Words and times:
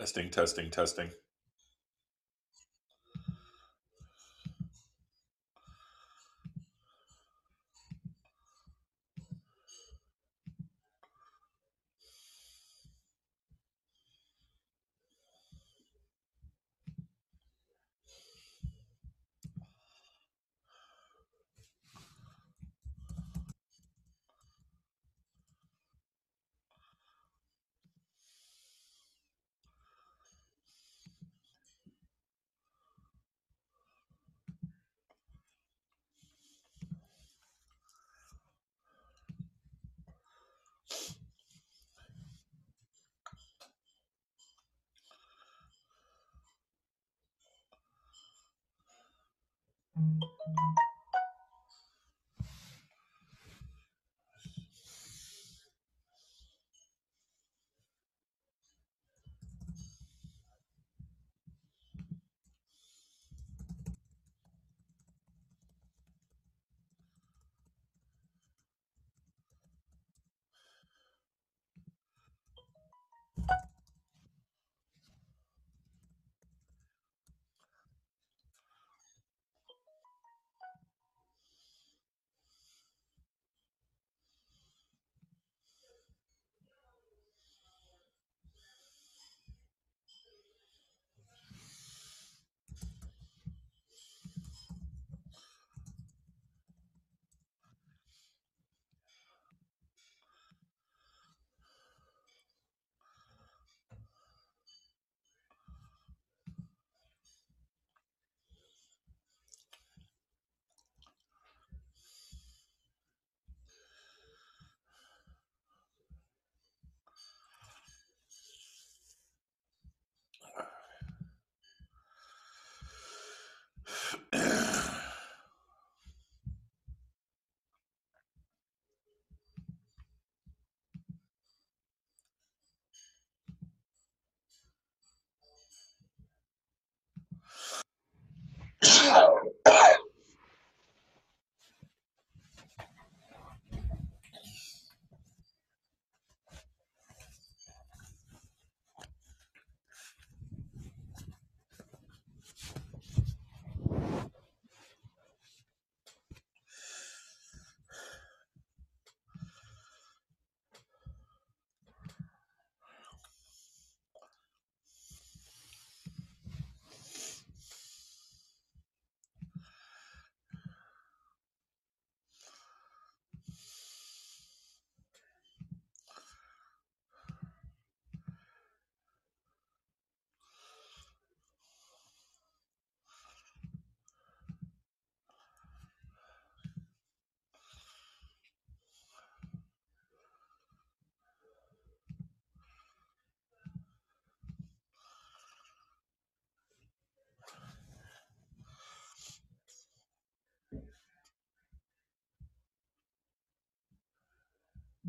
Testing, 0.00 0.30
testing, 0.30 0.70
testing. 0.70 1.10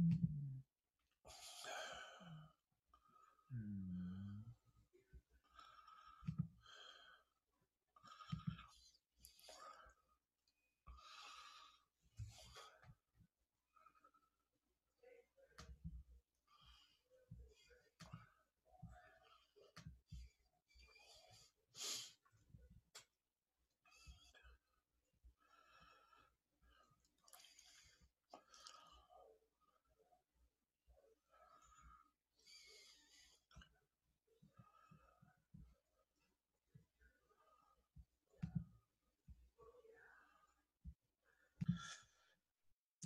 Mm-hmm. 0.01 0.30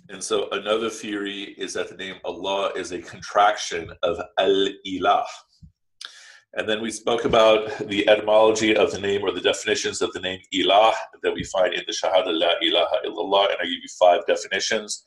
And 0.08 0.22
so 0.22 0.48
another 0.52 0.88
theory 0.88 1.54
is 1.58 1.74
that 1.74 1.88
the 1.88 1.96
name 1.96 2.16
Allah 2.24 2.70
is 2.76 2.92
a 2.92 3.00
contraction 3.00 3.90
of 4.02 4.20
Al 4.38 4.68
Ilah. 4.86 5.24
And 6.54 6.68
then 6.68 6.80
we 6.80 6.90
spoke 6.90 7.24
about 7.24 7.76
the 7.88 8.08
etymology 8.08 8.76
of 8.76 8.92
the 8.92 9.00
name 9.00 9.22
or 9.22 9.32
the 9.32 9.40
definitions 9.40 10.00
of 10.00 10.12
the 10.12 10.20
name 10.20 10.40
Ilah 10.54 10.92
that 11.22 11.34
we 11.34 11.44
find 11.44 11.74
in 11.74 11.82
the 11.86 11.92
Shahada 11.92 12.26
La 12.28 12.52
ilaha 12.62 12.96
illallah. 13.04 13.50
And 13.50 13.56
I 13.60 13.64
give 13.64 13.72
you 13.72 13.88
five 13.98 14.20
definitions. 14.26 15.02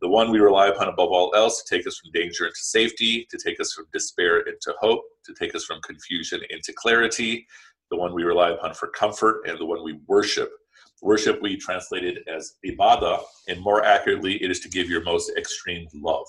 The 0.00 0.08
one 0.08 0.30
we 0.30 0.38
rely 0.38 0.68
upon 0.68 0.88
above 0.88 1.10
all 1.10 1.32
else 1.36 1.62
to 1.62 1.76
take 1.76 1.86
us 1.86 1.98
from 1.98 2.10
danger 2.12 2.46
into 2.46 2.60
safety, 2.60 3.26
to 3.30 3.38
take 3.38 3.60
us 3.60 3.72
from 3.72 3.86
despair 3.92 4.40
into 4.40 4.72
hope, 4.80 5.02
to 5.26 5.34
take 5.34 5.54
us 5.54 5.64
from 5.64 5.80
confusion 5.82 6.40
into 6.50 6.72
clarity, 6.72 7.46
the 7.90 7.96
one 7.96 8.14
we 8.14 8.22
rely 8.22 8.50
upon 8.50 8.74
for 8.74 8.88
comfort, 8.88 9.42
and 9.46 9.58
the 9.58 9.66
one 9.66 9.84
we 9.84 9.98
worship 10.06 10.50
Worship 11.00 11.40
we 11.40 11.56
translated 11.56 12.18
as 12.28 12.54
ibadah, 12.66 13.22
and 13.48 13.60
more 13.60 13.84
accurately, 13.84 14.42
it 14.42 14.50
is 14.50 14.60
to 14.60 14.68
give 14.68 14.90
your 14.90 15.02
most 15.04 15.30
extreme 15.36 15.86
love. 15.94 16.26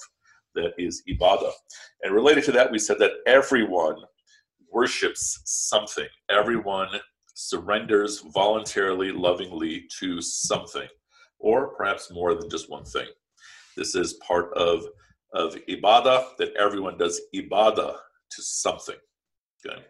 That 0.56 0.74
is 0.77 1.04
ibadah. 1.10 1.51
And 2.04 2.13
related 2.13 2.44
to 2.45 2.51
that, 2.54 2.71
we 2.71 2.80
said 2.80 3.00
that 3.00 3.13
everyone 3.25 3.98
worships 4.71 5.42
something. 5.45 6.07
Everyone 6.30 6.89
surrenders 7.33 8.21
voluntarily, 8.33 9.12
lovingly 9.12 9.88
to 10.00 10.21
something, 10.21 10.88
or 11.39 11.74
perhaps 11.75 12.12
more 12.12 12.36
than 12.36 12.50
just 12.50 12.69
one 12.69 12.86
thing. 12.86 13.07
This 13.77 13.95
is 13.95 14.13
part 14.15 14.54
of, 14.56 14.86
of 15.33 15.56
ibadah, 15.68 16.38
that 16.38 16.54
everyone 16.60 16.98
does 16.98 17.22
ibadah 17.33 17.95
to 18.31 18.42
something. 18.42 18.98
Okay. 19.65 19.81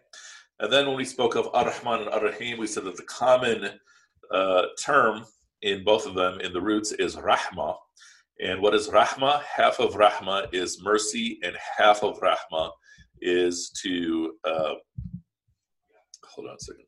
And 0.60 0.72
then 0.72 0.86
when 0.86 0.96
we 0.96 1.04
spoke 1.04 1.36
of 1.36 1.48
Ar-Rahman 1.52 2.02
and 2.02 2.10
Ar-Rahim, 2.10 2.58
we 2.58 2.66
said 2.66 2.84
that 2.84 2.96
the 2.96 3.02
common 3.04 3.70
uh, 4.30 4.66
term 4.82 5.24
in 5.62 5.84
both 5.84 6.06
of 6.06 6.14
them 6.14 6.40
in 6.40 6.52
the 6.52 6.60
roots 6.60 6.92
is 6.92 7.16
Rahma. 7.16 7.76
And 8.40 8.62
what 8.62 8.74
is 8.74 8.88
Rahma? 8.88 9.42
Half 9.42 9.80
of 9.80 9.94
Rahma 9.94 10.52
is 10.54 10.82
mercy, 10.82 11.38
and 11.42 11.56
half 11.76 12.02
of 12.02 12.18
Rahma 12.20 12.70
is 13.20 13.70
to, 13.82 14.32
uh, 14.44 14.74
hold 16.24 16.48
on 16.48 16.56
a 16.56 16.60
second. 16.60 16.84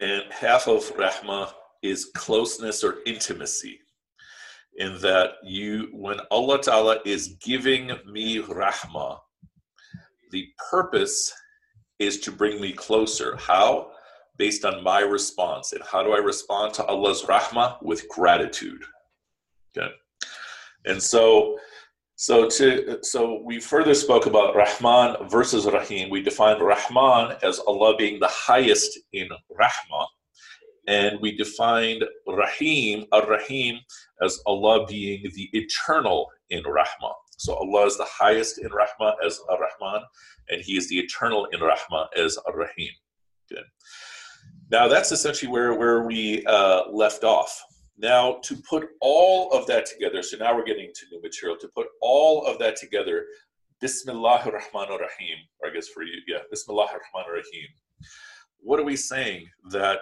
And 0.00 0.22
half 0.32 0.66
of 0.66 0.82
Rahma 0.96 1.52
is 1.82 2.10
closeness 2.14 2.82
or 2.82 2.96
intimacy 3.06 3.80
in 4.76 4.98
that 5.00 5.34
you 5.44 5.88
when 5.92 6.18
Allah 6.30 6.60
Ta'ala 6.60 6.98
is 7.04 7.36
giving 7.42 7.92
me 8.10 8.38
rahmah, 8.40 9.18
the 10.34 10.48
purpose 10.70 11.32
is 11.98 12.20
to 12.20 12.32
bring 12.32 12.60
me 12.60 12.72
closer. 12.72 13.36
How? 13.36 13.92
Based 14.36 14.64
on 14.64 14.82
my 14.82 15.00
response. 15.00 15.72
And 15.72 15.82
how 15.90 16.02
do 16.02 16.12
I 16.12 16.18
respond 16.18 16.74
to 16.74 16.84
Allah's 16.84 17.22
rahmah? 17.22 17.82
With 17.82 18.08
gratitude. 18.08 18.82
Okay. 19.70 19.90
And 20.86 21.00
so 21.02 21.56
so 22.16 22.48
to 22.48 22.98
so 23.02 23.42
we 23.44 23.60
further 23.60 23.94
spoke 23.94 24.26
about 24.26 24.54
Rahman 24.54 25.28
versus 25.28 25.66
Rahim. 25.66 26.10
We 26.10 26.22
defined 26.22 26.60
Rahman 26.60 27.36
as 27.42 27.60
Allah 27.60 27.96
being 27.96 28.18
the 28.20 28.34
highest 28.48 28.98
in 29.12 29.28
rahmah 29.60 30.06
and 30.86 31.18
we 31.20 31.36
defined 31.36 32.04
Rahim, 32.26 33.06
Ar-Rahim, 33.12 33.78
as 34.22 34.40
Allah 34.46 34.86
being 34.86 35.22
the 35.34 35.48
eternal 35.52 36.28
in 36.50 36.62
Rahmah. 36.62 37.14
So 37.36 37.54
Allah 37.54 37.86
is 37.86 37.96
the 37.96 38.06
highest 38.08 38.58
in 38.58 38.68
Rahmah 38.68 39.14
as 39.24 39.40
Ar-Rahman, 39.48 40.02
and 40.48 40.62
He 40.62 40.76
is 40.76 40.88
the 40.88 40.98
eternal 40.98 41.46
in 41.46 41.60
Rahmah 41.60 42.06
as 42.16 42.36
Ar-Rahim. 42.46 42.90
Good. 43.48 43.64
Now 44.70 44.88
that's 44.88 45.12
essentially 45.12 45.50
where, 45.50 45.74
where 45.74 46.02
we 46.02 46.44
uh, 46.46 46.88
left 46.90 47.24
off. 47.24 47.62
Now 47.98 48.38
to 48.42 48.56
put 48.68 48.88
all 49.00 49.50
of 49.52 49.66
that 49.66 49.86
together, 49.86 50.22
so 50.22 50.36
now 50.36 50.54
we're 50.54 50.64
getting 50.64 50.90
to 50.94 51.06
new 51.12 51.22
material, 51.22 51.56
to 51.60 51.68
put 51.68 51.86
all 52.00 52.44
of 52.46 52.58
that 52.58 52.76
together, 52.76 53.26
Bismillah 53.80 54.42
ar-Rahman 54.46 54.90
ar-Rahim, 54.90 55.38
or 55.60 55.68
I 55.68 55.72
guess 55.72 55.88
for 55.88 56.02
you, 56.02 56.14
yeah, 56.26 56.38
Bismillah 56.50 56.86
ar-Rahman 56.86 57.28
ar-Rahim. 57.28 57.68
What 58.58 58.80
are 58.80 58.84
we 58.84 58.96
saying? 58.96 59.46
That 59.70 59.98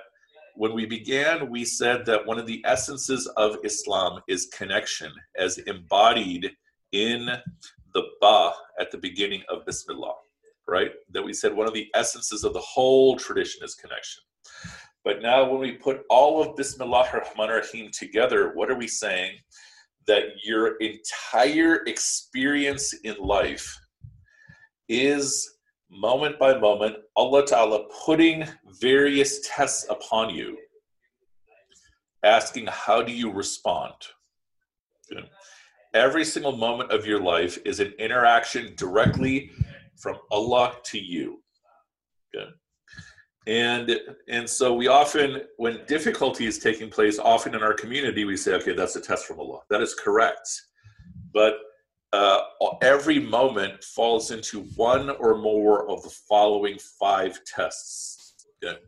when 0.55 0.75
we 0.75 0.87
began, 0.87 1.50
we 1.50 1.64
said 1.64 2.06
that 2.06 2.25
one 2.25 2.38
of 2.38 2.46
the 2.46 2.62
essences 2.64 3.26
of 3.37 3.56
Islam 3.64 4.20
is 4.29 4.50
connection, 4.56 5.12
as 5.37 5.58
embodied 5.58 6.52
in 6.92 7.28
the 7.94 8.02
Ba 8.20 8.52
at 8.80 8.90
the 8.90 8.98
beginning 8.98 9.42
of 9.48 9.66
Bismillah, 9.66 10.14
right? 10.68 10.90
That 11.10 11.22
we 11.22 11.32
said 11.32 11.54
one 11.54 11.66
of 11.66 11.74
the 11.74 11.88
essences 11.94 12.44
of 12.44 12.52
the 12.52 12.60
whole 12.60 13.16
tradition 13.16 13.64
is 13.64 13.74
connection. 13.74 14.22
But 15.04 15.20
now, 15.20 15.50
when 15.50 15.60
we 15.60 15.72
put 15.72 16.02
all 16.08 16.40
of 16.40 16.56
Bismillah 16.56 17.08
ar-Rahman 17.12 17.50
ar-Rahim 17.50 17.90
together, 17.92 18.52
what 18.54 18.70
are 18.70 18.76
we 18.76 18.86
saying? 18.86 19.32
That 20.06 20.24
your 20.44 20.76
entire 20.76 21.84
experience 21.86 22.92
in 23.04 23.16
life 23.18 23.76
is 24.88 25.56
moment 25.90 26.38
by 26.38 26.58
moment, 26.58 26.96
Allah 27.16 27.44
Ta'ala 27.44 27.84
putting 28.04 28.46
various 28.80 29.40
tests 29.48 29.86
upon 29.90 30.34
you, 30.34 30.56
asking, 32.24 32.66
How 32.66 33.02
do 33.02 33.12
you 33.12 33.30
respond? 33.30 33.94
Good. 35.10 35.28
Every 35.94 36.24
single 36.24 36.56
moment 36.56 36.90
of 36.90 37.06
your 37.06 37.20
life 37.20 37.58
is 37.64 37.80
an 37.80 37.92
interaction 37.98 38.74
directly 38.76 39.50
from 39.96 40.16
Allah 40.30 40.74
to 40.84 40.98
you. 40.98 41.42
Good. 42.32 42.48
And 43.46 44.00
and 44.28 44.48
so 44.48 44.72
we 44.74 44.86
often, 44.88 45.42
when 45.56 45.80
difficulty 45.86 46.46
is 46.46 46.58
taking 46.58 46.88
place, 46.88 47.18
often 47.18 47.54
in 47.54 47.62
our 47.62 47.74
community, 47.74 48.24
we 48.24 48.36
say, 48.36 48.54
okay, 48.54 48.72
that's 48.72 48.96
a 48.96 49.00
test 49.00 49.26
from 49.26 49.40
Allah. 49.40 49.60
That 49.68 49.82
is 49.82 49.94
correct. 49.94 50.48
But 51.34 51.54
uh, 52.12 52.40
every 52.82 53.18
moment 53.18 53.82
falls 53.82 54.30
into 54.30 54.62
one 54.76 55.10
or 55.10 55.38
more 55.38 55.88
of 55.90 56.02
the 56.02 56.14
following 56.28 56.78
five 57.00 57.38
tests. 57.44 58.34
Okay? 58.62 58.78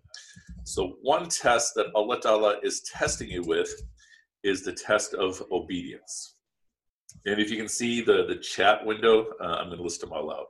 So, 0.65 0.97
one 1.03 1.29
test 1.29 1.75
that 1.75 1.87
Allah 1.95 2.21
Ta'ala 2.21 2.57
is 2.63 2.83
testing 2.83 3.29
you 3.29 3.43
with 3.43 3.71
is 4.43 4.63
the 4.63 4.73
test 4.73 5.15
of 5.15 5.43
obedience. 5.51 6.35
And 7.27 7.41
if 7.41 7.51
you 7.51 7.57
can 7.57 7.69
see 7.69 8.01
the, 8.01 8.27
the 8.27 8.37
chat 8.37 8.85
window, 8.85 9.27
uh, 9.41 9.57
I'm 9.61 9.67
going 9.67 9.79
to 9.79 9.83
list 9.83 10.01
them 10.01 10.13
all 10.13 10.33
out. 10.33 10.47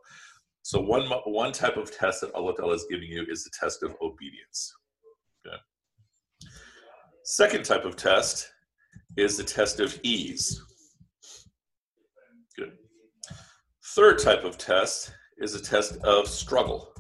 So, 0.62 0.80
one, 0.80 1.06
one 1.26 1.52
type 1.52 1.76
of 1.76 1.96
test 1.96 2.22
that 2.22 2.34
Allah 2.34 2.54
Ta'ala 2.56 2.74
is 2.74 2.86
giving 2.90 3.08
you 3.08 3.24
is 3.28 3.44
the 3.44 3.50
test 3.58 3.82
of 3.82 3.94
obedience. 4.00 4.72
Okay? 5.46 5.56
Second 7.24 7.64
type 7.64 7.84
of 7.84 7.96
test 7.96 8.50
is 9.16 9.36
the 9.36 9.44
test 9.44 9.80
of 9.80 9.98
ease. 10.02 10.60
Good. 12.56 12.72
Third 13.94 14.18
type 14.18 14.44
of 14.44 14.58
test 14.58 15.12
is 15.38 15.54
a 15.54 15.62
test 15.62 15.96
of 15.98 16.26
struggle. 16.28 16.92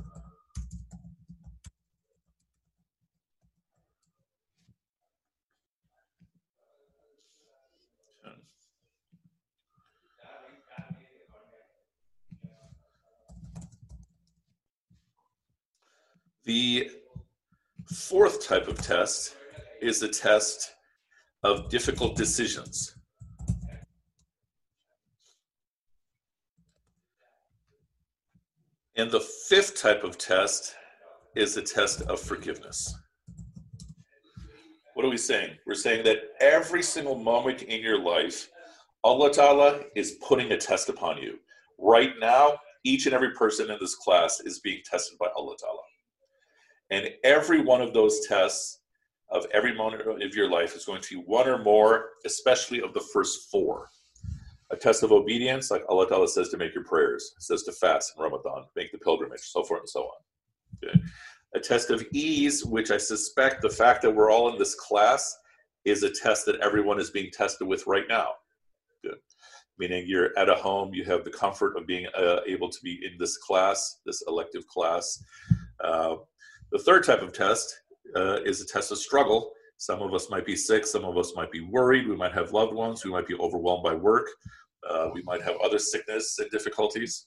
The 16.44 16.90
fourth 17.90 18.46
type 18.46 18.68
of 18.68 18.76
test 18.76 19.34
is 19.80 20.02
a 20.02 20.08
test 20.08 20.74
of 21.42 21.70
difficult 21.70 22.16
decisions. 22.16 22.96
And 28.96 29.10
the 29.10 29.20
fifth 29.20 29.80
type 29.80 30.04
of 30.04 30.18
test 30.18 30.74
is 31.34 31.56
a 31.56 31.62
test 31.62 32.02
of 32.02 32.20
forgiveness. 32.20 32.94
What 34.92 35.06
are 35.06 35.10
we 35.10 35.16
saying? 35.16 35.56
We're 35.66 35.74
saying 35.74 36.04
that 36.04 36.18
every 36.40 36.82
single 36.82 37.16
moment 37.16 37.62
in 37.62 37.80
your 37.80 37.98
life, 37.98 38.50
Allah 39.02 39.32
Ta'ala 39.32 39.80
is 39.96 40.18
putting 40.26 40.52
a 40.52 40.58
test 40.58 40.90
upon 40.90 41.18
you. 41.18 41.38
Right 41.78 42.12
now, 42.20 42.58
each 42.84 43.06
and 43.06 43.14
every 43.14 43.32
person 43.32 43.70
in 43.70 43.78
this 43.80 43.96
class 43.96 44.40
is 44.40 44.60
being 44.60 44.82
tested 44.84 45.18
by 45.18 45.28
Allah 45.34 45.56
Ta'ala. 45.58 45.80
And 46.90 47.08
every 47.24 47.62
one 47.62 47.80
of 47.80 47.92
those 47.92 48.26
tests 48.26 48.80
of 49.30 49.46
every 49.52 49.74
moment 49.74 50.02
of 50.02 50.34
your 50.34 50.50
life 50.50 50.76
is 50.76 50.84
going 50.84 51.00
to 51.02 51.16
be 51.16 51.22
one 51.22 51.48
or 51.48 51.62
more, 51.62 52.10
especially 52.24 52.82
of 52.82 52.92
the 52.92 53.00
first 53.12 53.50
four 53.50 53.88
a 54.74 54.76
test 54.76 55.02
of 55.02 55.12
obedience, 55.12 55.70
like 55.70 55.84
Allah 55.88 56.08
Ta'ala 56.08 56.28
says 56.28 56.48
to 56.50 56.56
make 56.56 56.74
your 56.74 56.84
prayers, 56.84 57.34
says 57.38 57.62
to 57.64 57.72
fast 57.72 58.12
in 58.16 58.22
Ramadan, 58.22 58.64
make 58.76 58.92
the 58.92 58.98
pilgrimage, 58.98 59.40
so 59.40 59.62
forth 59.62 59.80
and 59.80 59.88
so 59.88 60.02
on. 60.02 60.88
Okay. 60.88 61.00
A 61.54 61.60
test 61.60 61.90
of 61.90 62.04
ease, 62.12 62.64
which 62.64 62.90
I 62.90 62.96
suspect 62.96 63.62
the 63.62 63.70
fact 63.70 64.02
that 64.02 64.14
we're 64.14 64.30
all 64.30 64.50
in 64.50 64.58
this 64.58 64.74
class 64.74 65.36
is 65.84 66.02
a 66.02 66.10
test 66.10 66.46
that 66.46 66.60
everyone 66.60 66.98
is 66.98 67.10
being 67.10 67.30
tested 67.30 67.68
with 67.68 67.86
right 67.86 68.08
now. 68.08 68.30
Meaning 69.78 70.04
you're 70.06 70.36
at 70.38 70.48
a 70.48 70.54
home, 70.54 70.94
you 70.94 71.04
have 71.04 71.24
the 71.24 71.30
comfort 71.30 71.76
of 71.76 71.86
being 71.86 72.06
uh, 72.16 72.40
able 72.46 72.68
to 72.68 72.78
be 72.82 73.00
in 73.04 73.16
this 73.18 73.36
class, 73.36 74.00
this 74.06 74.22
elective 74.26 74.66
class. 74.66 75.22
Uh, 75.82 76.16
the 76.74 76.80
third 76.80 77.04
type 77.04 77.22
of 77.22 77.32
test 77.32 77.82
uh, 78.16 78.40
is 78.44 78.60
a 78.60 78.66
test 78.66 78.90
of 78.90 78.98
struggle, 78.98 79.52
some 79.76 80.02
of 80.02 80.12
us 80.12 80.28
might 80.28 80.44
be 80.44 80.56
sick, 80.56 80.84
some 80.84 81.04
of 81.04 81.16
us 81.16 81.32
might 81.36 81.52
be 81.52 81.60
worried, 81.60 82.08
we 82.08 82.16
might 82.16 82.32
have 82.32 82.52
loved 82.52 82.74
ones, 82.74 83.04
we 83.04 83.12
might 83.12 83.28
be 83.28 83.36
overwhelmed 83.36 83.84
by 83.84 83.94
work, 83.94 84.26
uh, 84.90 85.08
we 85.14 85.22
might 85.22 85.40
have 85.40 85.54
other 85.64 85.78
sickness 85.78 86.36
and 86.40 86.50
difficulties. 86.50 87.26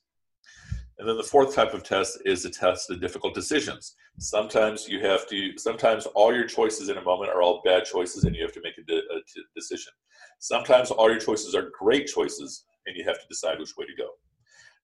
And 1.00 1.08
then 1.08 1.16
the 1.16 1.24
fourth 1.24 1.56
type 1.56 1.74
of 1.74 1.84
test 1.84 2.20
is 2.25 2.44
a 2.44 2.50
test 2.50 2.92
of 2.92 3.00
difficult 3.00 3.34
decisions. 3.34 3.96
Sometimes 4.20 4.89
you 4.89 5.00
have 5.06 5.25
to, 5.30 5.58
sometimes 5.58 6.08
all 6.08 6.36
your 6.36 6.46
choices 6.46 6.89
in 6.89 6.98
a 6.98 7.04
moment 7.04 7.32
are 7.32 7.42
all 7.42 7.62
bad 7.63 7.86
choices 7.86 8.25
and 8.25 8.36
you 8.36 8.42
have 8.42 8.54
to 8.54 8.62
make 8.66 8.77
a, 8.77 8.84
de- 8.84 8.98
a 8.98 9.20
t- 9.34 9.44
decision. 9.56 9.94
Sometimes 10.39 10.92
all 10.92 11.10
your 11.10 11.20
choices 11.20 11.56
are 11.56 11.70
great 11.80 12.08
choices 12.08 12.66
and 12.86 12.98
you 12.98 13.06
have 13.06 13.22
to 13.22 13.27
decide 13.30 13.60
which 13.60 13.77
way 13.77 13.86
to 13.86 13.96
go 13.96 14.10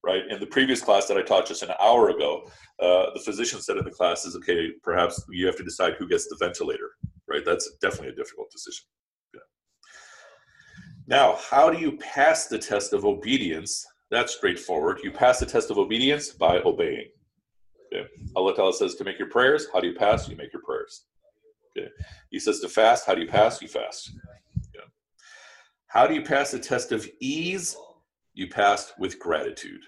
right? 0.04 0.22
In 0.30 0.38
the 0.40 0.46
previous 0.46 0.80
class 0.80 1.06
that 1.06 1.16
I 1.16 1.22
taught 1.22 1.46
just 1.46 1.62
an 1.62 1.70
hour 1.80 2.10
ago, 2.10 2.48
uh, 2.80 3.06
the 3.14 3.22
physician 3.24 3.60
said 3.60 3.76
in 3.76 3.84
the 3.84 3.90
class 3.90 4.24
is, 4.24 4.36
okay, 4.36 4.70
perhaps 4.82 5.24
you 5.30 5.46
have 5.46 5.56
to 5.56 5.64
decide 5.64 5.94
who 5.94 6.08
gets 6.08 6.26
the 6.28 6.36
ventilator, 6.38 6.90
right? 7.28 7.44
That's 7.44 7.70
definitely 7.80 8.08
a 8.08 8.14
difficult 8.14 8.50
decision. 8.50 8.84
Yeah. 9.32 9.40
Now, 11.06 11.38
how 11.50 11.70
do 11.70 11.78
you 11.78 11.96
pass 11.98 12.46
the 12.46 12.58
test 12.58 12.92
of 12.92 13.04
obedience? 13.04 13.86
That's 14.10 14.36
straightforward. 14.36 15.00
You 15.02 15.10
pass 15.10 15.40
the 15.40 15.46
test 15.46 15.70
of 15.70 15.78
obedience 15.78 16.30
by 16.30 16.60
obeying. 16.60 17.08
Okay. 17.92 18.06
Allah 18.36 18.54
Ta'ala 18.54 18.74
says 18.74 18.94
to 18.96 19.04
make 19.04 19.18
your 19.18 19.30
prayers. 19.30 19.66
How 19.72 19.80
do 19.80 19.88
you 19.88 19.94
pass? 19.94 20.28
You 20.28 20.36
make 20.36 20.52
your 20.52 20.62
prayers. 20.62 21.06
Okay. 21.76 21.88
He 22.30 22.38
says 22.38 22.60
to 22.60 22.68
fast. 22.68 23.06
How 23.06 23.14
do 23.14 23.22
you 23.22 23.28
pass? 23.28 23.62
You 23.62 23.68
fast. 23.68 24.12
How 25.94 26.08
do 26.08 26.14
you 26.14 26.22
pass 26.22 26.50
the 26.50 26.58
test 26.58 26.90
of 26.90 27.08
ease? 27.20 27.76
You 28.32 28.48
passed 28.48 28.98
with 28.98 29.20
gratitude. 29.20 29.82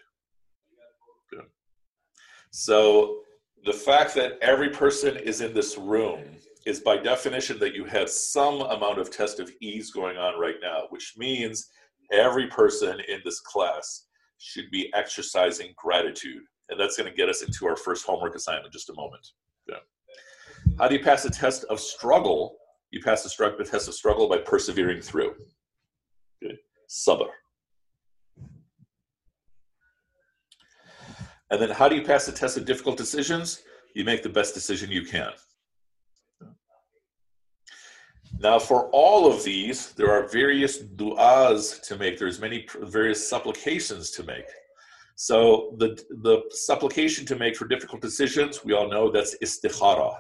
So 2.57 3.19
the 3.67 3.73
fact 3.75 4.15
that 4.15 4.39
every 4.41 4.71
person 4.71 5.15
is 5.15 5.43
in 5.43 5.53
this 5.53 5.77
room 5.77 6.23
is 6.65 6.81
by 6.81 6.97
definition 6.97 7.59
that 7.59 7.75
you 7.75 7.85
have 7.85 8.09
some 8.09 8.63
amount 8.63 8.99
of 8.99 9.11
test 9.11 9.41
of 9.41 9.51
ease 9.61 9.91
going 9.91 10.17
on 10.17 10.41
right 10.41 10.55
now, 10.63 10.85
which 10.89 11.17
means 11.19 11.69
every 12.11 12.47
person 12.47 12.99
in 13.09 13.21
this 13.27 13.41
class 13.41 14.07
should 14.39 14.71
be 14.71 14.91
exercising 14.95 15.75
gratitude. 15.77 16.41
And 16.71 16.81
that's 16.81 16.97
going 16.97 17.11
to 17.11 17.15
get 17.15 17.29
us 17.29 17.43
into 17.43 17.67
our 17.67 17.77
first 17.77 18.07
homework 18.07 18.35
assignment 18.35 18.65
in 18.65 18.73
just 18.73 18.89
a 18.89 18.95
moment. 18.95 19.29
Yeah. 19.69 19.77
How 20.79 20.89
do 20.89 20.95
you 20.95 21.05
pass 21.05 21.27
a 21.27 21.31
test 21.31 21.65
of 21.65 21.79
struggle? 21.79 22.57
You 22.91 23.03
pass 23.03 23.23
the 23.23 23.65
test 23.71 23.87
of 23.87 23.93
struggle 23.93 24.31
by 24.31 24.39
persevering 24.39 25.03
through. 25.03 25.35
Good. 26.43 26.57
Sabr. 26.89 27.29
And 31.51 31.61
then 31.61 31.71
how 31.71 31.89
do 31.89 31.97
you 31.97 32.03
pass 32.03 32.27
the 32.27 32.33
test 32.33 32.57
of 32.57 32.65
difficult 32.65 32.97
decisions? 32.97 33.63
You 33.95 34.05
make 34.05 34.23
the 34.23 34.29
best 34.29 34.55
decision 34.55 34.91
you 34.91 35.05
can. 35.05 35.31
Now, 38.39 38.59
for 38.59 38.91
all 38.91 39.33
of 39.33 39.45
these, 39.45 39.93
there 39.93 40.11
are 40.11 40.29
various 40.29 40.83
du'as 40.83 41.81
to 41.83 41.97
make. 41.97 42.19
There's 42.19 42.41
many 42.41 42.67
various 42.83 43.27
supplications 43.27 44.11
to 44.13 44.25
make. 44.25 44.49
So 45.15 45.75
the 45.79 45.99
the 46.23 46.43
supplication 46.51 47.25
to 47.27 47.37
make 47.37 47.57
for 47.57 47.67
difficult 47.67 48.03
decisions, 48.03 48.63
we 48.65 48.75
all 48.75 48.89
know 48.89 49.11
that's 49.11 49.35
istikhara. 49.43 50.19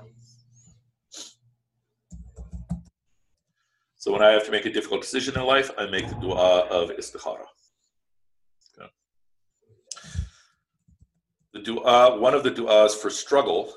So 3.97 4.13
when 4.13 4.23
I 4.23 4.31
have 4.31 4.47
to 4.47 4.51
make 4.51 4.65
a 4.65 4.73
difficult 4.73 5.03
decision 5.03 5.35
in 5.37 5.45
life, 5.45 5.71
I 5.77 5.85
make 5.87 6.09
the 6.09 6.15
du'a 6.15 6.69
of 6.69 6.91
istikhara. 6.91 7.45
The 11.57 11.63
du'a, 11.63 12.21
one 12.21 12.35
of 12.35 12.43
the 12.43 12.51
du'as 12.51 12.95
for 12.95 13.09
struggle, 13.09 13.73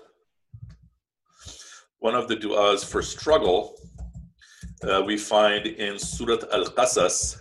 one 1.99 2.13
of 2.13 2.27
the 2.27 2.35
du'as 2.35 2.83
for 2.83 3.01
struggle 3.01 3.77
uh, 4.83 5.01
we 5.05 5.15
find 5.15 5.65
in 5.65 5.97
Surat 5.97 6.43
Al 6.51 6.65
Qasas. 6.65 7.39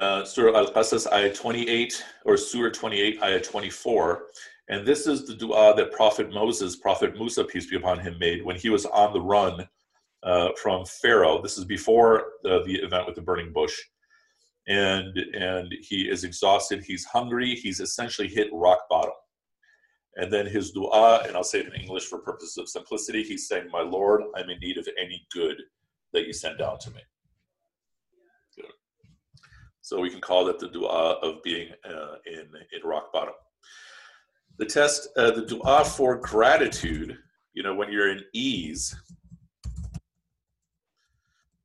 Uh, 0.00 0.24
Surah 0.24 0.58
Al 0.58 0.72
Qasas, 0.72 1.06
ayah 1.12 1.32
28, 1.32 2.04
or 2.24 2.36
Surah 2.36 2.72
28, 2.72 3.22
ayah 3.22 3.40
24. 3.40 4.24
And 4.70 4.84
this 4.84 5.06
is 5.06 5.24
the 5.24 5.34
dua 5.34 5.72
that 5.76 5.92
Prophet 5.92 6.32
Moses, 6.32 6.74
Prophet 6.74 7.14
Musa, 7.14 7.44
peace 7.44 7.70
be 7.70 7.76
upon 7.76 8.00
him, 8.00 8.18
made 8.18 8.44
when 8.44 8.56
he 8.56 8.70
was 8.70 8.86
on 8.86 9.12
the 9.12 9.20
run 9.20 9.68
uh, 10.24 10.48
from 10.60 10.84
Pharaoh. 10.84 11.40
This 11.40 11.58
is 11.58 11.64
before 11.64 12.24
the, 12.42 12.64
the 12.64 12.74
event 12.74 13.06
with 13.06 13.14
the 13.14 13.22
burning 13.22 13.52
bush. 13.52 13.78
And, 14.68 15.16
and 15.34 15.74
he 15.80 16.02
is 16.08 16.24
exhausted, 16.24 16.84
he's 16.84 17.04
hungry, 17.06 17.54
he's 17.54 17.80
essentially 17.80 18.28
hit 18.28 18.48
rock 18.52 18.80
bottom. 18.90 19.14
And 20.16 20.32
then 20.32 20.46
his 20.46 20.72
dua, 20.72 21.22
and 21.26 21.36
I'll 21.36 21.44
say 21.44 21.60
it 21.60 21.66
in 21.66 21.80
English 21.80 22.04
for 22.04 22.18
purposes 22.18 22.58
of 22.58 22.68
simplicity, 22.68 23.22
he's 23.22 23.48
saying, 23.48 23.68
My 23.72 23.80
Lord, 23.80 24.22
I'm 24.36 24.50
in 24.50 24.58
need 24.60 24.76
of 24.76 24.88
any 25.00 25.26
good 25.32 25.56
that 26.12 26.26
you 26.26 26.32
send 26.32 26.58
down 26.58 26.78
to 26.80 26.90
me. 26.90 27.00
Good. 28.56 28.72
So 29.80 30.00
we 30.00 30.10
can 30.10 30.20
call 30.20 30.44
that 30.46 30.58
the 30.58 30.68
dua 30.68 31.12
of 31.22 31.42
being 31.42 31.68
uh, 31.84 32.16
in, 32.26 32.46
in 32.72 32.82
rock 32.88 33.12
bottom. 33.12 33.34
The 34.58 34.66
test, 34.66 35.08
uh, 35.16 35.30
the 35.30 35.46
dua 35.46 35.84
for 35.84 36.16
gratitude, 36.16 37.16
you 37.54 37.62
know, 37.62 37.74
when 37.74 37.92
you're 37.92 38.10
in 38.10 38.22
ease, 38.34 38.94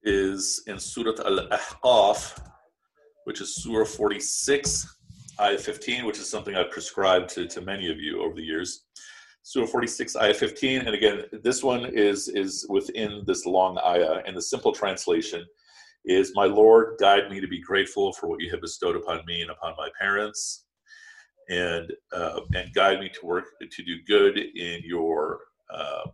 is 0.03 0.63
in 0.67 0.77
Surah 0.77 1.23
Al 1.25 1.47
Ahqaf, 1.49 2.39
which 3.25 3.41
is 3.41 3.55
Surah 3.55 3.85
46, 3.85 4.97
ayah 5.39 5.57
15, 5.57 6.05
which 6.05 6.19
is 6.19 6.29
something 6.29 6.55
I've 6.55 6.71
prescribed 6.71 7.29
to, 7.31 7.47
to 7.47 7.61
many 7.61 7.89
of 7.91 7.99
you 7.99 8.23
over 8.23 8.35
the 8.35 8.43
years. 8.43 8.85
Surah 9.43 9.67
46, 9.67 10.15
ayah 10.17 10.33
15, 10.33 10.81
and 10.81 10.95
again, 10.95 11.23
this 11.43 11.63
one 11.63 11.85
is 11.85 12.29
is 12.29 12.65
within 12.69 13.23
this 13.25 13.45
long 13.45 13.77
ayah, 13.85 14.21
and 14.25 14.37
the 14.37 14.41
simple 14.41 14.71
translation 14.71 15.45
is, 16.05 16.31
"My 16.33 16.45
Lord, 16.45 16.95
guide 16.97 17.29
me 17.29 17.41
to 17.41 17.47
be 17.47 17.59
grateful 17.59 18.13
for 18.13 18.27
what 18.27 18.41
you 18.41 18.49
have 18.51 18.61
bestowed 18.61 18.95
upon 18.95 19.25
me 19.25 19.41
and 19.41 19.51
upon 19.51 19.73
my 19.77 19.89
parents, 19.99 20.65
and 21.49 21.91
uh, 22.13 22.39
and 22.55 22.73
guide 22.73 23.01
me 23.01 23.09
to 23.09 23.25
work 23.25 23.45
to 23.59 23.83
do 23.83 23.97
good 24.07 24.37
in 24.37 24.81
your 24.85 25.41
uh, 25.69 26.07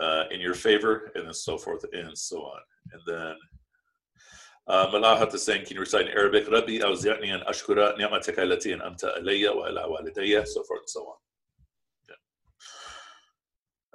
uh, 0.00 0.24
in 0.32 0.40
your 0.40 0.54
favor, 0.54 1.12
and 1.14 1.26
then 1.26 1.34
so 1.34 1.56
forth 1.56 1.84
and 1.92 2.16
so 2.16 2.38
on, 2.38 2.60
and 2.92 3.02
then." 3.06 3.36
Uh, 4.68 4.88
Malahat 4.88 5.32
is 5.32 5.44
saying, 5.44 5.64
can 5.64 5.74
you 5.74 5.80
recite 5.80 6.08
in 6.08 6.12
Arabic, 6.12 6.46
awzi'ni 6.48 7.32
an 7.32 7.42
ashkura 7.48 7.96
ni'mataka 7.96 8.38
allati 8.38 8.74
an'amta 8.74 9.16
alayya 9.20 9.54
wa 9.54 9.68
ala 9.68 9.88
walidayya, 9.88 10.46
so 10.46 10.62
forth 10.64 10.80
and 10.80 10.90
so 10.90 11.00
on. 11.02 11.14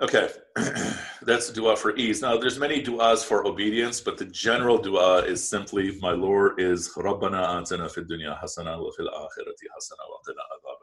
Okay, 0.02 0.30
that's 1.24 1.48
the 1.50 1.54
dua 1.54 1.76
for 1.76 1.96
ease. 1.96 2.22
Now, 2.22 2.38
there's 2.38 2.58
many 2.58 2.82
duas 2.82 3.24
for 3.24 3.46
obedience, 3.46 4.02
but 4.02 4.18
the 4.18 4.26
general 4.26 4.78
dua 4.78 5.18
is 5.20 5.48
simply, 5.48 6.00
my 6.02 6.12
Lord 6.12 6.60
is 6.60 6.90
Rabbana 6.96 7.62
atina 7.62 7.92
fid 7.92 8.10
dunya 8.10 8.42
hasana 8.42 8.82
wa 8.82 8.90
fil 8.98 9.08
akhirati 9.08 9.68
hasana 9.76 10.04
wa 10.10 10.18
qina 10.26 10.42
adhab. 10.56 10.82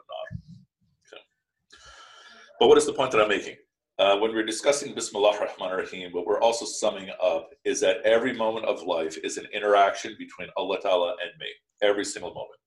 But 2.58 2.68
what 2.68 2.78
is 2.78 2.86
the 2.86 2.92
point 2.92 3.12
that 3.12 3.20
I'm 3.20 3.28
making? 3.28 3.56
Uh, 3.98 4.16
when 4.16 4.32
we're 4.32 4.46
discussing 4.46 4.94
Bismillah 4.94 5.36
Rahman 5.40 5.76
Rahim, 5.76 6.12
what 6.12 6.24
we're 6.24 6.40
also 6.40 6.64
summing 6.64 7.10
up 7.20 7.50
is 7.64 7.80
that 7.80 7.96
every 8.04 8.32
moment 8.32 8.64
of 8.66 8.84
life 8.84 9.18
is 9.24 9.38
an 9.38 9.46
interaction 9.52 10.14
between 10.16 10.48
Allah 10.56 10.78
Ta'ala 10.80 11.16
and 11.20 11.32
me, 11.40 11.48
every 11.82 12.04
single 12.04 12.32
moment. 12.32 12.60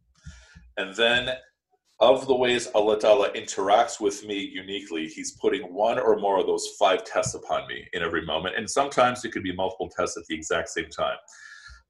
And 0.76 0.94
then, 0.94 1.38
of 2.02 2.28
the 2.28 2.36
ways 2.36 2.68
Allah 2.76 3.00
Ta'ala 3.00 3.32
interacts 3.32 4.02
with 4.02 4.26
me 4.26 4.40
uniquely, 4.40 5.08
He's 5.08 5.38
putting 5.40 5.74
one 5.74 6.00
or 6.00 6.20
more 6.20 6.38
of 6.38 6.48
those 6.48 6.68
five 6.78 7.06
tests 7.06 7.34
upon 7.34 7.66
me 7.66 7.88
in 7.94 8.04
every 8.04 8.26
moment. 8.26 8.58
And 8.58 8.70
sometimes 8.70 9.24
it 9.24 9.32
could 9.32 9.44
be 9.44 9.56
multiple 9.56 9.90
tests 9.98 10.18
at 10.18 10.26
the 10.28 10.36
exact 10.36 10.68
same 10.68 10.90
time. 10.90 11.16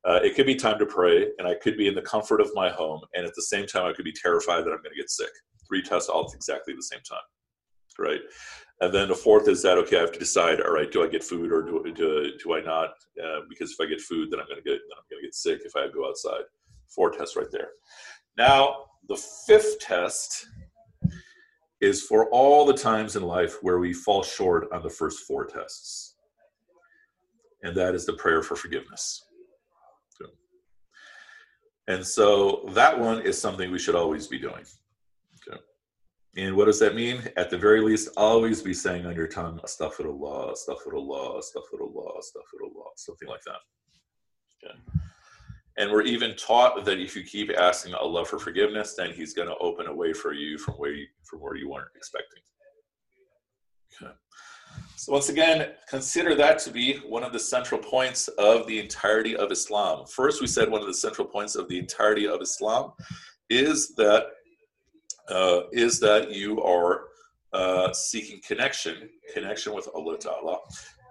Uh, 0.06 0.20
it 0.24 0.36
could 0.36 0.46
be 0.46 0.56
time 0.56 0.78
to 0.78 0.86
pray, 0.86 1.30
and 1.40 1.48
I 1.48 1.56
could 1.56 1.78
be 1.78 1.88
in 1.88 1.96
the 1.96 2.02
comfort 2.04 2.42
of 2.42 2.52
my 2.54 2.70
home, 2.70 3.02
and 3.16 3.26
at 3.26 3.34
the 3.36 3.42
same 3.42 3.66
time, 3.66 3.86
I 3.86 3.94
could 3.94 4.06
be 4.06 4.14
terrified 4.14 4.66
that 4.66 4.72
I'm 4.72 4.84
going 4.84 4.94
to 4.94 5.02
get 5.02 5.10
sick. 5.10 5.32
Three 5.68 5.82
tests 5.82 6.10
all 6.10 6.26
at 6.26 6.36
exactly 6.36 6.76
the 6.76 6.84
same 6.84 7.02
time, 7.08 7.22
right? 8.02 8.22
And 8.82 8.94
then 8.94 9.10
the 9.10 9.16
fourth 9.16 9.48
is 9.48 9.62
that 9.62 9.78
okay, 9.78 9.98
I 9.98 10.02
have 10.02 10.12
to 10.12 10.20
decide. 10.20 10.60
All 10.62 10.74
right, 10.74 10.92
do 10.92 11.04
I 11.04 11.08
get 11.08 11.24
food 11.24 11.52
or 11.52 11.62
do 11.62 11.84
do, 11.96 12.32
do 12.44 12.54
I 12.54 12.62
not? 12.62 12.90
Uh, 13.24 13.42
because 13.50 13.72
if 13.72 13.80
I 13.80 13.86
get 13.86 14.02
food, 14.02 14.32
then 14.32 14.40
I'm 14.40 14.48
to 14.48 14.56
get 14.56 14.64
then 14.64 14.98
I'm 14.98 15.06
going 15.10 15.22
to 15.22 15.28
get 15.28 15.36
sick 15.36 15.62
if 15.64 15.76
I 15.76 15.88
go 15.94 16.08
outside. 16.08 16.44
Four 16.88 17.12
tests 17.12 17.36
right 17.36 17.52
there. 17.52 17.70
Now 18.38 18.86
the 19.08 19.22
fifth 19.48 19.80
test 19.80 20.48
is 21.80 22.04
for 22.04 22.30
all 22.30 22.66
the 22.66 22.74
times 22.74 23.16
in 23.16 23.24
life 23.24 23.58
where 23.62 23.80
we 23.80 23.94
fall 23.94 24.24
short 24.24 24.68
on 24.72 24.84
the 24.84 24.90
first 24.90 25.22
four 25.28 25.46
tests, 25.46 26.16
and 27.64 27.76
that 27.78 27.96
is 27.96 28.06
the 28.06 28.14
prayer 28.14 28.42
for 28.42 28.56
forgiveness. 28.56 29.24
And 31.88 32.06
so 32.06 32.64
that 32.70 32.98
one 32.98 33.22
is 33.22 33.40
something 33.40 33.72
we 33.72 33.80
should 33.80 33.96
always 33.96 34.28
be 34.28 34.40
doing. 34.40 34.64
And 36.38 36.56
what 36.56 36.66
does 36.66 36.80
that 36.80 36.96
mean? 36.96 37.22
At 37.36 37.50
the 37.50 37.58
very 37.58 37.82
least, 37.82 38.10
always 38.16 38.62
be 38.62 38.74
saying 38.74 39.06
on 39.06 39.16
your 39.16 39.28
tongue, 39.28 39.60
astaghfirullah, 39.66 40.54
astaghfirullah, 40.54 41.42
astaghfirullah, 41.42 42.18
astaghfirullah, 42.18 42.92
something 42.96 43.28
like 43.28 43.42
that. 43.46 43.60
Okay. 44.64 44.80
And 45.78 45.92
we're 45.92 46.04
even 46.04 46.36
taught 46.36 46.86
that 46.86 47.00
if 47.00 47.16
you 47.16 47.24
keep 47.24 47.50
asking 47.52 47.96
Allah 47.96 48.24
for 48.24 48.40
forgiveness, 48.40 48.96
then 48.98 49.12
He's 49.12 49.34
going 49.34 49.50
to 49.50 49.58
open 49.58 49.88
a 49.88 49.94
way 49.94 50.14
for 50.14 50.34
you 50.34 50.58
from 50.58 50.76
where 50.76 50.94
you, 50.94 51.06
from 51.24 51.40
where 51.40 51.56
you 51.56 51.70
weren't 51.70 51.90
expecting. 51.96 52.42
Okay. 54.02 54.14
So 54.96 55.12
once 55.12 55.30
again, 55.30 55.72
consider 55.90 56.36
that 56.36 56.60
to 56.60 56.72
be 56.72 56.98
one 57.00 57.24
of 57.24 57.34
the 57.34 57.40
central 57.40 57.82
points 57.82 58.28
of 58.30 58.68
the 58.68 58.80
entirety 58.80 59.36
of 59.36 59.52
Islam. 59.52 60.06
First, 60.06 60.40
we 60.40 60.48
said 60.48 60.70
one 60.70 60.82
of 60.82 60.88
the 60.88 60.94
central 60.94 61.28
points 61.28 61.56
of 61.56 61.68
the 61.68 61.80
entirety 61.80 62.28
of 62.28 62.42
Islam 62.42 62.92
is 63.50 63.96
that 63.96 64.28
uh, 65.32 65.62
is 65.72 66.00
that 66.00 66.32
you 66.32 66.62
are 66.62 67.06
uh, 67.54 67.92
seeking 67.94 68.42
connection, 68.46 69.10
connection 69.34 69.74
with 69.74 69.88
Allah 69.96 70.18
Ta'ala. 70.18 70.58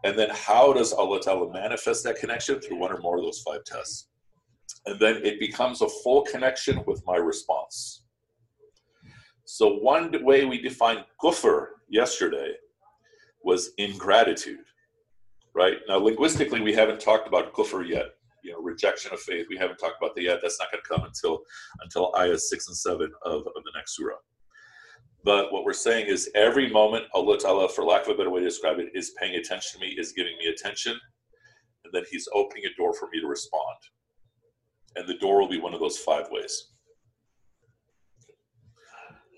And 0.05 0.19
then 0.19 0.31
how 0.33 0.73
does 0.73 0.93
Allah 0.93 1.21
Ta'ala 1.21 1.53
manifest 1.53 2.05
that 2.05 2.17
connection? 2.17 2.61
Through 2.61 2.79
one 2.79 2.93
or 2.93 2.99
more 2.99 3.19
of 3.19 3.25
those 3.25 3.41
five 3.41 3.65
tests. 3.65 4.09
And 4.87 4.99
then 4.99 5.17
it 5.25 5.39
becomes 5.41 5.83
a 5.83 5.89
full 5.89 6.23
connection 6.23 6.83
with 6.87 7.03
my 7.07 7.17
response. 7.17 8.05
So 9.45 9.75
one 9.79 10.12
way 10.25 10.45
we 10.45 10.62
defined 10.62 11.05
kufr 11.23 11.67
yesterday 11.89 12.55
was 13.43 13.73
ingratitude, 13.79 14.65
right? 15.55 15.79
Now, 15.89 15.99
linguistically, 15.99 16.61
we 16.61 16.73
haven't 16.73 17.00
talked 17.00 17.27
about 17.27 17.53
kufr 17.53 17.87
yet 17.87 18.12
you 18.43 18.53
know 18.53 18.61
rejection 18.61 19.13
of 19.13 19.21
faith. 19.21 19.47
We 19.49 19.57
haven't 19.57 19.79
talked 19.79 19.97
about 20.01 20.15
that 20.15 20.23
yet. 20.23 20.41
That's 20.43 20.59
not 20.59 20.71
going 20.71 20.83
to 20.83 20.89
come 20.89 21.05
until 21.05 21.41
until 21.81 22.15
ayah 22.17 22.39
six 22.39 22.69
and 22.69 22.77
seven 22.77 23.11
of, 23.25 23.41
of 23.41 23.65
the 23.65 23.73
next 23.75 23.97
surah. 23.97 24.17
But 25.25 25.53
what 25.53 25.65
we're 25.65 25.73
saying 25.73 26.07
is 26.07 26.31
every 26.35 26.71
moment 26.71 27.05
Allah 27.15 27.39
Ta'ala, 27.39 27.69
for 27.69 27.85
lack 27.85 28.03
of 28.03 28.09
a 28.09 28.15
better 28.15 28.31
way 28.31 28.41
to 28.41 28.47
describe 28.47 28.79
it, 28.79 28.89
is 28.95 29.13
paying 29.21 29.35
attention 29.35 29.81
to 29.81 29.87
me, 29.87 29.95
is 29.99 30.13
giving 30.13 30.37
me 30.39 30.47
attention, 30.47 30.99
and 31.85 31.93
then 31.93 32.05
He's 32.11 32.29
opening 32.35 32.65
a 32.65 32.77
door 32.81 32.95
for 32.95 33.09
me 33.13 33.21
to 33.21 33.27
respond. 33.27 33.77
And 34.97 35.09
the 35.09 35.19
door 35.19 35.41
will 35.41 35.49
be 35.49 35.61
one 35.61 35.75
of 35.75 35.81
those 35.81 35.99
five 35.99 36.27
ways. 36.31 36.69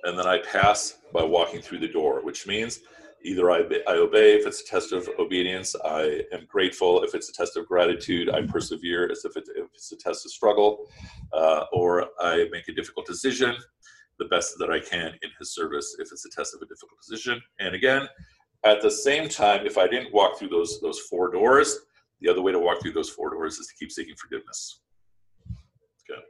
And 0.05 0.19
then 0.19 0.27
I 0.27 0.39
pass 0.39 0.99
by 1.13 1.23
walking 1.23 1.61
through 1.61 1.79
the 1.79 1.89
door, 1.89 2.25
which 2.25 2.47
means 2.47 2.81
either 3.25 3.51
I, 3.51 3.65
I 3.89 3.95
obey 3.95 4.35
if 4.35 4.47
it's 4.47 4.63
a 4.63 4.65
test 4.65 4.93
of 4.93 5.09
obedience, 5.19 5.75
I 5.85 6.23
am 6.33 6.47
grateful. 6.49 7.03
If 7.03 7.15
it's 7.15 7.29
a 7.29 7.33
test 7.33 7.57
of 7.57 7.67
gratitude, 7.67 8.31
I 8.31 8.43
persevere 8.43 9.11
as 9.11 9.25
if, 9.25 9.37
it, 9.37 9.45
if 9.57 9.67
it's 9.75 9.93
a 9.93 9.97
test 9.97 10.25
of 10.27 10.33
struggle, 10.33 10.87
uh, 11.33 11.65
or 11.73 12.09
I 12.21 12.49
make 12.51 12.69
a 12.69 12.73
difficult 12.73 13.07
decision 13.07 13.57
the 14.19 14.25
best 14.27 14.55
that 14.59 14.71
I 14.71 14.79
can 14.79 15.13
in 15.23 15.31
his 15.39 15.55
service 15.55 15.97
if 15.99 16.13
it's 16.13 16.25
a 16.25 16.31
test 16.31 16.55
of 16.55 16.63
a 16.63 16.67
difficult 16.67 16.99
decision. 17.01 17.41
And 17.59 17.75
again, 17.75 18.09
at 18.65 18.81
the 18.81 18.91
same 18.91 19.29
time, 19.29 19.67
if 19.67 19.77
I 19.79 19.89
didn't 19.89 20.15
walk 20.15 20.39
through 20.39 20.51
those 20.51 20.81
those 20.81 21.01
four 21.01 21.33
doors, 21.33 21.77
the 22.21 22.29
other 22.29 22.43
way 22.43 22.53
to 22.53 22.59
walk 22.59 22.81
through 22.81 22.93
those 22.93 23.11
four 23.11 23.31
doors 23.31 23.59
is 23.59 23.67
to 23.67 23.75
keep 23.79 23.91
seeking 23.91 24.15
forgiveness. 24.17 24.83
Okay. 26.09 26.21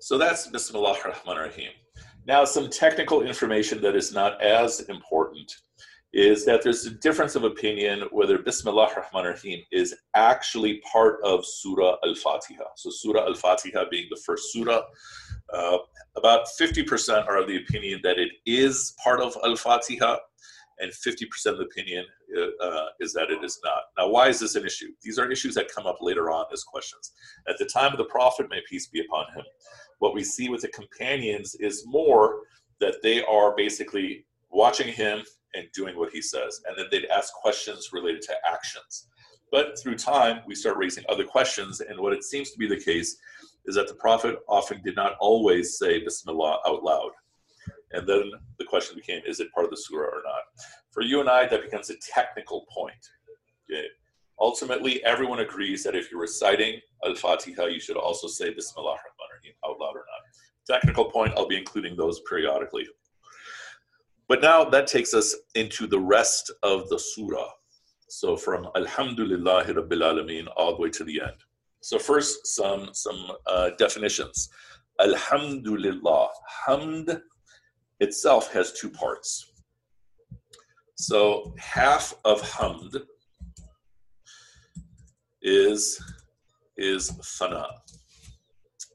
So 0.00 0.18
that's 0.18 0.48
Bismillah 0.48 0.96
ar-Rahman 1.04 1.38
ar-Rahim. 1.38 1.70
Now, 2.26 2.44
some 2.44 2.68
technical 2.68 3.22
information 3.22 3.80
that 3.82 3.94
is 3.94 4.12
not 4.12 4.42
as 4.42 4.80
important 4.80 5.50
is 6.16 6.46
that 6.46 6.62
there's 6.62 6.86
a 6.86 6.90
difference 6.90 7.34
of 7.34 7.44
opinion 7.44 8.08
whether 8.10 8.38
Bismillah 8.38 8.84
ar-Rahman 8.84 9.26
ar-Rahim 9.26 9.60
is 9.70 9.94
actually 10.14 10.80
part 10.90 11.18
of 11.22 11.44
Surah 11.44 11.96
Al-Fatiha. 12.06 12.64
So 12.74 12.88
Surah 12.88 13.26
Al-Fatiha 13.26 13.84
being 13.90 14.06
the 14.08 14.18
first 14.24 14.50
surah, 14.50 14.80
uh, 15.52 15.76
about 16.16 16.46
50% 16.58 17.28
are 17.28 17.36
of 17.36 17.46
the 17.46 17.58
opinion 17.58 18.00
that 18.02 18.18
it 18.18 18.30
is 18.46 18.94
part 19.04 19.20
of 19.20 19.36
Al-Fatiha, 19.44 20.16
and 20.78 20.90
50% 20.90 21.46
of 21.46 21.58
the 21.58 21.64
opinion 21.64 22.06
uh, 22.62 22.86
is 22.98 23.12
that 23.12 23.30
it 23.30 23.44
is 23.44 23.60
not. 23.62 23.82
Now, 23.98 24.08
why 24.08 24.28
is 24.28 24.40
this 24.40 24.54
an 24.54 24.64
issue? 24.64 24.92
These 25.02 25.18
are 25.18 25.30
issues 25.30 25.54
that 25.56 25.68
come 25.74 25.86
up 25.86 25.98
later 26.00 26.30
on 26.30 26.46
as 26.50 26.64
questions. 26.64 27.12
At 27.46 27.58
the 27.58 27.66
time 27.66 27.92
of 27.92 27.98
the 27.98 28.04
Prophet, 28.04 28.48
may 28.48 28.62
peace 28.66 28.86
be 28.86 29.00
upon 29.00 29.26
him, 29.34 29.44
what 29.98 30.14
we 30.14 30.24
see 30.24 30.48
with 30.48 30.62
the 30.62 30.68
companions 30.68 31.56
is 31.56 31.84
more 31.86 32.40
that 32.80 33.02
they 33.02 33.22
are 33.24 33.54
basically 33.54 34.24
watching 34.50 34.88
him 34.88 35.22
and 35.56 35.66
doing 35.72 35.96
what 35.96 36.12
he 36.12 36.22
says. 36.22 36.60
And 36.66 36.76
then 36.78 36.86
they'd 36.90 37.06
ask 37.06 37.32
questions 37.32 37.90
related 37.92 38.22
to 38.22 38.34
actions. 38.48 39.08
But 39.50 39.78
through 39.80 39.96
time, 39.96 40.40
we 40.46 40.54
start 40.54 40.76
raising 40.76 41.04
other 41.08 41.24
questions. 41.24 41.80
And 41.80 41.98
what 41.98 42.12
it 42.12 42.24
seems 42.24 42.50
to 42.50 42.58
be 42.58 42.68
the 42.68 42.80
case 42.80 43.16
is 43.64 43.74
that 43.74 43.88
the 43.88 43.94
Prophet 43.94 44.38
often 44.48 44.80
did 44.82 44.96
not 44.96 45.16
always 45.18 45.78
say 45.78 46.02
Bismillah 46.02 46.60
out 46.66 46.82
loud. 46.82 47.10
And 47.92 48.06
then 48.06 48.30
the 48.58 48.64
question 48.64 48.96
became, 48.96 49.22
is 49.26 49.40
it 49.40 49.52
part 49.52 49.64
of 49.64 49.70
the 49.70 49.76
surah 49.76 50.06
or 50.06 50.22
not? 50.24 50.42
For 50.90 51.02
you 51.02 51.20
and 51.20 51.28
I, 51.28 51.46
that 51.46 51.62
becomes 51.62 51.90
a 51.90 51.94
technical 52.12 52.66
point. 52.70 52.94
Okay. 53.70 53.86
Ultimately, 54.38 55.02
everyone 55.04 55.40
agrees 55.40 55.82
that 55.84 55.96
if 55.96 56.10
you're 56.10 56.20
reciting 56.20 56.80
Al-Fatiha, 57.04 57.66
you 57.66 57.80
should 57.80 57.96
also 57.96 58.26
say 58.28 58.52
Bismillah 58.52 58.98
out 59.64 59.80
loud 59.80 59.94
or 59.94 60.04
not. 60.04 60.76
Technical 60.80 61.06
point, 61.06 61.32
I'll 61.36 61.48
be 61.48 61.56
including 61.56 61.96
those 61.96 62.20
periodically. 62.28 62.86
But 64.28 64.42
now 64.42 64.64
that 64.64 64.88
takes 64.88 65.14
us 65.14 65.34
into 65.54 65.86
the 65.86 66.00
rest 66.00 66.50
of 66.62 66.88
the 66.88 66.98
surah. 66.98 67.50
So 68.08 68.36
from 68.36 68.68
Alhamdulillah 68.74 69.64
Rabbil 69.64 70.02
Alameen 70.02 70.48
all 70.56 70.76
the 70.76 70.82
way 70.82 70.90
to 70.90 71.04
the 71.04 71.20
end. 71.20 71.36
So 71.80 71.98
first, 71.98 72.46
some 72.46 72.90
some 72.92 73.30
uh, 73.46 73.70
definitions. 73.78 74.48
Alhamdulillah. 75.00 76.28
Hamd 76.66 77.20
itself 78.00 78.52
has 78.52 78.72
two 78.72 78.90
parts. 78.90 79.52
So 80.96 81.54
half 81.58 82.14
of 82.24 82.42
hamd 82.42 83.02
is 85.42 86.00
is 86.76 87.10
thana. 87.38 87.66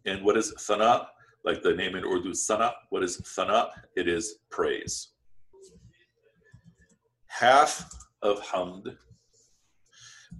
And 0.05 0.25
what 0.25 0.35
is 0.35 0.53
thana? 0.67 1.07
Like 1.45 1.63
the 1.63 1.73
name 1.73 1.95
in 1.95 2.03
Urdu, 2.03 2.33
sana. 2.33 2.73
What 2.89 3.03
is 3.03 3.17
thana? 3.35 3.69
It 3.95 4.09
is 4.09 4.39
praise 4.49 5.10
half 7.31 7.89
of 8.21 8.41
hamd 8.41 8.95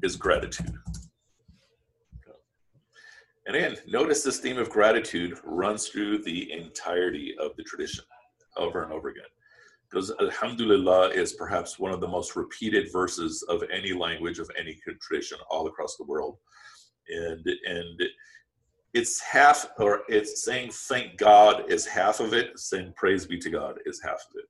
is 0.04 0.16
gratitude. 0.16 0.74
And 3.48 3.56
again, 3.56 3.78
notice 3.88 4.24
this 4.24 4.40
theme 4.40 4.58
of 4.58 4.70
gratitude 4.70 5.38
runs 5.44 5.88
through 5.88 6.20
the 6.24 6.52
entirety 6.52 7.34
of 7.40 7.56
the 7.58 7.64
tradition 7.64 8.04
over 8.58 8.84
and 8.84 8.94
over 8.94 9.10
again. 9.10 9.24
Because 9.90 10.14
Alhamdulillah 10.22 11.10
is 11.10 11.34
perhaps 11.34 11.80
one 11.80 11.92
of 11.92 12.02
the 12.02 12.08
most 12.08 12.36
repeated 12.36 12.92
verses 12.94 13.44
of 13.50 13.64
any 13.74 13.94
language 13.94 14.40
of 14.40 14.50
any 14.58 14.78
tradition 15.02 15.38
all 15.50 15.68
across 15.68 15.98
the 15.98 16.06
world. 16.06 16.38
And, 17.10 17.46
and 17.66 18.02
it's 18.94 19.20
half, 19.22 19.66
or 19.80 20.02
it's 20.08 20.46
saying 20.46 20.72
thank 20.72 21.18
God 21.18 21.70
is 21.70 21.86
half 21.86 22.20
of 22.20 22.34
it, 22.34 22.58
saying 22.60 22.94
praise 22.96 23.26
be 23.26 23.40
to 23.40 23.50
God 23.50 23.80
is 23.86 24.02
half 24.04 24.22
of 24.30 24.36
it. 24.36 24.46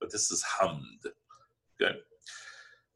But 0.00 0.12
this 0.12 0.30
is 0.30 0.44
hamd, 0.60 1.10
Good. 1.78 1.96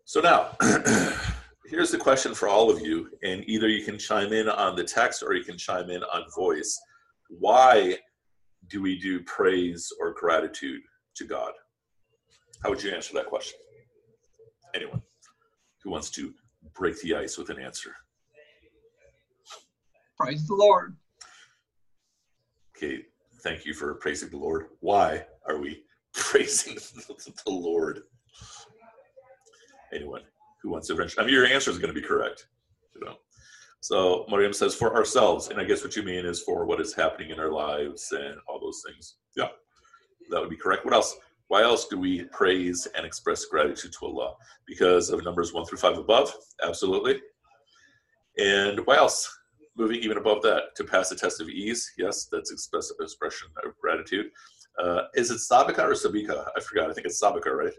So 0.04 0.20
now, 0.20 0.56
here's 1.66 1.90
the 1.90 1.98
question 1.98 2.34
for 2.34 2.48
all 2.48 2.70
of 2.70 2.80
you, 2.80 3.10
and 3.22 3.44
either 3.46 3.68
you 3.68 3.84
can 3.84 3.98
chime 3.98 4.32
in 4.32 4.48
on 4.48 4.74
the 4.74 4.84
text 4.84 5.22
or 5.22 5.34
you 5.34 5.44
can 5.44 5.58
chime 5.58 5.90
in 5.90 6.02
on 6.02 6.24
voice. 6.34 6.80
Why 7.28 7.98
do 8.68 8.80
we 8.80 8.98
do 8.98 9.22
praise 9.24 9.92
or 10.00 10.14
gratitude 10.14 10.80
to 11.16 11.24
God? 11.24 11.52
How 12.62 12.70
would 12.70 12.82
you 12.82 12.90
answer 12.90 13.14
that 13.14 13.26
question? 13.26 13.58
Anyone 14.74 15.02
who 15.82 15.90
wants 15.90 16.10
to 16.10 16.32
break 16.74 17.00
the 17.02 17.14
ice 17.14 17.36
with 17.36 17.50
an 17.50 17.58
answer? 17.58 17.94
Praise 20.18 20.46
the 20.46 20.54
Lord. 20.54 20.96
Okay, 22.76 23.04
thank 23.42 23.64
you 23.64 23.74
for 23.74 23.94
praising 23.94 24.30
the 24.30 24.36
Lord. 24.36 24.66
Why 24.80 25.24
are 25.46 25.58
we 25.58 25.84
praising 26.14 26.74
the 26.74 27.50
Lord? 27.50 28.02
Anyone 29.92 30.22
who 30.62 30.70
wants 30.70 30.88
to 30.88 30.94
venture. 30.94 31.20
I 31.20 31.24
mean, 31.24 31.34
your 31.34 31.46
answer 31.46 31.70
is 31.70 31.78
going 31.78 31.92
to 31.92 32.00
be 32.00 32.06
correct. 32.06 32.46
You 32.94 33.04
know. 33.04 33.16
So 33.80 34.26
Mariam 34.28 34.52
says 34.52 34.74
for 34.74 34.94
ourselves, 34.94 35.48
and 35.48 35.58
I 35.58 35.64
guess 35.64 35.82
what 35.82 35.96
you 35.96 36.02
mean 36.02 36.26
is 36.26 36.42
for 36.42 36.66
what 36.66 36.80
is 36.80 36.94
happening 36.94 37.30
in 37.30 37.40
our 37.40 37.50
lives 37.50 38.12
and 38.12 38.36
all 38.46 38.60
those 38.60 38.82
things. 38.86 39.16
Yeah, 39.36 39.48
that 40.30 40.40
would 40.40 40.50
be 40.50 40.56
correct. 40.56 40.84
What 40.84 40.94
else? 40.94 41.16
Why 41.48 41.62
else 41.62 41.88
do 41.88 41.98
we 41.98 42.24
praise 42.24 42.86
and 42.94 43.04
express 43.04 43.46
gratitude 43.46 43.92
to 43.98 44.06
Allah? 44.06 44.34
Because 44.66 45.10
of 45.10 45.24
numbers 45.24 45.52
one 45.52 45.64
through 45.64 45.78
five 45.78 45.98
above, 45.98 46.32
absolutely. 46.62 47.20
And 48.38 48.86
why 48.86 48.96
else? 48.96 49.36
Moving 49.76 50.00
even 50.00 50.18
above 50.18 50.42
that 50.42 50.76
to 50.76 50.84
pass 50.84 51.08
the 51.08 51.16
test 51.16 51.40
of 51.40 51.48
ease, 51.48 51.90
yes, 51.96 52.28
that's 52.30 52.52
express, 52.52 52.92
expression 53.00 53.48
of 53.64 53.76
gratitude. 53.80 54.26
Uh, 54.78 55.02
is 55.14 55.30
it 55.30 55.38
sabika 55.38 55.78
or 55.78 55.92
sabika? 55.92 56.48
I 56.56 56.60
forgot. 56.60 56.90
I 56.90 56.92
think 56.92 57.06
it's 57.06 57.20
sabika, 57.20 57.46
right? 57.46 57.72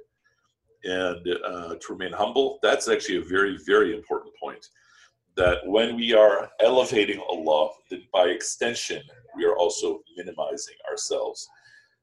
And 0.83 1.27
uh, 1.45 1.75
to 1.75 1.93
remain 1.93 2.13
humble. 2.13 2.59
That's 2.61 2.87
actually 2.89 3.17
a 3.17 3.23
very, 3.23 3.57
very 3.65 3.95
important 3.95 4.33
point. 4.41 4.65
That 5.37 5.59
when 5.65 5.95
we 5.95 6.13
are 6.13 6.49
elevating 6.59 7.21
Allah, 7.29 7.69
that 7.89 7.99
by 8.11 8.25
extension, 8.25 9.01
we 9.35 9.45
are 9.45 9.55
also 9.55 10.01
minimizing 10.17 10.75
ourselves. 10.89 11.47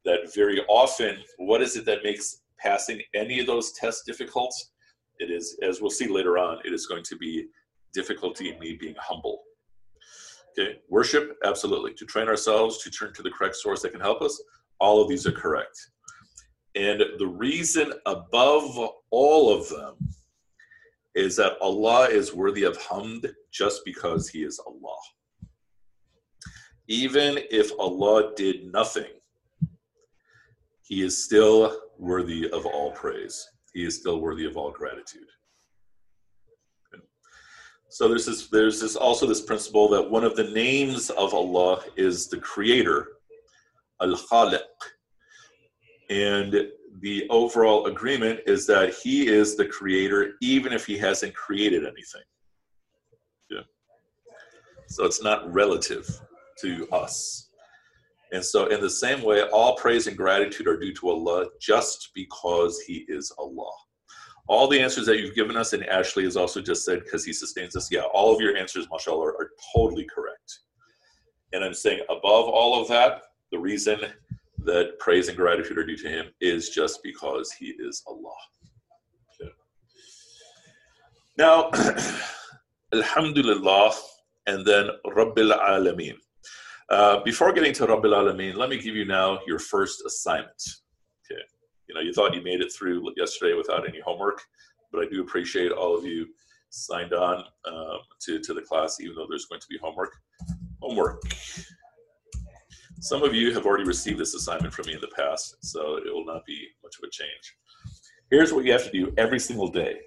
That 0.04 0.32
very 0.34 0.62
often, 0.68 1.18
what 1.38 1.60
is 1.60 1.76
it 1.76 1.84
that 1.86 2.02
makes 2.02 2.42
passing 2.58 3.02
any 3.14 3.40
of 3.40 3.46
those 3.46 3.72
tests 3.72 4.04
difficult? 4.06 4.54
It 5.18 5.30
is, 5.30 5.58
as 5.62 5.80
we'll 5.80 5.90
see 5.90 6.08
later 6.08 6.38
on, 6.38 6.58
it 6.64 6.72
is 6.72 6.86
going 6.86 7.02
to 7.04 7.16
be 7.16 7.48
difficulty 7.92 8.50
in 8.52 8.58
me 8.58 8.76
being 8.80 8.94
humble. 8.98 9.42
Okay, 10.58 10.78
worship, 10.88 11.36
absolutely. 11.44 11.94
To 11.94 12.04
train 12.06 12.28
ourselves, 12.28 12.78
to 12.82 12.90
turn 12.90 13.12
to 13.14 13.22
the 13.22 13.30
correct 13.30 13.56
source 13.56 13.82
that 13.82 13.92
can 13.92 14.00
help 14.00 14.22
us, 14.22 14.42
all 14.80 15.02
of 15.02 15.08
these 15.08 15.26
are 15.26 15.32
correct. 15.32 15.78
And 16.74 17.02
the 17.18 17.26
reason 17.26 17.92
above 18.06 18.78
all 19.10 19.52
of 19.52 19.68
them 19.68 19.96
is 21.14 21.36
that 21.36 21.56
Allah 21.60 22.08
is 22.08 22.34
worthy 22.34 22.64
of 22.64 22.78
hamd 22.78 23.28
just 23.52 23.82
because 23.84 24.28
He 24.28 24.42
is 24.44 24.60
Allah. 24.64 24.98
Even 26.86 27.38
if 27.50 27.72
Allah 27.78 28.32
did 28.36 28.72
nothing, 28.72 29.12
He 30.82 31.02
is 31.02 31.24
still 31.24 31.76
worthy 31.98 32.48
of 32.50 32.66
all 32.66 32.92
praise. 32.92 33.46
He 33.74 33.84
is 33.84 33.96
still 33.96 34.20
worthy 34.20 34.46
of 34.46 34.56
all 34.56 34.70
gratitude. 34.70 35.26
So 37.90 38.06
there's 38.06 38.26
this, 38.26 38.48
there's 38.48 38.80
this 38.80 38.96
also 38.96 39.26
this 39.26 39.40
principle 39.40 39.88
that 39.88 40.10
one 40.10 40.22
of 40.22 40.36
the 40.36 40.50
names 40.50 41.10
of 41.10 41.32
Allah 41.32 41.82
is 41.96 42.28
the 42.28 42.38
Creator, 42.38 43.08
Al 44.00 44.14
Khaliq, 44.14 44.60
and 46.10 46.68
the 47.00 47.26
overall 47.30 47.86
agreement 47.86 48.40
is 48.46 48.66
that 48.66 48.94
he 48.94 49.28
is 49.28 49.56
the 49.56 49.66
creator, 49.66 50.34
even 50.40 50.72
if 50.72 50.86
he 50.86 50.96
hasn't 50.98 51.34
created 51.34 51.84
anything. 51.84 52.22
Yeah. 53.50 53.60
So 54.88 55.04
it's 55.04 55.22
not 55.22 55.52
relative 55.52 56.08
to 56.62 56.88
us. 56.90 57.48
And 58.32 58.44
so, 58.44 58.66
in 58.66 58.80
the 58.80 58.90
same 58.90 59.22
way, 59.22 59.42
all 59.42 59.76
praise 59.76 60.06
and 60.06 60.16
gratitude 60.16 60.66
are 60.66 60.78
due 60.78 60.92
to 60.94 61.08
Allah 61.08 61.46
just 61.60 62.10
because 62.14 62.78
He 62.80 63.06
is 63.08 63.32
Allah. 63.38 63.70
All 64.48 64.68
the 64.68 64.80
answers 64.80 65.06
that 65.06 65.18
you've 65.18 65.34
given 65.34 65.56
us, 65.56 65.72
and 65.72 65.84
Ashley 65.86 66.24
has 66.24 66.36
also 66.36 66.60
just 66.60 66.84
said, 66.84 67.04
because 67.04 67.24
He 67.24 67.32
sustains 67.32 67.74
us. 67.74 67.90
Yeah, 67.90 68.02
all 68.12 68.34
of 68.34 68.40
your 68.40 68.56
answers, 68.56 68.86
mashallah, 68.90 69.28
are, 69.28 69.36
are 69.36 69.50
totally 69.74 70.06
correct. 70.14 70.60
And 71.54 71.64
I'm 71.64 71.74
saying, 71.74 72.00
above 72.10 72.48
all 72.48 72.80
of 72.80 72.88
that, 72.88 73.22
the 73.50 73.58
reason 73.58 74.00
that 74.68 74.98
praise 74.98 75.28
and 75.28 75.36
gratitude 75.36 75.78
are 75.78 75.86
due 75.86 75.96
to 75.96 76.08
Him 76.08 76.26
is 76.40 76.70
just 76.70 77.02
because 77.02 77.50
He 77.52 77.74
is 77.78 78.02
Allah. 78.06 78.40
Okay. 79.40 79.52
Now, 81.36 81.70
Alhamdulillah, 82.94 83.92
and 84.46 84.64
then 84.64 84.88
Rabbil 85.06 85.52
Alameen. 85.58 86.16
Uh, 86.90 87.22
before 87.22 87.52
getting 87.52 87.74
to 87.74 87.86
Rabbil 87.86 88.14
Alameen, 88.20 88.56
let 88.56 88.70
me 88.70 88.78
give 88.78 88.96
you 88.96 89.04
now 89.04 89.40
your 89.46 89.58
first 89.58 90.02
assignment. 90.06 90.62
Okay. 91.24 91.42
You 91.88 91.94
know, 91.94 92.00
you 92.00 92.12
thought 92.12 92.34
you 92.34 92.42
made 92.42 92.60
it 92.60 92.72
through 92.72 93.02
yesterday 93.16 93.54
without 93.54 93.88
any 93.88 94.00
homework, 94.00 94.40
but 94.92 95.02
I 95.02 95.08
do 95.08 95.20
appreciate 95.20 95.72
all 95.72 95.96
of 95.96 96.04
you 96.04 96.26
signed 96.70 97.12
on 97.12 97.44
um, 97.66 97.98
to, 98.20 98.38
to 98.40 98.54
the 98.54 98.62
class, 98.62 99.00
even 99.00 99.14
though 99.16 99.26
there's 99.28 99.46
going 99.46 99.60
to 99.60 99.66
be 99.68 99.78
homework. 99.82 100.14
Homework. 100.80 101.22
Some 103.00 103.22
of 103.22 103.34
you 103.34 103.54
have 103.54 103.66
already 103.66 103.84
received 103.84 104.18
this 104.18 104.34
assignment 104.34 104.74
from 104.74 104.86
me 104.86 104.94
in 104.94 105.00
the 105.00 105.12
past, 105.16 105.56
so 105.60 105.96
it 105.96 106.12
will 106.12 106.26
not 106.26 106.44
be 106.46 106.66
much 106.82 106.96
of 106.98 107.06
a 107.06 107.10
change. 107.10 107.56
Here's 108.30 108.52
what 108.52 108.64
you 108.64 108.72
have 108.72 108.84
to 108.84 108.90
do 108.90 109.12
every 109.16 109.38
single 109.38 109.68
day. 109.68 110.00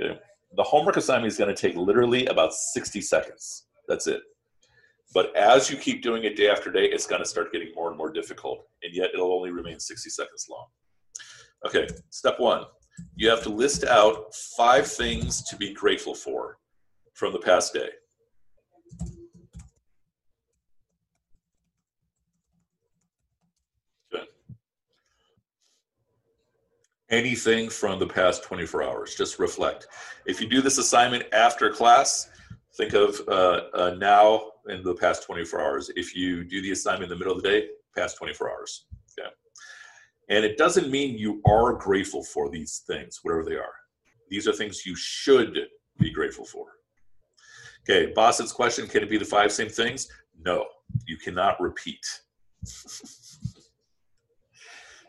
Okay? 0.00 0.18
The 0.56 0.62
homework 0.62 0.96
assignment 0.96 1.32
is 1.32 1.38
going 1.38 1.54
to 1.54 1.60
take 1.60 1.76
literally 1.76 2.26
about 2.26 2.54
60 2.54 3.00
seconds. 3.00 3.66
That's 3.88 4.06
it. 4.06 4.20
But 5.14 5.34
as 5.36 5.70
you 5.70 5.76
keep 5.76 6.02
doing 6.02 6.24
it 6.24 6.36
day 6.36 6.48
after 6.48 6.70
day, 6.70 6.84
it's 6.84 7.06
going 7.06 7.22
to 7.22 7.28
start 7.28 7.52
getting 7.52 7.72
more 7.74 7.88
and 7.88 7.98
more 7.98 8.12
difficult, 8.12 8.64
and 8.82 8.94
yet 8.94 9.10
it'll 9.12 9.32
only 9.32 9.50
remain 9.50 9.80
60 9.80 10.08
seconds 10.10 10.46
long. 10.50 10.66
Okay, 11.66 11.88
step 12.10 12.38
one 12.38 12.64
you 13.14 13.28
have 13.28 13.42
to 13.42 13.48
list 13.48 13.84
out 13.84 14.34
five 14.56 14.86
things 14.86 15.42
to 15.44 15.56
be 15.56 15.72
grateful 15.72 16.14
for 16.14 16.58
from 17.14 17.32
the 17.32 17.38
past 17.38 17.72
day. 17.72 17.88
Okay. 24.14 24.24
Anything 27.10 27.70
from 27.70 27.98
the 27.98 28.06
past 28.06 28.42
24 28.44 28.82
hours, 28.82 29.14
just 29.14 29.38
reflect. 29.38 29.86
If 30.26 30.40
you 30.40 30.48
do 30.48 30.60
this 30.60 30.76
assignment 30.76 31.24
after 31.32 31.70
class, 31.70 32.28
think 32.76 32.92
of 32.92 33.20
uh, 33.28 33.60
uh, 33.72 33.94
now 33.98 34.42
in 34.68 34.82
the 34.82 34.94
past 34.94 35.24
24 35.24 35.60
hours. 35.60 35.90
If 35.96 36.14
you 36.14 36.44
do 36.44 36.60
the 36.60 36.72
assignment 36.72 37.04
in 37.04 37.08
the 37.10 37.16
middle 37.16 37.34
of 37.34 37.42
the 37.42 37.48
day, 37.48 37.68
past 37.96 38.18
24 38.18 38.50
hours. 38.50 38.84
Okay. 39.18 39.28
And 40.28 40.44
it 40.44 40.58
doesn't 40.58 40.90
mean 40.90 41.16
you 41.16 41.40
are 41.46 41.72
grateful 41.72 42.22
for 42.22 42.50
these 42.50 42.82
things, 42.86 43.20
whatever 43.22 43.44
they 43.44 43.56
are. 43.56 43.72
These 44.28 44.46
are 44.46 44.52
things 44.52 44.84
you 44.84 44.94
should 44.94 45.58
be 45.98 46.10
grateful 46.10 46.44
for. 46.44 46.66
Okay, 47.88 48.12
Bossett's 48.12 48.52
question 48.52 48.86
can 48.86 49.02
it 49.02 49.08
be 49.08 49.16
the 49.16 49.24
five 49.24 49.50
same 49.50 49.70
things? 49.70 50.08
No, 50.44 50.66
you 51.06 51.16
cannot 51.16 51.58
repeat. 51.60 52.04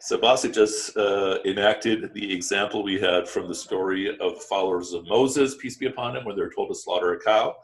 so 0.09 0.17
Bassett 0.17 0.55
just 0.55 0.97
uh, 0.97 1.37
enacted 1.45 2.11
the 2.15 2.33
example 2.33 2.81
we 2.81 2.99
had 2.99 3.29
from 3.29 3.47
the 3.47 3.53
story 3.53 4.17
of 4.19 4.41
followers 4.45 4.91
of 4.91 5.07
Moses, 5.07 5.53
peace 5.57 5.77
be 5.77 5.85
upon 5.85 6.15
him, 6.15 6.25
when 6.25 6.35
they 6.35 6.41
were 6.41 6.49
told 6.49 6.69
to 6.69 6.73
slaughter 6.73 7.13
a 7.13 7.19
cow. 7.19 7.55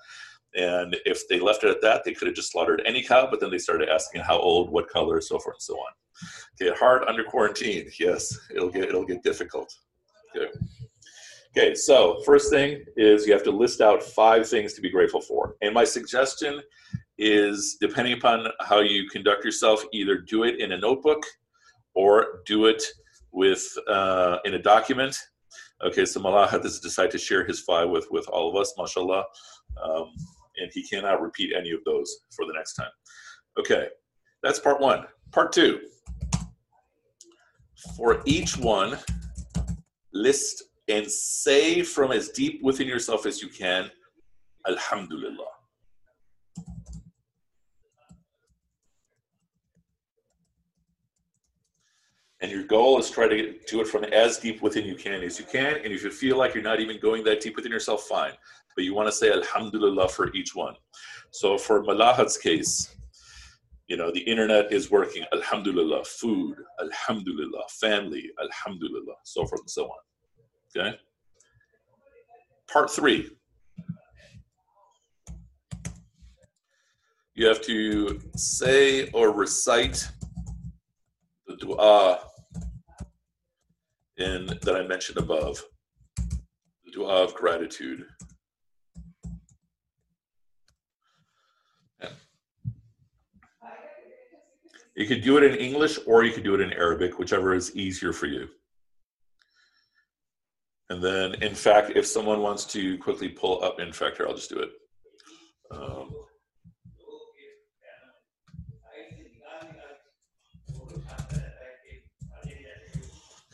And 0.54 0.96
if 1.08 1.28
they 1.28 1.40
left 1.40 1.64
it 1.64 1.72
at 1.72 1.82
that, 1.82 2.04
they 2.04 2.14
could 2.14 2.28
have 2.28 2.36
just 2.36 2.52
slaughtered 2.52 2.84
any 2.86 3.02
cow, 3.02 3.28
but 3.32 3.40
then 3.40 3.50
they 3.50 3.58
started 3.58 3.90
asking 3.90 4.22
how 4.22 4.38
old, 4.38 4.70
what 4.70 4.88
color, 4.88 5.20
so 5.22 5.40
forth 5.40 5.56
and 5.56 5.62
so 5.64 5.74
on. 5.74 5.92
Okay, 6.62 6.78
hard 6.78 7.02
under 7.08 7.24
quarantine. 7.24 7.90
Yes, 8.00 8.38
it'll 8.52 8.70
get 8.70 8.84
it'll 8.84 9.08
get 9.08 9.24
difficult. 9.24 9.74
Okay. 10.38 10.52
Okay, 11.58 11.74
so 11.74 12.22
first 12.28 12.52
thing 12.52 12.86
is 12.96 13.26
you 13.26 13.34
have 13.34 13.42
to 13.46 13.52
list 13.52 13.82
out 13.82 14.04
five 14.04 14.48
things 14.48 14.74
to 14.74 14.82
be 14.82 14.92
grateful 14.92 15.22
for. 15.22 15.56
And 15.64 15.74
my 15.74 15.84
suggestion 15.84 16.62
is 17.18 17.78
depending 17.82 18.14
upon 18.14 18.50
how 18.60 18.82
you 18.82 19.10
conduct 19.10 19.44
yourself, 19.44 19.84
either 19.92 20.20
do 20.20 20.44
it 20.44 20.60
in 20.60 20.74
a 20.74 20.78
notebook 20.78 21.26
or 21.96 22.42
do 22.46 22.66
it 22.66 22.84
with 23.32 23.66
uh, 23.88 24.38
in 24.46 24.54
a 24.54 24.60
document. 24.60 25.18
Okay, 25.84 26.06
so 26.06 26.20
Mallah 26.20 26.48
had 26.48 26.64
to 26.64 26.70
decide 26.82 27.12
to 27.12 27.18
share 27.18 27.46
his 27.46 27.60
file 27.62 27.90
with 27.90 28.08
with 28.12 28.28
all 28.30 28.50
of 28.50 28.56
us, 28.56 28.74
mashallah. 28.78 29.24
Um, 29.84 30.12
and 30.58 30.72
he 30.74 30.88
cannot 30.88 31.22
repeat 31.22 31.52
any 31.58 31.72
of 31.72 31.80
those 31.86 32.16
for 32.36 32.46
the 32.46 32.54
next 32.54 32.76
time. 32.76 32.92
Okay, 33.60 33.88
that's 34.42 34.60
part 34.60 34.80
one. 34.80 35.06
Part 35.32 35.52
two. 35.52 35.82
For 37.98 38.22
each 38.26 38.58
one, 38.58 38.98
list 40.14 40.64
and 40.88 41.10
say 41.10 41.82
from 41.84 42.12
as 42.12 42.30
deep 42.30 42.64
within 42.64 42.88
yourself 42.88 43.26
as 43.26 43.42
you 43.42 43.50
can, 43.50 43.92
Alhamdulillah. 44.68 45.55
And 52.46 52.52
your 52.52 52.66
goal 52.66 53.00
is 53.00 53.10
try 53.10 53.28
to 53.28 53.56
do 53.66 53.82
it 53.82 53.88
from 53.88 54.04
as 54.04 54.38
deep 54.38 54.62
within 54.62 54.86
you 54.86 54.94
can 54.94 55.24
as 55.24 55.40
you 55.40 55.46
can. 55.46 55.78
And 55.78 55.92
if 55.92 56.04
you 56.04 56.12
feel 56.12 56.38
like 56.38 56.54
you're 56.54 56.62
not 56.62 56.80
even 56.80 57.00
going 57.00 57.24
that 57.24 57.42
deep 57.42 57.56
within 57.56 57.72
yourself, 57.72 58.04
fine. 58.04 58.34
But 58.76 58.84
you 58.84 58.94
want 58.94 59.08
to 59.08 59.12
say 59.12 59.32
Alhamdulillah 59.32 60.10
for 60.10 60.32
each 60.36 60.54
one. 60.54 60.76
So 61.32 61.58
for 61.58 61.82
Malahat's 61.82 62.38
case, 62.38 62.96
you 63.88 63.98
know, 63.98 64.12
the 64.12 64.20
internet 64.20 64.72
is 64.72 64.92
working, 64.92 65.26
Alhamdulillah, 65.34 66.06
food, 66.06 66.56
Alhamdulillah, 66.80 67.64
family, 67.68 68.30
Alhamdulillah, 68.40 69.16
so 69.24 69.44
forth 69.48 69.62
and 69.62 69.70
so 69.72 69.86
on. 69.86 70.00
Okay? 70.78 71.00
Part 72.72 72.92
three. 72.92 73.32
You 77.34 77.48
have 77.48 77.62
to 77.62 78.22
say 78.36 79.10
or 79.14 79.32
recite 79.32 80.08
the 81.48 81.56
dua 81.56 82.20
in 84.18 84.48
that 84.62 84.76
I 84.76 84.88
mentioned 84.88 85.18
above, 85.18 85.64
the 86.18 86.92
dua 86.94 87.24
of 87.24 87.34
gratitude. 87.34 88.06
You 94.96 95.06
could 95.06 95.24
do 95.24 95.38
it 95.38 95.44
in 95.44 95.56
English 95.56 96.00
or 96.08 96.24
you 96.24 96.32
could 96.32 96.46
do 96.46 96.56
it 96.56 96.62
in 96.62 96.72
Arabic, 96.72 97.20
whichever 97.20 97.54
is 97.54 97.76
easier 97.76 98.14
for 98.14 98.28
you. 98.28 98.48
And 100.90 101.04
then, 101.04 101.34
in 101.44 101.54
fact, 101.54 101.92
if 101.96 102.06
someone 102.06 102.42
wants 102.42 102.64
to 102.68 102.98
quickly 103.00 103.28
pull 103.28 103.62
up, 103.64 103.80
in 103.80 103.92
fact, 103.92 104.18
here, 104.18 104.28
I'll 104.28 104.36
just 104.36 104.50
do 104.50 104.60
it. 104.60 104.70
Um, 105.72 106.14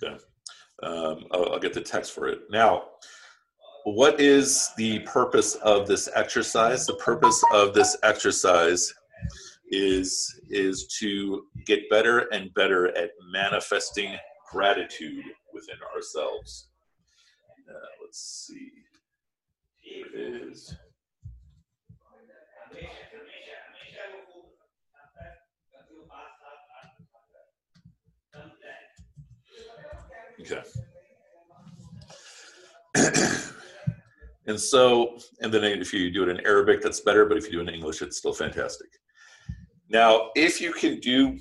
okay. 0.03 0.17
Um, 0.83 1.25
I'll, 1.31 1.53
I'll 1.53 1.59
get 1.59 1.73
the 1.73 1.81
text 1.81 2.13
for 2.13 2.27
it. 2.27 2.39
Now, 2.49 2.83
what 3.83 4.19
is 4.19 4.69
the 4.77 4.99
purpose 4.99 5.55
of 5.55 5.87
this 5.87 6.09
exercise? 6.15 6.85
The 6.85 6.95
purpose 6.95 7.43
of 7.53 7.73
this 7.73 7.97
exercise 8.03 8.93
is 9.71 10.41
is 10.49 10.87
to 10.99 11.43
get 11.65 11.89
better 11.89 12.27
and 12.33 12.53
better 12.53 12.95
at 12.97 13.11
manifesting 13.31 14.15
gratitude 14.51 15.23
within 15.53 15.77
ourselves. 15.95 16.67
Uh, 17.69 17.73
let's 18.03 18.47
see. 18.47 18.71
Here 19.77 20.05
it 20.13 20.43
is. 20.49 20.75
Okay. 30.41 30.61
and 34.47 34.59
so, 34.59 35.17
and 35.41 35.53
then 35.53 35.63
if 35.63 35.93
you 35.93 36.11
do 36.11 36.23
it 36.23 36.29
in 36.29 36.45
Arabic, 36.45 36.81
that's 36.81 36.99
better, 36.99 37.25
but 37.25 37.37
if 37.37 37.45
you 37.45 37.51
do 37.51 37.59
it 37.59 37.67
in 37.67 37.73
English, 37.73 38.01
it's 38.01 38.17
still 38.17 38.33
fantastic. 38.33 38.89
Now, 39.89 40.29
if 40.35 40.59
you 40.59 40.73
can 40.73 40.99
do 40.99 41.37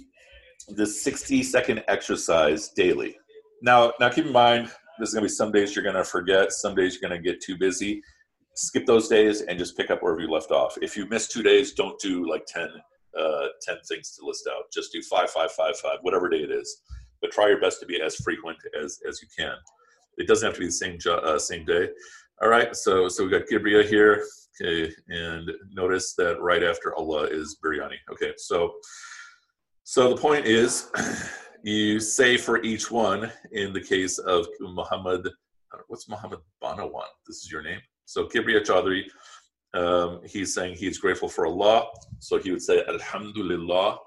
the 0.69 0.87
60 0.87 1.43
second 1.43 1.83
exercise 1.89 2.71
daily. 2.71 3.17
Now, 3.63 3.93
now 4.01 4.09
keep 4.09 4.27
in 4.27 4.33
mind, 4.33 4.71
there's 4.99 5.13
going 5.13 5.23
to 5.23 5.29
be 5.29 5.33
some 5.33 5.53
days 5.53 5.75
you're 5.75 5.83
going 5.83 5.97
to 5.97 6.05
forget, 6.05 6.53
some 6.53 6.75
days 6.75 6.95
you're 6.95 7.09
going 7.09 7.21
to 7.21 7.31
get 7.31 7.41
too 7.41 7.57
busy. 7.59 8.03
Skip 8.55 8.87
those 8.87 9.09
days 9.09 9.43
and 9.43 9.59
just 9.59 9.77
pick 9.77 9.91
up 9.91 10.03
wherever 10.03 10.21
you 10.21 10.31
left 10.31 10.51
off. 10.51 10.77
If 10.83 10.97
you 10.97 11.07
miss 11.09 11.29
two 11.29 11.43
days, 11.43 11.73
don't 11.73 11.99
do 12.01 12.29
like 12.29 12.45
10, 12.47 12.69
uh, 13.19 13.47
10 13.63 13.77
things 13.89 14.17
to 14.17 14.27
list 14.27 14.49
out. 14.51 14.65
Just 14.73 14.93
do 14.93 15.03
five, 15.03 15.31
five, 15.31 15.51
five, 15.53 15.77
five, 15.77 15.99
whatever 16.03 16.29
day 16.29 16.39
it 16.39 16.51
is. 16.51 16.83
But 17.21 17.33
try 17.33 17.49
your 17.49 17.61
best 17.61 17.81
to 17.81 17.87
be 17.87 18.01
as 18.01 18.17
frequent 18.17 18.59
as, 18.83 19.01
as 19.09 19.21
you 19.23 19.29
can. 19.37 19.55
It 20.19 20.27
doesn't 20.27 20.47
have 20.47 20.55
to 20.55 20.61
be 20.61 20.67
the 20.67 20.73
same, 20.73 20.99
uh, 21.09 21.39
same 21.39 21.65
day. 21.65 21.89
All 22.43 22.49
right, 22.49 22.75
so 22.75 23.09
so 23.09 23.25
we 23.25 23.31
got 23.31 23.43
Kibriya 23.47 23.85
here. 23.85 24.25
Okay, 24.61 24.93
and 25.09 25.51
notice 25.73 26.15
that 26.15 26.41
right 26.41 26.63
after 26.63 26.95
Allah 26.95 27.25
is 27.25 27.59
biryani. 27.65 27.97
Okay, 28.13 28.33
so 28.37 28.75
So 29.85 30.11
the 30.11 30.17
point 30.17 30.47
is, 30.47 30.91
you 31.65 31.99
say 32.01 32.37
for 32.37 32.63
each 32.63 32.91
one, 32.91 33.31
in 33.53 33.73
the 33.73 33.81
case 33.81 34.19
of 34.19 34.47
Muhammad, 34.61 35.29
what's 35.89 36.09
Muhammad 36.09 36.39
Banawan? 36.63 37.09
This 37.27 37.39
is 37.39 37.51
your 37.51 37.63
name. 37.63 37.81
So 38.05 38.27
Kibriya 38.27 38.65
Chaudhry, 38.65 39.03
um, 39.75 40.21
he's 40.25 40.55
saying 40.55 40.77
he's 40.77 40.99
grateful 40.99 41.29
for 41.29 41.47
Allah. 41.47 41.89
So 42.21 42.39
he 42.39 42.51
would 42.53 42.63
say 42.63 42.85
Alhamdulillah, 42.89 43.99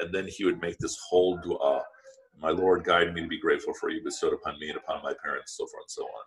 and 0.00 0.14
then 0.14 0.28
he 0.28 0.44
would 0.44 0.60
make 0.60 0.78
this 0.78 0.96
whole 1.08 1.38
dua. 1.38 1.82
My 2.40 2.50
Lord, 2.50 2.84
guide 2.84 3.14
me 3.14 3.22
to 3.22 3.28
be 3.28 3.38
grateful 3.38 3.74
for 3.74 3.90
you 3.90 4.02
bestowed 4.02 4.32
upon 4.32 4.58
me 4.58 4.68
and 4.68 4.78
upon 4.78 5.02
my 5.02 5.14
parents, 5.22 5.56
so 5.56 5.66
forth 5.66 5.84
and 5.84 5.90
so 5.90 6.02
on. 6.02 6.24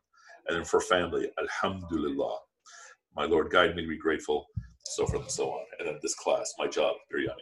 And 0.48 0.58
then 0.58 0.66
for 0.66 0.80
family, 0.80 1.30
Alhamdulillah. 1.40 2.38
My 3.16 3.26
Lord, 3.26 3.50
guide 3.50 3.76
me 3.76 3.84
to 3.84 3.88
be 3.88 3.98
grateful, 3.98 4.46
so 4.86 5.06
forth 5.08 5.24
and 5.24 5.32
so 5.32 5.50
on. 5.52 5.66
And 5.80 5.88
then 5.88 6.00
this 6.02 6.16
class, 6.16 6.54
my 6.58 6.68
job, 6.68 6.96
biryani. 7.14 7.36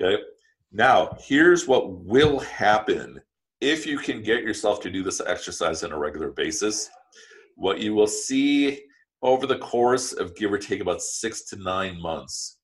Okay. 0.00 0.22
Now, 0.72 1.16
here's 1.20 1.66
what 1.66 1.90
will 1.90 2.40
happen 2.40 3.20
if 3.60 3.86
you 3.86 3.98
can 3.98 4.22
get 4.22 4.42
yourself 4.42 4.80
to 4.80 4.90
do 4.90 5.02
this 5.02 5.20
exercise 5.20 5.82
on 5.84 5.92
a 5.92 5.98
regular 5.98 6.30
basis. 6.30 6.90
What 7.54 7.80
you 7.80 7.94
will 7.94 8.06
see 8.06 8.82
over 9.22 9.46
the 9.46 9.58
course 9.58 10.12
of 10.12 10.36
give 10.36 10.52
or 10.52 10.58
take 10.58 10.80
about 10.80 11.00
six 11.00 11.44
to 11.48 11.56
nine 11.56 12.00
months 12.00 12.58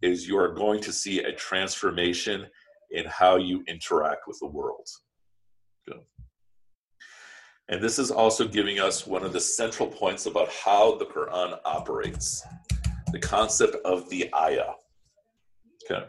is 0.00 0.26
you 0.26 0.36
are 0.36 0.52
going 0.52 0.80
to 0.80 0.92
see 0.92 1.20
a 1.20 1.32
transformation 1.32 2.46
in 2.92 3.04
how 3.06 3.36
you 3.36 3.64
interact 3.68 4.22
with 4.26 4.38
the 4.40 4.46
world. 4.46 4.86
Good. 5.86 6.00
And 7.68 7.82
this 7.82 7.98
is 7.98 8.10
also 8.10 8.46
giving 8.46 8.80
us 8.80 9.06
one 9.06 9.24
of 9.24 9.32
the 9.32 9.40
central 9.40 9.88
points 9.88 10.26
about 10.26 10.50
how 10.50 10.96
the 10.96 11.06
Quran 11.06 11.58
operates 11.64 12.44
the 13.12 13.18
concept 13.18 13.76
of 13.84 14.08
the 14.10 14.32
ayah. 14.34 14.72
Okay. 15.84 16.06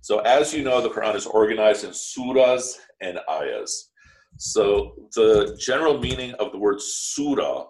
So, 0.00 0.20
as 0.20 0.54
you 0.54 0.62
know, 0.62 0.80
the 0.80 0.90
Quran 0.90 1.14
is 1.14 1.26
organized 1.26 1.84
in 1.84 1.90
surahs 1.90 2.76
and 3.00 3.18
ayahs. 3.28 3.90
So, 4.38 4.94
the 5.14 5.56
general 5.58 5.98
meaning 5.98 6.32
of 6.34 6.52
the 6.52 6.58
word 6.58 6.80
surah 6.80 7.66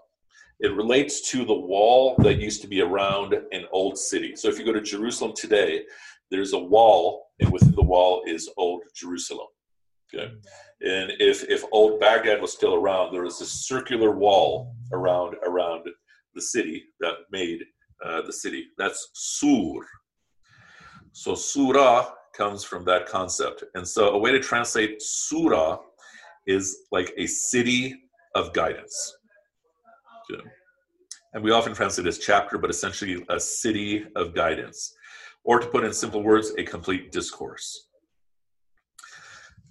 it 0.60 0.74
relates 0.74 1.20
to 1.30 1.44
the 1.44 1.54
wall 1.54 2.16
that 2.18 2.40
used 2.40 2.62
to 2.62 2.68
be 2.68 2.80
around 2.80 3.32
an 3.32 3.64
old 3.70 3.96
city. 3.96 4.34
So 4.34 4.48
if 4.48 4.58
you 4.58 4.64
go 4.64 4.72
to 4.72 4.80
Jerusalem 4.80 5.32
today, 5.36 5.82
there's 6.30 6.52
a 6.52 6.58
wall, 6.58 7.27
and 7.40 7.52
within 7.52 7.74
the 7.74 7.82
wall 7.82 8.22
is 8.26 8.48
old 8.56 8.82
Jerusalem. 8.94 9.46
Okay, 10.14 10.32
and 10.80 11.12
if 11.18 11.44
if 11.44 11.64
old 11.72 12.00
Baghdad 12.00 12.40
was 12.40 12.52
still 12.52 12.74
around, 12.74 13.12
there 13.12 13.22
was 13.22 13.40
a 13.40 13.46
circular 13.46 14.12
wall 14.12 14.74
around 14.92 15.36
around 15.44 15.86
the 16.34 16.42
city 16.42 16.84
that 17.00 17.14
made 17.30 17.60
uh, 18.04 18.22
the 18.22 18.32
city. 18.32 18.68
That's 18.78 19.10
sur. 19.14 19.84
So 21.12 21.34
surah 21.34 22.10
comes 22.34 22.64
from 22.64 22.84
that 22.84 23.06
concept, 23.06 23.64
and 23.74 23.86
so 23.86 24.10
a 24.10 24.18
way 24.18 24.32
to 24.32 24.40
translate 24.40 25.02
surah 25.02 25.78
is 26.46 26.84
like 26.90 27.12
a 27.18 27.26
city 27.26 27.94
of 28.34 28.52
guidance. 28.52 29.14
And 31.34 31.44
we 31.44 31.50
often 31.50 31.74
translate 31.74 32.06
as 32.06 32.18
chapter, 32.18 32.58
but 32.58 32.70
essentially 32.70 33.24
a 33.28 33.38
city 33.38 34.06
of 34.16 34.34
guidance. 34.34 34.94
Or 35.48 35.58
to 35.58 35.66
put 35.66 35.82
in 35.82 35.94
simple 35.94 36.22
words, 36.22 36.52
a 36.58 36.62
complete 36.62 37.10
discourse. 37.10 37.88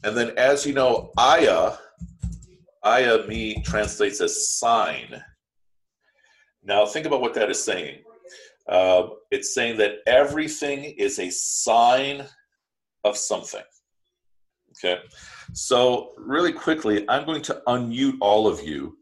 And 0.03 0.17
then, 0.17 0.31
as 0.35 0.65
you 0.65 0.73
know, 0.73 1.11
ayah, 1.19 1.73
ayah 2.83 3.27
me 3.27 3.61
translates 3.61 4.19
as 4.19 4.49
sign. 4.57 5.23
Now, 6.63 6.87
think 6.87 7.05
about 7.05 7.21
what 7.21 7.35
that 7.35 7.51
is 7.51 7.63
saying. 7.63 7.99
Uh, 8.67 9.09
it's 9.29 9.53
saying 9.53 9.77
that 9.77 9.99
everything 10.07 10.83
is 10.83 11.19
a 11.19 11.29
sign 11.29 12.25
of 13.03 13.15
something. 13.15 13.67
Okay. 14.71 14.99
So, 15.53 16.13
really 16.17 16.53
quickly, 16.53 17.05
I'm 17.07 17.23
going 17.23 17.43
to 17.43 17.61
unmute 17.67 18.17
all 18.19 18.47
of 18.47 18.63
you 18.63 18.97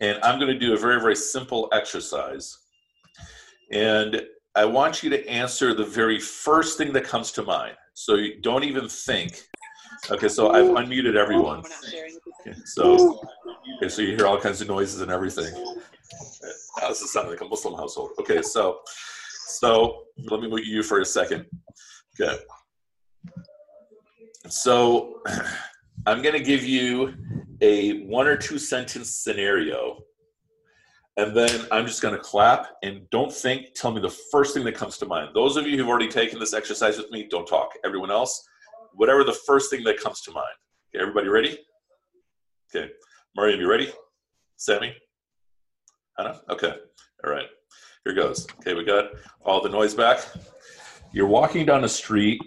and 0.00 0.18
I'm 0.24 0.40
going 0.40 0.52
to 0.52 0.58
do 0.58 0.74
a 0.74 0.76
very, 0.76 1.00
very 1.00 1.14
simple 1.14 1.68
exercise. 1.72 2.58
And 3.70 4.22
I 4.56 4.64
want 4.64 5.02
you 5.02 5.10
to 5.10 5.28
answer 5.28 5.74
the 5.74 5.84
very 5.84 6.20
first 6.20 6.78
thing 6.78 6.92
that 6.92 7.04
comes 7.04 7.32
to 7.32 7.42
mind. 7.42 7.74
So 7.94 8.14
you 8.14 8.40
don't 8.40 8.64
even 8.64 8.88
think. 8.88 9.42
Okay, 10.10 10.28
so 10.28 10.50
I've 10.50 10.66
unmuted 10.66 11.16
everyone. 11.16 11.62
Okay, 12.40 12.54
so, 12.64 13.20
okay, 13.76 13.88
so 13.88 14.02
you 14.02 14.16
hear 14.16 14.26
all 14.26 14.38
kinds 14.38 14.60
of 14.60 14.68
noises 14.68 15.00
and 15.00 15.10
everything. 15.10 15.52
Now 16.80 16.88
this 16.88 17.00
is 17.00 17.12
sounding 17.12 17.32
like 17.32 17.40
a 17.40 17.46
Muslim 17.46 17.74
household. 17.74 18.10
Okay, 18.20 18.42
so, 18.42 18.80
so 19.46 20.04
let 20.30 20.40
me 20.40 20.48
mute 20.48 20.66
you 20.66 20.82
for 20.82 21.00
a 21.00 21.04
second. 21.04 21.46
Okay. 22.20 22.38
So 24.48 25.20
I'm 26.06 26.22
going 26.22 26.34
to 26.34 26.42
give 26.42 26.64
you 26.64 27.14
a 27.60 28.04
one 28.06 28.26
or 28.26 28.36
two 28.36 28.58
sentence 28.58 29.10
scenario, 29.10 30.03
and 31.16 31.36
then 31.36 31.66
I'm 31.70 31.86
just 31.86 32.02
going 32.02 32.14
to 32.14 32.20
clap 32.20 32.66
and 32.82 33.08
don't 33.10 33.32
think. 33.32 33.74
Tell 33.74 33.92
me 33.92 34.00
the 34.00 34.14
first 34.32 34.54
thing 34.54 34.64
that 34.64 34.74
comes 34.74 34.98
to 34.98 35.06
mind. 35.06 35.30
Those 35.34 35.56
of 35.56 35.66
you 35.66 35.76
who've 35.76 35.88
already 35.88 36.08
taken 36.08 36.38
this 36.38 36.54
exercise 36.54 36.98
with 36.98 37.10
me, 37.10 37.26
don't 37.30 37.46
talk. 37.46 37.70
Everyone 37.84 38.10
else, 38.10 38.46
whatever 38.92 39.24
the 39.24 39.38
first 39.46 39.70
thing 39.70 39.84
that 39.84 40.00
comes 40.00 40.20
to 40.22 40.32
mind. 40.32 40.46
Okay, 40.94 41.02
everybody 41.02 41.28
ready? 41.28 41.58
Okay, 42.74 42.90
Mariam, 43.36 43.60
you 43.60 43.70
ready? 43.70 43.92
Sammy? 44.56 44.94
Hannah? 46.18 46.40
Okay, 46.50 46.74
all 47.24 47.30
right. 47.30 47.46
Here 48.04 48.14
goes. 48.14 48.46
Okay, 48.60 48.74
we 48.74 48.84
got 48.84 49.10
all 49.44 49.62
the 49.62 49.68
noise 49.68 49.94
back. 49.94 50.20
You're 51.12 51.26
walking 51.26 51.64
down 51.64 51.84
a 51.84 51.88
street 51.88 52.40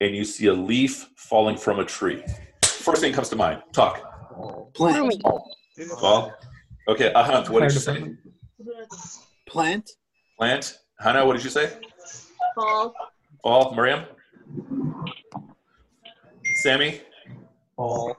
and 0.00 0.14
you 0.14 0.24
see 0.24 0.46
a 0.46 0.52
leaf 0.52 1.08
falling 1.16 1.56
from 1.56 1.78
a 1.78 1.84
tree 1.84 2.22
first 2.84 3.00
thing 3.00 3.12
comes 3.12 3.30
to 3.30 3.36
mind? 3.36 3.62
Talk. 3.72 4.74
Plant. 4.74 5.22
Fall. 5.98 6.32
Okay, 6.86 7.10
Ahant, 7.14 7.48
what 7.48 7.62
did 7.62 7.72
you 7.72 7.80
say? 7.80 8.14
Plant. 9.46 9.90
Plant. 10.38 10.78
Hannah, 10.98 11.24
what 11.24 11.34
did 11.34 11.44
you 11.44 11.50
say? 11.50 11.72
Fall. 12.54 12.94
Fall. 13.42 13.74
Miriam? 13.74 14.04
Sammy? 16.62 17.00
Fall. 17.76 18.16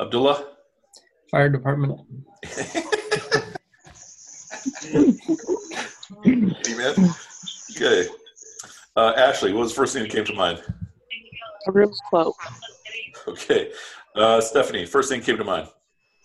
Abdullah? 0.00 0.46
Fire 1.30 1.48
department. 1.48 2.00
Amen. 6.66 7.14
Okay. 7.70 8.08
Uh, 8.96 9.12
Ashley, 9.16 9.52
what 9.52 9.60
was 9.60 9.70
the 9.70 9.76
first 9.76 9.94
thing 9.94 10.02
that 10.02 10.10
came 10.10 10.24
to 10.24 10.34
mind? 10.34 10.62
A 11.66 11.72
Rumi 11.72 11.94
quote. 12.10 12.34
Okay. 13.28 13.70
Uh, 14.14 14.40
Stephanie, 14.40 14.84
first 14.86 15.08
thing 15.08 15.20
came 15.20 15.36
to 15.36 15.44
mind. 15.44 15.68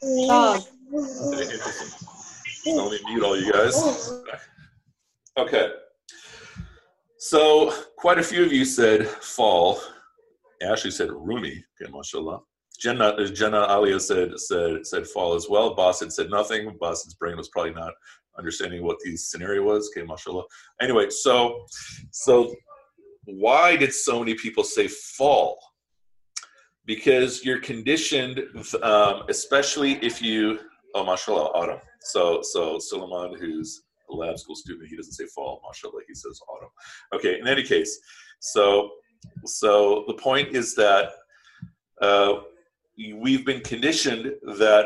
Oh. 0.03 0.67
Let 0.91 1.49
me 2.65 2.99
mute 3.05 3.23
all 3.23 3.37
you 3.37 3.51
guys. 3.51 4.21
Okay. 5.37 5.71
So, 7.19 7.73
quite 7.97 8.19
a 8.19 8.23
few 8.23 8.43
of 8.45 8.53
you 8.53 8.63
said 8.63 9.07
fall. 9.07 9.79
Ashley 10.61 10.91
said 10.91 11.09
Rumi. 11.11 11.63
Okay, 11.81 11.91
mashallah. 11.91 12.39
Jenna, 12.79 13.27
Jenna 13.29 13.67
Alia 13.69 13.99
said 13.99 14.39
said 14.39 14.85
said 14.85 15.07
fall 15.07 15.33
as 15.33 15.47
well. 15.49 15.73
Boss 15.75 16.03
said 16.09 16.29
nothing. 16.29 16.77
Boss's 16.79 17.15
brain 17.15 17.37
was 17.37 17.49
probably 17.49 17.73
not 17.73 17.93
understanding 18.37 18.83
what 18.83 18.97
the 19.03 19.17
scenario 19.17 19.63
was. 19.63 19.89
Okay, 19.95 20.05
mashallah. 20.05 20.43
Anyway, 20.81 21.09
so 21.09 21.65
so 22.11 22.55
why 23.25 23.75
did 23.75 23.93
so 23.93 24.19
many 24.19 24.35
people 24.35 24.63
say 24.63 24.87
fall? 24.87 25.59
because 26.87 27.43
you're 27.45 27.59
conditioned, 27.59 28.41
um, 28.81 29.23
especially 29.29 29.93
if 30.03 30.21
you, 30.21 30.59
oh, 30.97 31.05
mashallah, 31.05 31.51
autumn. 31.53 31.79
So, 32.01 32.41
so 32.41 32.79
Suleiman, 32.79 33.37
who's 33.39 33.83
a 34.09 34.15
lab 34.15 34.39
school 34.39 34.55
student, 34.55 34.89
he 34.89 34.95
doesn't 34.95 35.13
say 35.13 35.25
fall, 35.25 35.61
mashallah, 35.65 36.01
he 36.07 36.15
says 36.15 36.39
autumn. 36.49 36.69
Okay, 37.13 37.39
in 37.39 37.47
any 37.47 37.63
case, 37.63 37.99
so, 38.39 38.89
so 39.45 40.03
the 40.07 40.13
point 40.13 40.55
is 40.55 40.75
that 40.75 41.11
uh, 42.01 42.33
we've 43.15 43.45
been 43.45 43.61
conditioned 43.61 44.33
that 44.57 44.85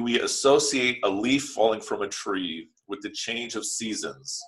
we 0.00 0.20
associate 0.20 1.00
a 1.04 1.08
leaf 1.08 1.44
falling 1.50 1.80
from 1.80 2.02
a 2.02 2.08
tree 2.08 2.68
with 2.88 3.00
the 3.02 3.10
change 3.10 3.54
of 3.54 3.64
seasons, 3.64 4.40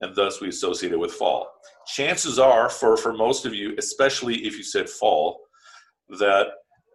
and 0.00 0.14
thus 0.14 0.40
we 0.40 0.48
associate 0.48 0.92
it 0.92 0.98
with 0.98 1.12
fall. 1.12 1.48
Chances 1.86 2.38
are, 2.38 2.68
for, 2.68 2.96
for 2.96 3.12
most 3.12 3.44
of 3.44 3.54
you, 3.54 3.74
especially 3.78 4.46
if 4.46 4.56
you 4.56 4.62
said 4.62 4.88
fall, 4.88 5.40
that 6.20 6.46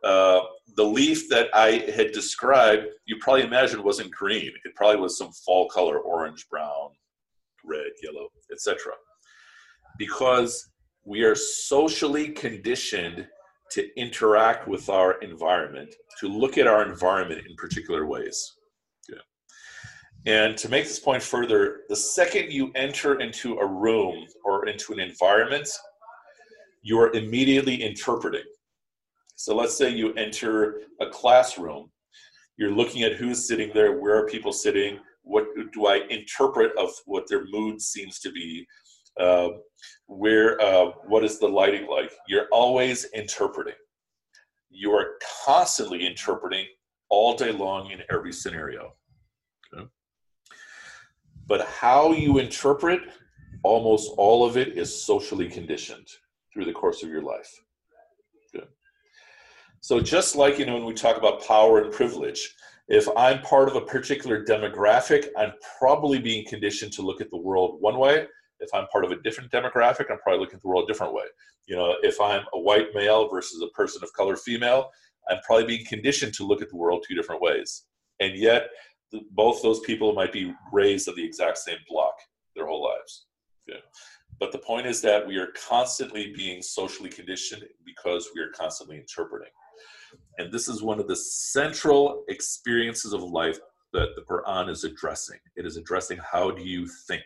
uh, 0.04 0.42
the 0.76 0.84
leaf 0.84 1.30
that 1.30 1.50
I 1.54 1.84
had 1.96 2.12
described, 2.12 2.88
you 3.06 3.18
probably 3.20 3.44
imagined 3.44 3.84
wasn't 3.84 4.12
green. 4.12 4.52
It 4.66 4.76
probably 4.76 5.00
was 5.00 5.18
some 5.18 5.32
fall 5.32 5.70
color, 5.70 6.00
orange, 6.00 6.48
brown, 6.50 6.90
red, 7.64 7.92
yellow, 8.02 8.30
etc. 8.52 8.94
Because 9.98 10.70
we 11.06 11.24
are 11.24 11.36
socially 11.36 12.30
conditioned 12.30 13.28
to 13.72 14.00
interact 14.00 14.68
with 14.68 14.90
our 14.90 15.14
environment, 15.22 15.94
to 16.20 16.28
look 16.28 16.58
at 16.58 16.68
our 16.68 16.84
environment 16.84 17.46
in 17.48 17.56
particular 17.56 18.06
ways. 18.06 18.54
And 20.26 20.56
to 20.58 20.70
make 20.70 20.84
this 20.84 21.00
point 21.00 21.24
further, 21.24 21.82
the 21.90 21.96
second 21.96 22.52
you 22.52 22.72
enter 22.76 23.20
into 23.20 23.58
a 23.58 23.66
room 23.66 24.26
or 24.46 24.68
into 24.68 24.94
an 24.94 25.00
environment, 25.00 25.68
you 26.84 27.00
are 27.00 27.12
immediately 27.14 27.82
interpreting. 27.82 28.44
So 29.42 29.56
let's 29.56 29.76
say 29.76 29.90
you 29.90 30.14
enter 30.14 30.82
a 31.00 31.08
classroom, 31.10 31.90
you're 32.58 32.76
looking 32.76 33.02
at 33.02 33.14
who's 33.14 33.48
sitting 33.48 33.72
there, 33.74 34.00
where 34.00 34.16
are 34.16 34.28
people 34.28 34.54
sitting, 34.54 35.00
what 35.24 35.46
do 35.74 35.88
I 35.88 36.04
interpret 36.12 36.72
of 36.78 36.92
what 37.06 37.28
their 37.28 37.46
mood 37.46 37.82
seems 37.82 38.20
to 38.20 38.32
be, 38.32 38.68
uh, 39.20 39.50
where 40.06 40.62
uh, 40.62 40.92
what 41.08 41.24
is 41.24 41.40
the 41.40 41.48
lighting 41.48 41.88
like? 41.88 42.12
You're 42.28 42.46
always 42.52 43.06
interpreting. 43.16 43.74
You 44.70 44.92
are 44.92 45.14
constantly 45.44 46.06
interpreting 46.06 46.68
all 47.10 47.36
day 47.36 47.52
long 47.52 47.90
in 47.90 48.02
every 48.12 48.34
scenario. 48.34 48.94
But 51.48 51.66
how 51.66 52.12
you 52.12 52.38
interpret, 52.38 53.00
almost 53.64 54.12
all 54.18 54.46
of 54.46 54.56
it 54.56 54.78
is 54.78 55.04
socially 55.04 55.50
conditioned 55.50 56.08
through 56.54 56.66
the 56.66 56.74
course 56.74 57.02
of 57.02 57.10
your 57.10 57.24
life. 57.24 57.52
So 59.82 60.00
just 60.00 60.36
like 60.36 60.60
you 60.60 60.66
know 60.66 60.76
when 60.76 60.86
we 60.86 60.94
talk 60.94 61.18
about 61.18 61.46
power 61.46 61.82
and 61.82 61.92
privilege, 61.92 62.56
if 62.88 63.08
I'm 63.18 63.42
part 63.42 63.68
of 63.68 63.76
a 63.76 63.82
particular 63.82 64.46
demographic, 64.46 65.28
I'm 65.36 65.54
probably 65.80 66.20
being 66.20 66.46
conditioned 66.46 66.94
to 66.94 67.02
look 67.02 67.20
at 67.20 67.32
the 67.32 67.38
world 67.38 67.78
one 67.82 67.98
way. 67.98 68.28
If 68.60 68.70
I'm 68.76 68.86
part 68.88 69.06
of 69.06 69.12
a 69.12 69.20
different 69.22 69.52
demographic, 69.52 70.12
I'm 70.12 70.20
probably 70.20 70.40
looking 70.40 70.58
at 70.58 70.62
the 70.62 70.68
world 70.68 70.84
a 70.84 70.94
different 70.94 71.14
way. 71.14 71.24
You 71.66 71.76
know, 71.76 71.96
if 72.04 72.22
I'm 72.22 72.44
a 72.54 72.60
white 72.60 72.90
male 72.94 73.28
versus 73.28 73.64
a 73.64 73.70
person 73.76 74.04
of 74.04 74.14
color 74.14 74.36
female, 74.36 74.92
I'm 75.30 75.40
probably 75.46 75.66
being 75.66 75.86
conditioned 75.86 76.36
to 76.36 76.46
look 76.46 76.62
at 76.62 76.70
the 76.70 76.78
world 76.78 77.04
two 77.08 77.16
different 77.16 77.42
ways. 77.42 77.86
And 78.20 78.36
yet, 78.38 78.70
both 79.32 79.64
those 79.64 79.80
people 79.80 80.14
might 80.14 80.32
be 80.32 80.54
raised 80.72 81.10
on 81.10 81.16
the 81.16 81.26
exact 81.26 81.58
same 81.58 81.80
block 81.90 82.14
their 82.56 82.68
whole 82.68 82.84
lives. 82.84 83.26
Yeah. 83.68 83.78
But 84.40 84.52
the 84.52 84.60
point 84.60 84.86
is 84.86 85.02
that 85.02 85.26
we 85.26 85.38
are 85.38 85.50
constantly 85.70 86.34
being 86.36 86.62
socially 86.62 87.10
conditioned 87.10 87.64
because 87.84 88.30
we 88.36 88.42
are 88.42 88.50
constantly 88.50 88.98
interpreting. 88.98 89.50
And 90.38 90.52
this 90.52 90.68
is 90.68 90.82
one 90.82 91.00
of 91.00 91.08
the 91.08 91.16
central 91.16 92.24
experiences 92.30 93.14
of 93.14 93.24
life 93.24 93.60
that 93.94 94.10
the 94.16 94.22
Quran 94.22 94.70
is 94.70 94.84
addressing. 94.84 95.40
It 95.56 95.66
is 95.66 95.78
addressing 95.78 96.20
how 96.20 96.52
do 96.52 96.64
you 96.64 96.88
think? 96.88 97.24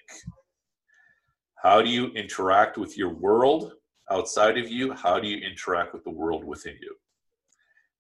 How 1.62 1.82
do 1.82 1.90
you 1.90 2.08
interact 2.10 2.78
with 2.78 2.98
your 2.98 3.10
world 3.10 3.74
outside 4.12 4.58
of 4.58 4.70
you? 4.70 4.94
How 4.94 5.20
do 5.20 5.28
you 5.28 5.38
interact 5.38 5.94
with 5.94 6.04
the 6.04 6.12
world 6.12 6.44
within 6.44 6.76
you? 6.82 6.96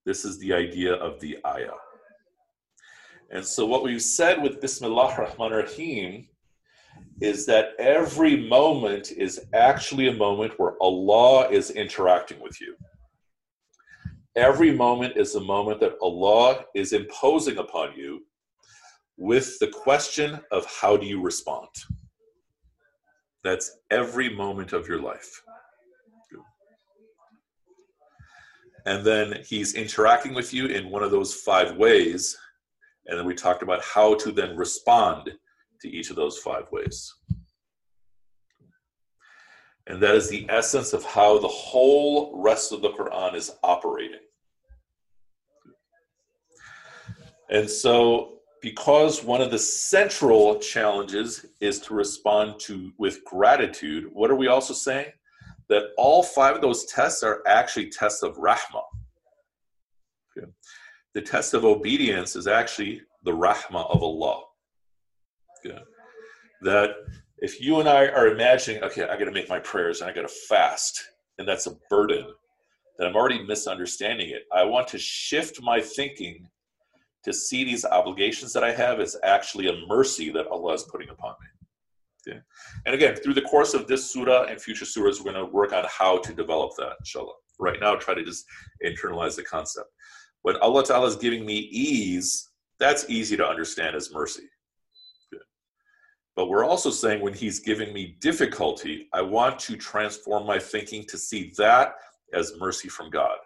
This 0.06 0.26
is 0.26 0.38
the 0.40 0.54
idea 0.54 0.94
of 0.94 1.20
the 1.20 1.38
ayah. 1.46 1.80
And 3.32 3.44
so, 3.44 3.66
what 3.66 3.84
we've 3.84 4.02
said 4.02 4.42
with 4.42 4.62
Bismillah 4.62 5.16
Rahman 5.18 5.52
Rahim 5.52 6.28
is 7.22 7.46
that 7.48 7.70
every 7.80 8.48
moment 8.48 9.12
is 9.12 9.48
actually 9.54 10.08
a 10.10 10.14
moment 10.14 10.54
where 10.58 10.74
Allah 10.80 11.50
is 11.50 11.72
interacting 11.72 12.40
with 12.40 12.60
you. 12.62 12.76
Every 14.36 14.72
moment 14.72 15.16
is 15.16 15.36
a 15.36 15.40
moment 15.40 15.80
that 15.80 15.96
Allah 16.02 16.66
is 16.76 16.92
imposing 16.92 17.58
upon 17.58 17.96
you 17.96 18.26
with 19.18 19.58
the 19.60 19.68
question 19.68 20.42
of 20.52 20.66
how 20.66 20.98
do 20.98 21.06
you 21.06 21.22
respond. 21.22 21.70
That's 23.46 23.78
every 23.92 24.30
moment 24.36 24.74
of 24.74 24.88
your 24.88 25.02
life. 25.02 25.42
And 28.86 29.06
then 29.06 29.42
he's 29.48 29.74
interacting 29.74 30.34
with 30.34 30.54
you 30.54 30.68
in 30.68 30.90
one 30.90 31.02
of 31.02 31.12
those 31.12 31.34
five 31.34 31.78
ways. 31.78 32.38
And 33.08 33.18
then 33.18 33.26
we 33.26 33.34
talked 33.34 33.64
about 33.64 33.84
how 33.84 34.16
to 34.16 34.32
then 34.32 34.58
respond 34.58 35.32
to 35.82 35.90
each 35.90 36.10
of 36.10 36.18
those 36.18 36.38
five 36.40 36.70
ways. 36.72 37.14
And 39.88 40.02
that 40.02 40.16
is 40.16 40.30
the 40.30 40.46
essence 40.50 40.94
of 40.94 41.04
how 41.04 41.40
the 41.40 41.48
whole 41.48 42.42
rest 42.42 42.72
of 42.72 42.82
the 42.82 42.90
Quran 42.90 43.36
is 43.36 43.52
operating. 43.64 44.20
And 47.50 47.70
so, 47.70 48.40
because 48.62 49.24
one 49.24 49.42
of 49.42 49.52
the 49.52 49.60
central 49.60 50.58
challenges 50.58 51.46
is 51.62 51.80
to 51.82 51.94
respond 51.94 52.60
to 52.62 52.92
with 52.98 53.24
gratitude, 53.26 54.06
what 54.12 54.32
are 54.32 54.36
we 54.36 54.48
also 54.48 54.74
saying? 54.74 55.12
that 55.70 55.84
all 55.98 56.24
five 56.24 56.56
of 56.56 56.62
those 56.62 56.86
tests 56.86 57.24
are 57.24 57.42
actually 57.48 57.90
tests 57.90 58.24
of 58.24 58.36
rahma. 58.38 58.84
Okay. 60.38 60.48
The 61.14 61.22
test 61.22 61.54
of 61.54 61.66
obedience 61.66 62.36
is 62.36 62.48
actually 62.48 63.02
the 63.24 63.32
rahma 63.32 63.90
of 63.94 64.04
Allah. 64.04 64.44
Okay. 65.66 65.80
That 66.62 66.92
if 67.40 67.62
you 67.62 67.80
and 67.80 67.90
I 67.90 68.08
are 68.08 68.28
imagining, 68.28 68.84
okay, 68.84 69.04
I 69.04 69.18
got 69.18 69.26
to 69.26 69.32
make 69.32 69.50
my 69.50 69.60
prayers 69.60 70.02
and 70.02 70.10
I 70.10 70.14
got 70.14 70.22
to 70.22 70.34
fast, 70.50 71.04
and 71.38 71.48
that's 71.48 71.68
a 71.68 71.76
burden, 71.90 72.26
that 72.98 73.08
I'm 73.08 73.16
already 73.16 73.44
misunderstanding 73.44 74.30
it. 74.30 74.44
I 74.54 74.64
want 74.64 74.88
to 74.90 74.98
shift 74.98 75.62
my 75.62 75.82
thinking 75.82 76.48
to 77.24 77.34
see 77.34 77.64
these 77.64 77.84
obligations 77.84 78.54
that 78.54 78.64
I 78.64 78.72
have 78.72 79.00
as 79.00 79.18
actually 79.24 79.68
a 79.68 79.88
mercy 79.88 80.32
that 80.32 80.48
Allah 80.48 80.74
is 80.74 80.84
putting 80.84 81.10
upon 81.10 81.34
me. 81.42 82.34
Yeah. 82.34 82.40
And 82.86 82.96
again, 82.96 83.16
through 83.16 83.34
the 83.34 83.42
course 83.42 83.74
of 83.74 83.88
this 83.88 84.12
surah 84.12 84.44
and 84.44 84.62
future 84.62 84.86
surahs, 84.86 85.20
we're 85.20 85.34
going 85.34 85.46
to 85.46 85.52
work 85.52 85.74
on 85.74 85.86
how 85.90 86.20
to 86.20 86.34
develop 86.34 86.72
that, 86.78 86.94
inshallah. 87.00 87.34
Right 87.60 87.80
now, 87.80 87.96
try 87.96 88.14
to 88.14 88.24
just 88.24 88.46
internalize 88.86 89.36
the 89.36 89.44
concept. 89.44 89.90
When 90.42 90.56
Allah 90.58 90.86
Ta'ala 90.86 91.08
is 91.08 91.16
giving 91.16 91.46
me 91.46 91.58
ease, 91.58 92.50
that's 92.80 93.10
easy 93.10 93.38
to 93.38 93.48
understand 93.48 93.96
as 93.96 94.14
mercy. 94.14 94.44
But 96.36 96.48
we're 96.48 96.66
also 96.66 96.90
saying 96.90 97.22
when 97.22 97.34
He's 97.34 97.60
giving 97.60 97.94
me 97.94 98.18
difficulty, 98.20 99.08
I 99.14 99.22
want 99.22 99.60
to 99.60 99.78
transform 99.78 100.46
my 100.46 100.60
thinking 100.60 101.06
to 101.06 101.18
see 101.18 101.54
that 101.58 101.96
as 102.34 102.54
mercy 102.60 102.90
from 102.90 103.10
God. 103.10 103.38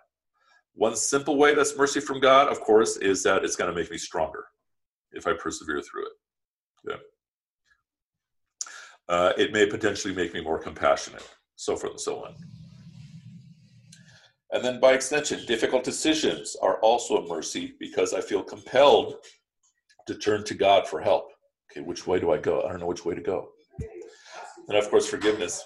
One 0.73 0.95
simple 0.95 1.37
way 1.37 1.53
that's 1.53 1.77
mercy 1.77 1.99
from 1.99 2.19
God, 2.19 2.47
of 2.47 2.61
course, 2.61 2.97
is 2.97 3.21
that 3.23 3.43
it's 3.43 3.55
going 3.55 3.71
to 3.71 3.79
make 3.79 3.91
me 3.91 3.97
stronger 3.97 4.45
if 5.11 5.27
I 5.27 5.33
persevere 5.33 5.81
through 5.81 6.05
it. 6.05 6.13
Yeah 6.89 6.95
uh, 9.09 9.33
it 9.37 9.51
may 9.51 9.65
potentially 9.65 10.13
make 10.13 10.33
me 10.33 10.41
more 10.41 10.59
compassionate, 10.59 11.27
so 11.55 11.75
forth 11.75 11.93
and 11.93 11.99
so 11.99 12.23
on. 12.23 12.35
And 14.51 14.63
then 14.63 14.79
by 14.79 14.93
extension, 14.93 15.45
difficult 15.45 15.83
decisions 15.83 16.55
are 16.61 16.79
also 16.79 17.17
a 17.17 17.27
mercy 17.27 17.73
because 17.79 18.13
I 18.13 18.21
feel 18.21 18.43
compelled 18.43 19.15
to 20.07 20.15
turn 20.15 20.43
to 20.45 20.53
God 20.53 20.87
for 20.87 21.01
help. 21.01 21.31
Okay, 21.71 21.81
which 21.81 22.07
way 22.07 22.19
do 22.19 22.31
I 22.31 22.37
go? 22.37 22.63
I 22.63 22.69
don't 22.69 22.79
know 22.79 22.87
which 22.87 23.05
way 23.05 23.15
to 23.15 23.21
go. 23.21 23.49
And 24.67 24.77
of 24.77 24.89
course, 24.89 25.07
forgiveness 25.07 25.63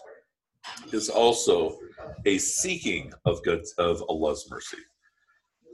is 0.91 1.09
also 1.09 1.77
a 2.25 2.37
seeking 2.37 3.13
of 3.25 3.43
good 3.43 3.63
of 3.77 4.01
Allah's 4.09 4.47
mercy. 4.49 4.77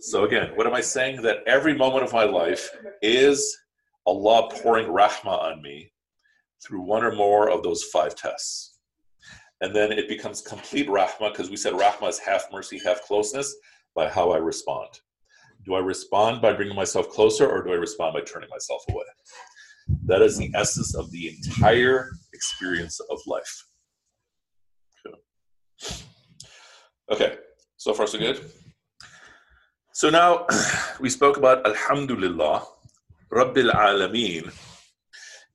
So 0.02 0.24
again, 0.24 0.52
what 0.56 0.66
am 0.66 0.74
I 0.74 0.82
saying? 0.82 1.22
That 1.24 1.40
every 1.46 1.76
moment 1.76 2.04
of 2.04 2.14
my 2.14 2.24
life 2.24 2.70
is 3.02 3.58
Allah 4.06 4.50
pouring 4.50 4.88
rahmah 4.88 5.42
on 5.42 5.62
me 5.62 5.92
through 6.66 6.82
one 6.82 7.04
or 7.04 7.14
more 7.14 7.50
of 7.50 7.64
those 7.64 7.84
five 7.84 8.16
tests. 8.16 8.78
And 9.62 9.76
then 9.76 9.92
it 9.92 10.08
becomes 10.08 10.42
complete 10.42 10.88
rahma 10.88 11.32
because 11.32 11.50
we 11.50 11.58
said 11.58 11.74
rahma 11.74 12.08
is 12.10 12.20
half 12.20 12.46
mercy, 12.52 12.80
half 12.84 13.02
closeness 13.02 13.54
by 13.94 14.08
how 14.08 14.32
I 14.32 14.38
respond. 14.38 14.88
Do 15.66 15.76
I 15.76 15.80
respond 15.80 16.42
by 16.42 16.54
bringing 16.54 16.76
myself 16.76 17.10
closer 17.10 17.50
or 17.50 17.62
do 17.62 17.72
I 17.72 17.76
respond 17.76 18.14
by 18.14 18.22
turning 18.22 18.50
myself 18.50 18.84
away? 18.90 19.04
That 20.06 20.22
is 20.22 20.38
the 20.38 20.52
essence 20.56 20.96
of 20.96 21.12
the 21.12 21.30
entire 21.30 22.10
experience 22.34 23.00
of 23.00 23.20
life. 23.28 23.66
Okay, 25.08 25.18
okay. 27.12 27.38
so 27.78 27.94
far 27.94 28.08
so 28.08 28.20
good. 28.20 28.40
So 29.94 30.10
now 30.10 30.46
we 31.00 31.10
spoke 31.10 31.38
about 31.38 31.66
Alhamdulillah, 31.66 32.64
Rabbil 33.32 33.72
Alameen, 33.72 34.52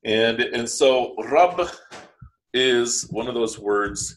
and, 0.04 0.40
and 0.40 0.68
so 0.68 1.14
Rab 1.30 1.68
is 2.52 3.06
one 3.10 3.26
of 3.26 3.34
those 3.34 3.58
words 3.58 4.16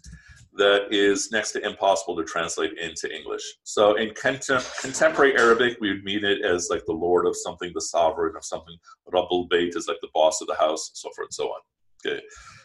that 0.57 0.87
is 0.91 1.31
next 1.31 1.51
to 1.53 1.65
impossible 1.65 2.15
to 2.17 2.23
translate 2.23 2.77
into 2.77 3.13
English. 3.13 3.43
So 3.63 3.95
in 3.95 4.09
contem- 4.09 4.81
contemporary 4.81 5.37
Arabic, 5.37 5.77
we 5.79 5.89
would 5.89 6.03
mean 6.03 6.23
it 6.23 6.43
as 6.43 6.69
like 6.69 6.85
the 6.85 6.93
lord 6.93 7.25
of 7.25 7.35
something, 7.35 7.71
the 7.73 7.81
sovereign 7.81 8.35
of 8.35 8.43
something. 8.43 8.75
Rabbul 9.13 9.49
Bayt 9.49 9.75
is 9.75 9.87
like 9.87 9.97
the 10.01 10.09
boss 10.13 10.41
of 10.41 10.47
the 10.47 10.55
house, 10.55 10.91
so 10.93 11.09
forth 11.15 11.27
and 11.27 11.33
so 11.33 11.45
on. 11.47 11.61
Okay, 12.05 12.21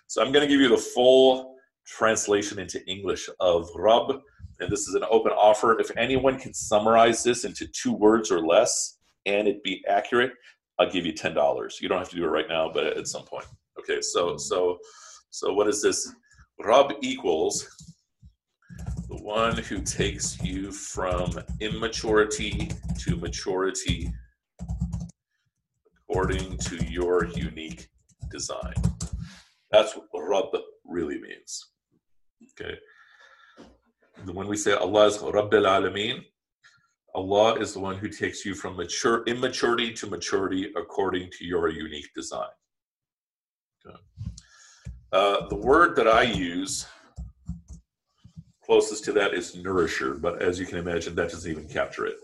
so 0.06 0.22
I'm 0.22 0.32
going 0.32 0.46
to 0.46 0.52
give 0.52 0.60
you 0.60 0.68
the 0.68 0.76
full 0.76 1.56
translation 1.86 2.58
into 2.58 2.84
English 2.86 3.28
of 3.40 3.68
Rab, 3.74 4.20
and 4.60 4.70
this 4.70 4.88
is 4.88 4.94
an 4.94 5.04
open 5.10 5.32
offer. 5.32 5.78
If 5.80 5.90
anyone 5.96 6.38
can 6.38 6.54
summarize 6.54 7.22
this 7.22 7.44
into 7.44 7.66
two 7.66 7.92
words 7.92 8.30
or 8.30 8.40
less 8.40 8.98
and 9.26 9.48
it 9.48 9.62
be 9.62 9.84
accurate, 9.88 10.32
I'll 10.78 10.90
give 10.90 11.06
you 11.06 11.12
ten 11.12 11.34
dollars. 11.34 11.78
You 11.80 11.88
don't 11.88 11.98
have 11.98 12.10
to 12.10 12.16
do 12.16 12.24
it 12.24 12.28
right 12.28 12.48
now, 12.48 12.70
but 12.72 12.86
at 12.86 13.06
some 13.06 13.24
point. 13.24 13.46
Okay, 13.78 14.00
so 14.00 14.36
so 14.36 14.78
so 15.30 15.52
what 15.52 15.68
is 15.68 15.82
this? 15.82 16.12
Rab 16.64 16.92
equals 17.02 17.68
the 19.08 19.16
one 19.16 19.56
who 19.56 19.80
takes 19.80 20.40
you 20.42 20.70
from 20.70 21.32
immaturity 21.60 22.70
to 23.00 23.16
maturity 23.16 24.12
according 26.08 26.56
to 26.58 26.76
your 26.86 27.26
unique 27.26 27.88
design. 28.30 28.74
That's 29.72 29.94
what 29.94 30.22
Rab 30.22 30.56
really 30.84 31.20
means. 31.20 31.70
Okay. 32.60 32.76
when 34.32 34.46
we 34.46 34.56
say 34.56 34.72
Allah 34.72 35.06
is 35.06 35.18
Rabbil 35.18 35.66
Alameen, 35.66 36.22
Allah 37.14 37.54
is 37.56 37.72
the 37.72 37.80
one 37.80 37.96
who 37.96 38.08
takes 38.08 38.44
you 38.44 38.54
from 38.54 38.76
mature 38.76 39.24
immaturity 39.26 39.92
to 39.94 40.06
maturity 40.06 40.72
according 40.76 41.30
to 41.38 41.44
your 41.44 41.68
unique 41.68 42.08
design. 42.14 42.48
Uh, 45.12 45.46
the 45.48 45.56
word 45.56 45.94
that 45.96 46.08
I 46.08 46.22
use 46.22 46.86
closest 48.64 49.04
to 49.04 49.12
that 49.12 49.34
is 49.34 49.54
nourisher, 49.54 50.14
but 50.14 50.40
as 50.40 50.58
you 50.58 50.64
can 50.64 50.78
imagine, 50.78 51.14
that 51.16 51.30
doesn't 51.30 51.50
even 51.50 51.68
capture 51.68 52.06
it. 52.06 52.16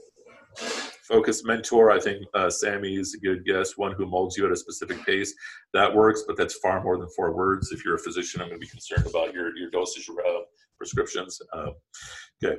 Focus 1.07 1.45
mentor, 1.45 1.91
I 1.91 2.01
think 2.01 2.25
uh, 2.35 2.49
Sammy 2.49 2.97
is 2.97 3.15
a 3.15 3.19
good 3.19 3.45
guess. 3.45 3.77
One 3.77 3.93
who 3.93 4.07
molds 4.07 4.37
you 4.37 4.47
at 4.47 4.53
a 4.53 4.57
specific 4.57 5.05
pace. 5.05 5.35
That 5.75 5.95
works, 5.95 6.25
but 6.27 6.37
that's 6.37 6.55
far 6.59 6.83
more 6.83 6.97
than 6.99 7.09
four 7.17 7.35
words. 7.35 7.73
If 7.73 7.85
you're 7.85 7.97
a 7.97 7.99
physician, 7.99 8.41
I'm 8.41 8.49
going 8.49 8.61
to 8.61 8.65
be 8.67 8.71
concerned 8.71 9.07
about 9.07 9.35
your, 9.35 9.57
your 9.57 9.71
dosage 9.71 10.09
uh, 10.11 10.41
prescriptions. 10.79 11.39
Okay. 12.43 12.57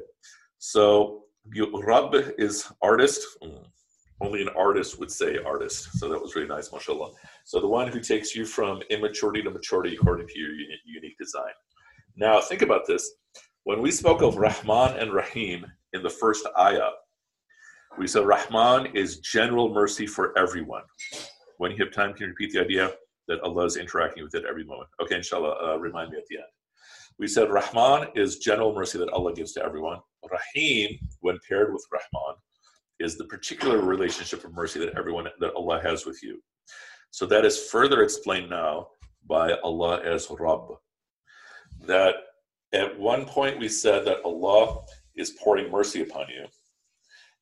So, 0.60 1.24
Rab 1.84 2.16
is 2.38 2.72
artist. 2.82 3.26
Mm. 3.44 3.66
Only 4.22 4.42
an 4.42 4.50
artist 4.50 5.00
would 5.00 5.12
say 5.12 5.38
artist. 5.46 5.98
So 5.98 6.10
that 6.10 6.22
was 6.22 6.36
really 6.36 6.48
nice, 6.48 6.72
mashallah. 6.72 7.12
So 7.46 7.60
the 7.60 7.68
one 7.68 7.88
who 7.88 8.00
takes 8.02 8.36
you 8.36 8.46
from 8.46 8.82
immaturity 8.90 9.42
to 9.44 9.50
maturity 9.50 9.96
according 9.96 10.28
to 10.28 10.40
your 10.40 10.52
unique 10.86 11.18
design. 11.18 11.52
Now, 12.18 12.42
think 12.42 12.62
about 12.62 12.86
this. 12.86 13.10
When 13.64 13.82
we 13.82 13.92
spoke 13.92 14.22
of 14.22 14.38
Rahman 14.38 14.98
and 14.98 15.14
Rahim 15.14 15.66
in 15.94 16.04
the 16.04 16.10
first 16.10 16.46
ayah, 16.58 16.90
we 17.98 18.08
said 18.08 18.26
Rahman 18.26 18.88
is 18.96 19.20
general 19.20 19.74
mercy 19.74 20.06
for 20.06 20.38
everyone. 20.38 20.84
When 21.58 21.72
you 21.72 21.78
have 21.84 21.94
time, 21.94 22.14
can 22.14 22.24
you 22.24 22.30
repeat 22.30 22.54
the 22.54 22.62
idea 22.62 22.92
that 23.28 23.42
Allah 23.42 23.66
is 23.66 23.78
interacting 23.78 24.24
with 24.24 24.36
it 24.36 24.46
every 24.46 24.64
moment? 24.66 24.90
Okay, 25.02 25.16
inshallah, 25.16 25.56
uh, 25.64 25.78
remind 25.78 26.12
me 26.12 26.18
at 26.18 26.26
the 26.30 26.38
end. 26.38 26.46
We 27.20 27.28
said 27.28 27.52
Rahman 27.52 28.10
is 28.16 28.40
general 28.40 28.74
mercy 28.74 28.98
that 28.98 29.10
Allah 29.10 29.34
gives 29.34 29.52
to 29.54 29.64
everyone. 29.64 30.00
Rahim, 30.30 30.98
when 31.20 31.38
paired 31.48 31.74
with 31.74 31.86
Rahman, 31.92 32.36
is 33.00 33.18
the 33.18 33.26
particular 33.26 33.82
relationship 33.82 34.44
of 34.44 34.54
mercy 34.54 34.80
that 34.80 34.98
everyone 34.98 35.28
that 35.40 35.54
Allah 35.54 35.82
has 35.82 36.06
with 36.06 36.22
you. 36.22 36.42
So 37.12 37.26
that 37.28 37.46
is 37.46 37.70
further 37.70 38.04
explained 38.04 38.50
now 38.50 38.88
by 39.28 39.54
Allah 39.64 40.02
as 40.04 40.28
Rabb. 40.30 40.74
That 41.86 42.16
at 42.74 43.00
one 43.00 43.26
point 43.26 43.60
we 43.60 43.70
said 43.70 44.06
that 44.06 44.22
Allah 44.24 44.82
is 45.16 45.32
pouring 45.32 45.72
mercy 45.72 46.02
upon 46.02 46.26
you. 46.30 46.46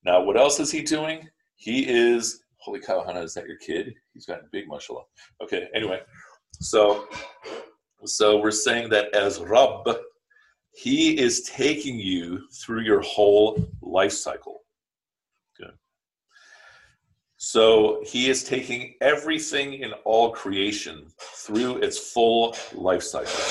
Now, 0.06 0.22
what 0.24 0.38
else 0.38 0.60
is 0.60 0.72
He 0.72 0.82
doing? 0.82 1.28
He 1.56 1.88
is, 1.88 2.44
holy 2.58 2.80
cow, 2.80 3.04
Hannah, 3.04 3.22
is 3.22 3.34
that 3.34 3.48
your 3.48 3.58
kid? 3.58 3.94
He's 4.14 4.26
gotten 4.26 4.48
big, 4.52 4.68
mashallah. 4.68 5.04
Okay, 5.42 5.68
anyway, 5.74 6.02
so 6.54 7.08
so 8.06 8.40
we're 8.40 8.52
saying 8.52 8.90
that 8.90 9.14
as 9.14 9.40
Rabb, 9.40 9.90
He 10.72 11.18
is 11.18 11.42
taking 11.44 12.00
you 12.00 12.48
through 12.62 12.82
your 12.82 13.02
whole 13.02 13.68
life 13.82 14.14
cycle. 14.14 14.62
So 17.38 18.02
He 18.04 18.30
is 18.30 18.44
taking 18.44 18.96
everything 19.02 19.76
in 19.76 19.94
all 20.06 20.32
creation 20.32 21.08
through 21.20 21.78
its 21.78 22.12
full 22.12 22.56
life 22.74 23.04
cycle. 23.04 23.44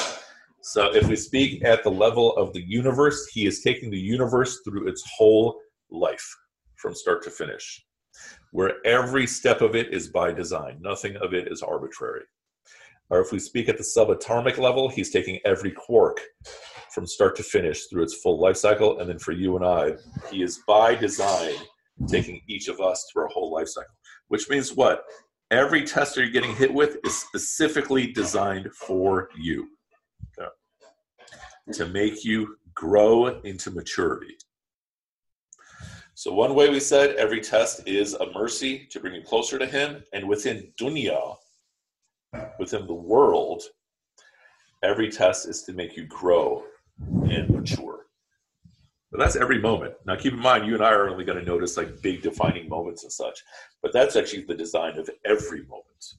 So 0.63 0.93
if 0.95 1.07
we 1.09 1.15
speak 1.15 1.65
at 1.65 1.85
the 1.85 1.91
level 1.91 2.37
of 2.37 2.53
the 2.53 2.63
universe, 2.63 3.27
He 3.33 3.47
is 3.47 3.63
taking 3.63 3.91
the 3.91 3.99
universe 3.99 4.61
through 4.65 4.89
its 4.89 5.05
whole 5.17 5.61
life 5.91 6.27
from 6.77 6.95
start 6.95 7.23
to 7.23 7.31
finish, 7.31 7.85
where 8.51 8.85
every 8.85 9.27
step 9.27 9.61
of 9.61 9.77
it 9.77 9.95
is 9.95 10.09
by 10.09 10.33
design, 10.33 10.79
nothing 10.81 11.17
of 11.17 11.33
it 11.33 11.49
is 11.51 11.63
arbitrary. 11.63 12.25
Or 13.09 13.21
if 13.21 13.31
we 13.31 13.39
speak 13.39 13.69
at 13.69 13.79
the 13.79 13.85
subatomic 13.85 14.59
level, 14.59 14.89
he's 14.89 15.11
taking 15.11 15.39
every 15.45 15.71
quark 15.71 16.21
from 16.93 17.07
start 17.07 17.37
to 17.37 17.43
finish 17.45 17.87
through 17.87 18.03
its 18.03 18.15
full 18.15 18.41
life 18.41 18.57
cycle. 18.57 18.99
And 18.99 19.09
then 19.09 19.19
for 19.21 19.33
you 19.33 19.55
and 19.57 19.65
I, 19.65 19.93
he 20.31 20.43
is 20.43 20.61
by 20.67 20.97
design 20.97 21.55
taking 22.07 22.43
each 22.49 22.69
of 22.69 22.81
us 22.81 23.09
through 23.11 23.25
our 23.25 23.29
whole 23.29 23.53
life 23.53 23.69
cycle. 23.69 23.95
Which 24.29 24.49
means 24.49 24.75
what? 24.75 25.05
Every 25.51 25.85
test 25.85 26.17
you're 26.17 26.29
getting 26.29 26.55
hit 26.57 26.73
with 26.73 26.99
is 27.05 27.19
specifically 27.19 28.13
designed 28.13 28.73
for 28.75 29.29
you 29.39 29.69
okay. 30.39 30.51
to 31.73 31.87
make 31.87 32.25
you 32.25 32.57
grow 32.75 33.41
into 33.43 33.71
maturity. 33.71 34.37
So, 36.15 36.33
one 36.33 36.55
way 36.55 36.71
we 36.71 36.81
said 36.81 37.15
every 37.17 37.41
test 37.41 37.87
is 37.87 38.15
a 38.15 38.33
mercy 38.33 38.89
to 38.91 39.01
bring 39.01 39.15
you 39.15 39.23
closer 39.23 39.59
to 39.59 39.67
Him. 39.67 40.03
And 40.13 40.27
within 40.27 40.73
dunya, 40.81 41.37
within 42.59 42.87
the 42.87 42.95
world, 42.95 43.63
every 44.83 45.11
test 45.11 45.47
is 45.47 45.63
to 45.65 45.73
make 45.73 45.97
you 45.97 46.07
grow 46.07 46.65
and 47.01 47.51
mature. 47.51 47.96
That's 49.17 49.37
every 49.37 49.61
moment. 49.61 49.95
Now, 50.07 50.17
keep 50.17 50.33
in 50.33 50.39
mind, 50.39 50.67
you 50.67 50.75
and 50.75 50.85
I 50.85 50.91
are 50.91 51.09
only 51.09 51.25
going 51.25 51.39
to 51.39 51.45
notice 51.45 51.77
like 51.77 52.03
big 52.03 52.23
defining 52.23 52.69
moments 52.69 53.03
and 53.03 53.13
such, 53.13 53.43
but 53.83 53.93
that's 53.93 54.17
actually 54.17 54.43
the 54.43 54.55
design 54.55 54.99
of 54.99 55.09
every 55.25 55.65
moment 55.65 56.15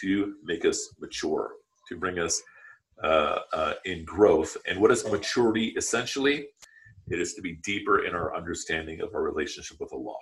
to 0.00 0.34
make 0.44 0.64
us 0.64 0.94
mature, 1.00 1.52
to 1.88 1.96
bring 1.96 2.18
us 2.18 2.40
uh, 3.02 3.38
uh, 3.52 3.74
in 3.84 4.04
growth. 4.04 4.56
And 4.68 4.80
what 4.80 4.90
is 4.90 5.04
maturity 5.10 5.68
essentially? 5.76 6.46
It 7.08 7.20
is 7.20 7.34
to 7.34 7.42
be 7.42 7.54
deeper 7.62 8.04
in 8.04 8.14
our 8.14 8.36
understanding 8.36 9.00
of 9.00 9.14
our 9.14 9.22
relationship 9.22 9.80
with 9.80 9.92
Allah. 9.92 10.16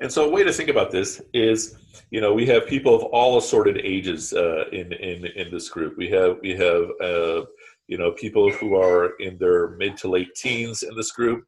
And 0.00 0.10
so, 0.10 0.24
a 0.24 0.30
way 0.30 0.42
to 0.42 0.52
think 0.52 0.70
about 0.70 0.90
this 0.90 1.20
is, 1.34 1.76
you 2.10 2.22
know, 2.22 2.32
we 2.32 2.46
have 2.46 2.66
people 2.66 2.94
of 2.94 3.02
all 3.04 3.36
assorted 3.36 3.76
ages 3.76 4.32
uh, 4.32 4.64
in 4.72 4.92
in 4.94 5.26
in 5.26 5.50
this 5.50 5.68
group. 5.68 5.98
We 5.98 6.08
have 6.08 6.38
we 6.40 6.56
have 6.56 6.90
uh, 7.02 7.42
you 7.90 7.98
know 7.98 8.12
people 8.12 8.50
who 8.52 8.76
are 8.76 9.16
in 9.18 9.36
their 9.38 9.70
mid 9.70 9.96
to 9.98 10.08
late 10.08 10.32
teens 10.36 10.84
in 10.84 10.94
this 10.96 11.10
group, 11.10 11.44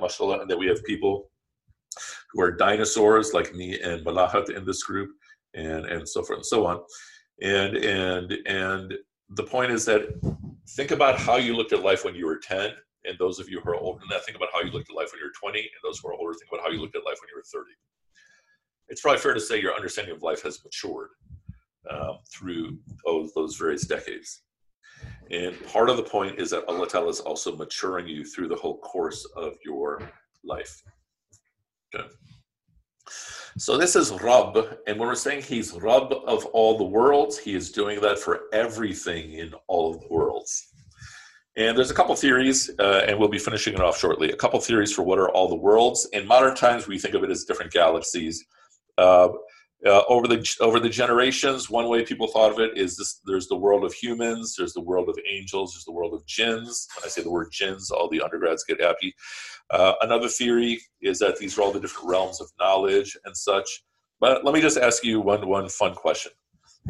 mashallah, 0.00 0.40
and 0.40 0.50
then 0.50 0.58
we 0.58 0.66
have 0.66 0.82
people 0.84 1.30
who 2.32 2.42
are 2.42 2.50
dinosaurs 2.50 3.32
like 3.32 3.54
me 3.54 3.80
and 3.80 4.04
Malahat 4.04 4.50
in 4.54 4.66
this 4.66 4.82
group, 4.82 5.10
and 5.54 5.86
and 5.86 6.06
so 6.06 6.22
forth 6.24 6.38
and 6.38 6.46
so 6.46 6.66
on. 6.66 6.80
And 7.40 7.76
and 7.76 8.32
and 8.46 8.94
the 9.30 9.44
point 9.44 9.70
is 9.70 9.84
that 9.84 10.02
think 10.70 10.90
about 10.90 11.18
how 11.18 11.36
you 11.36 11.54
looked 11.54 11.72
at 11.72 11.84
life 11.84 12.04
when 12.04 12.16
you 12.16 12.26
were 12.26 12.38
ten 12.38 12.72
and 13.04 13.16
those 13.18 13.38
of 13.38 13.48
you 13.48 13.60
who 13.60 13.70
are 13.70 13.76
older 13.76 14.00
than 14.00 14.08
that, 14.10 14.24
think 14.24 14.36
about 14.36 14.48
how 14.52 14.60
you 14.60 14.72
looked 14.72 14.90
at 14.90 14.96
life 14.96 15.10
when 15.12 15.20
you 15.20 15.26
were 15.26 15.50
20, 15.50 15.58
and 15.60 15.68
those 15.84 16.00
who 16.00 16.08
are 16.08 16.14
older, 16.14 16.34
think 16.34 16.50
about 16.52 16.62
how 16.64 16.70
you 16.70 16.80
looked 16.80 16.96
at 16.96 17.04
life 17.06 17.16
when 17.20 17.28
you 17.30 17.36
were 17.36 17.44
30. 17.44 17.70
It's 18.88 19.00
probably 19.00 19.20
fair 19.20 19.34
to 19.34 19.40
say 19.40 19.62
your 19.62 19.74
understanding 19.74 20.14
of 20.14 20.22
life 20.22 20.42
has 20.42 20.62
matured 20.64 21.10
um, 21.88 22.18
through 22.30 22.78
those, 23.06 23.32
those 23.34 23.56
various 23.56 23.86
decades. 23.86 24.42
And 25.30 25.54
part 25.66 25.90
of 25.90 25.96
the 25.96 26.02
point 26.02 26.38
is 26.38 26.50
that 26.50 26.64
Allah 26.68 26.88
Ta'ala 26.88 27.08
is 27.08 27.20
also 27.20 27.54
maturing 27.54 28.08
you 28.08 28.24
through 28.24 28.48
the 28.48 28.56
whole 28.56 28.78
course 28.78 29.26
of 29.36 29.54
your 29.64 30.10
life. 30.44 30.82
Okay. 31.94 32.08
So 33.56 33.76
this 33.76 33.96
is 33.96 34.12
Rabb, 34.12 34.56
and 34.86 34.98
when 34.98 35.08
we're 35.08 35.14
saying 35.16 35.42
he's 35.42 35.72
Rabb 35.72 36.12
of 36.12 36.46
all 36.46 36.78
the 36.78 36.84
worlds, 36.84 37.38
he 37.38 37.54
is 37.54 37.72
doing 37.72 38.00
that 38.02 38.18
for 38.18 38.42
everything 38.52 39.32
in 39.32 39.52
all 39.66 39.94
of 39.94 40.00
the 40.00 40.06
worlds. 40.08 40.68
And 41.56 41.76
there's 41.76 41.90
a 41.90 41.94
couple 41.94 42.14
theories, 42.14 42.70
uh, 42.78 43.04
and 43.08 43.18
we'll 43.18 43.28
be 43.28 43.38
finishing 43.38 43.74
it 43.74 43.80
off 43.80 43.98
shortly. 43.98 44.30
A 44.30 44.36
couple 44.36 44.60
theories 44.60 44.92
for 44.92 45.02
what 45.02 45.18
are 45.18 45.30
all 45.30 45.48
the 45.48 45.56
worlds. 45.56 46.08
In 46.12 46.24
modern 46.24 46.54
times, 46.54 46.86
we 46.86 47.00
think 47.00 47.14
of 47.14 47.24
it 47.24 47.30
as 47.30 47.44
different 47.44 47.72
galaxies. 47.72 48.44
Uh, 48.96 49.30
uh, 49.86 50.02
over 50.08 50.26
the 50.26 50.56
over 50.60 50.80
the 50.80 50.88
generations, 50.88 51.70
one 51.70 51.88
way 51.88 52.04
people 52.04 52.26
thought 52.26 52.50
of 52.50 52.58
it 52.58 52.76
is 52.76 52.96
this: 52.96 53.20
there's 53.26 53.46
the 53.46 53.56
world 53.56 53.84
of 53.84 53.92
humans, 53.92 54.56
there's 54.56 54.72
the 54.72 54.80
world 54.80 55.08
of 55.08 55.16
angels, 55.30 55.72
there's 55.72 55.84
the 55.84 55.92
world 55.92 56.14
of 56.14 56.26
jinns. 56.26 56.88
When 56.96 57.04
I 57.04 57.08
say 57.08 57.22
the 57.22 57.30
word 57.30 57.52
jinns, 57.52 57.90
all 57.90 58.08
the 58.08 58.20
undergrads 58.20 58.64
get 58.64 58.80
happy. 58.80 59.14
Uh, 59.70 59.94
another 60.00 60.28
theory 60.28 60.80
is 61.00 61.20
that 61.20 61.38
these 61.38 61.56
are 61.56 61.62
all 61.62 61.72
the 61.72 61.80
different 61.80 62.08
realms 62.08 62.40
of 62.40 62.50
knowledge 62.58 63.16
and 63.24 63.36
such. 63.36 63.84
But 64.20 64.44
let 64.44 64.52
me 64.52 64.60
just 64.60 64.78
ask 64.78 65.04
you 65.04 65.20
one 65.20 65.46
one 65.46 65.68
fun 65.68 65.94
question. 65.94 66.32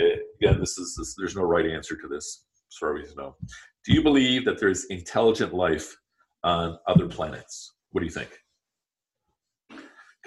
Again, 0.01 0.61
this 0.61 0.79
is 0.79 0.95
this, 0.97 1.15
there's 1.19 1.37
no 1.37 1.43
right 1.43 1.67
answer 1.67 1.97
to 1.97 2.09
this, 2.09 2.45
you 2.81 3.15
know. 3.17 3.37
Do 3.85 3.93
you 3.93 4.03
believe 4.03 4.45
that 4.45 4.61
there's 4.61 4.85
intelligent 4.87 5.53
life 5.53 5.97
on 6.45 6.79
other 6.87 7.09
planets? 7.09 7.75
What 7.91 8.01
do 8.01 8.07
you 8.07 8.13
think? 8.13 8.31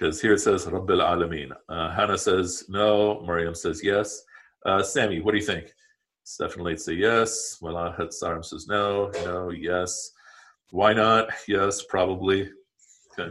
Because 0.01 0.19
here 0.19 0.33
it 0.33 0.39
says 0.39 0.65
Rabbil 0.65 0.99
Alameen. 0.99 1.51
Uh, 1.69 1.93
Hannah 1.93 2.17
says 2.17 2.65
no. 2.67 3.21
Mariam 3.21 3.53
says 3.53 3.83
yes. 3.83 4.23
Uh, 4.65 4.81
Sammy, 4.81 5.21
what 5.21 5.33
do 5.33 5.37
you 5.37 5.45
think? 5.45 5.71
Stefan 6.23 6.63
Late 6.63 6.79
say 6.79 6.93
yes. 6.93 7.59
Malahat 7.61 8.09
Saram 8.09 8.43
says 8.43 8.65
no. 8.67 9.11
No, 9.23 9.51
yes. 9.51 10.11
Why 10.71 10.93
not? 10.93 11.29
Yes, 11.47 11.83
probably. 11.83 12.49
Okay. 13.11 13.29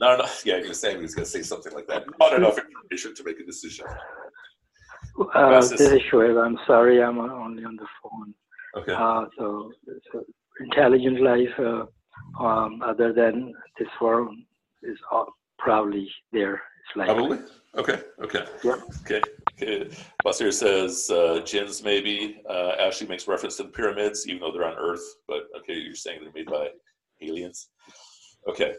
No, 0.00 0.16
no, 0.16 0.24
yeah, 0.42 0.56
you're 0.56 0.72
saying 0.72 1.02
he's 1.02 1.14
going 1.14 1.26
to 1.26 1.30
say 1.30 1.42
something 1.42 1.74
like 1.74 1.86
that. 1.86 2.04
Not 2.18 2.32
enough 2.32 2.56
information 2.56 3.14
to 3.14 3.22
make 3.22 3.38
a 3.38 3.44
decision. 3.44 3.84
Uh, 5.34 5.60
this 5.60 5.72
is 5.72 6.00
Shoaib. 6.10 6.42
I'm 6.42 6.58
sorry, 6.66 7.02
I'm 7.02 7.18
only 7.18 7.64
on 7.64 7.76
the 7.76 7.86
phone. 8.02 8.32
Okay. 8.78 8.94
Uh, 8.94 9.26
so, 9.38 9.70
so, 10.10 10.24
intelligent 10.60 11.20
life 11.20 11.58
uh, 11.58 12.42
um, 12.42 12.80
other 12.82 13.12
than 13.12 13.52
this 13.78 13.88
world 14.00 14.34
is 14.82 14.98
probably 15.62 16.08
there 16.32 16.54
It's 16.54 16.96
like 16.96 17.06
Probably. 17.08 17.38
Okay. 17.76 18.00
Okay. 18.22 18.44
Yep. 18.62 18.78
Okay. 19.02 19.22
okay. 19.60 19.90
Basir 20.24 20.52
says 20.52 21.08
uh, 21.10 21.40
jinns 21.44 21.82
maybe. 21.82 22.42
Uh, 22.48 22.72
Ashley 22.78 23.06
makes 23.06 23.26
reference 23.26 23.56
to 23.56 23.62
the 23.62 23.70
pyramids, 23.70 24.26
even 24.28 24.40
though 24.40 24.52
they're 24.52 24.66
on 24.66 24.76
Earth. 24.76 25.02
But 25.26 25.44
okay, 25.58 25.74
you're 25.74 25.94
saying 25.94 26.20
they're 26.22 26.32
made 26.34 26.50
by 26.50 26.68
aliens. 27.22 27.68
Okay. 28.48 28.74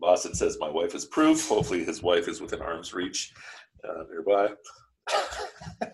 Lawson 0.00 0.34
says 0.34 0.58
my 0.60 0.68
wife 0.68 0.94
is 0.94 1.06
proof. 1.06 1.48
Hopefully, 1.48 1.84
his 1.84 2.02
wife 2.02 2.28
is 2.28 2.40
within 2.40 2.60
arm's 2.60 2.92
reach 2.92 3.32
uh, 3.88 4.02
nearby. 4.10 4.48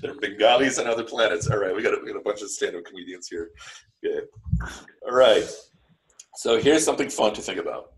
they're 0.00 0.14
Bengalis 0.14 0.78
on 0.78 0.86
other 0.86 1.04
planets. 1.04 1.48
All 1.48 1.58
right, 1.58 1.74
we 1.76 1.82
got 1.82 1.94
a, 1.94 2.00
we 2.02 2.12
got 2.12 2.18
a 2.18 2.24
bunch 2.24 2.40
of 2.42 2.50
stand-up 2.50 2.84
comedians 2.84 3.28
here. 3.28 3.50
Okay. 4.04 4.20
All 5.06 5.14
right. 5.14 5.44
So 6.40 6.58
here's 6.58 6.82
something 6.82 7.10
fun 7.10 7.34
to 7.34 7.42
think 7.42 7.58
about. 7.58 7.92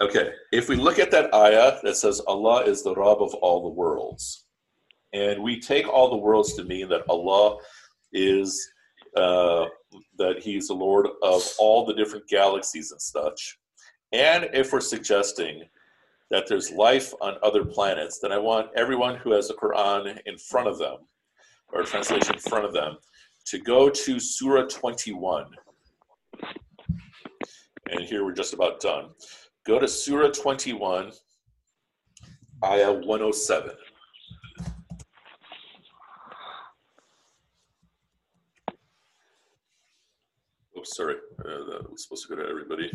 Okay, 0.00 0.30
if 0.52 0.68
we 0.68 0.76
look 0.76 1.00
at 1.00 1.10
that 1.10 1.34
ayah 1.34 1.80
that 1.82 1.96
says 1.96 2.20
Allah 2.28 2.62
is 2.62 2.84
the 2.84 2.94
Rabb 2.94 3.20
of 3.20 3.34
all 3.34 3.60
the 3.60 3.74
worlds, 3.74 4.44
and 5.12 5.42
we 5.42 5.58
take 5.58 5.88
all 5.88 6.08
the 6.08 6.16
worlds 6.16 6.54
to 6.54 6.62
mean 6.62 6.88
that 6.90 7.02
Allah 7.08 7.58
is 8.12 8.70
uh, 9.16 9.66
that 10.16 10.38
He's 10.44 10.68
the 10.68 10.74
Lord 10.74 11.08
of 11.24 11.42
all 11.58 11.84
the 11.84 11.94
different 11.94 12.28
galaxies 12.28 12.92
and 12.92 13.02
such, 13.02 13.58
and 14.12 14.48
if 14.54 14.72
we're 14.72 14.80
suggesting 14.80 15.64
that 16.30 16.46
there's 16.46 16.70
life 16.70 17.12
on 17.20 17.34
other 17.42 17.64
planets, 17.64 18.20
then 18.20 18.30
I 18.30 18.38
want 18.38 18.70
everyone 18.76 19.16
who 19.16 19.32
has 19.32 19.48
the 19.48 19.54
Quran 19.54 20.20
in 20.24 20.38
front 20.38 20.68
of 20.68 20.78
them 20.78 20.98
or 21.72 21.80
a 21.80 21.84
translation 21.84 22.34
in 22.34 22.40
front 22.40 22.64
of 22.64 22.72
them 22.72 22.98
to 23.46 23.58
go 23.58 23.90
to 23.90 24.20
Surah 24.20 24.68
21. 24.68 25.46
And 27.90 28.04
here 28.04 28.24
we're 28.24 28.32
just 28.32 28.52
about 28.52 28.80
done. 28.80 29.10
Go 29.64 29.78
to 29.78 29.86
Surah 29.86 30.30
21, 30.30 31.12
Ayah 32.64 32.92
107. 32.92 33.70
Oops, 40.78 40.96
sorry. 40.96 41.14
Uh, 41.40 41.70
that 41.70 41.90
was 41.90 42.02
supposed 42.02 42.26
to 42.28 42.34
go 42.34 42.42
to 42.42 42.48
everybody. 42.48 42.90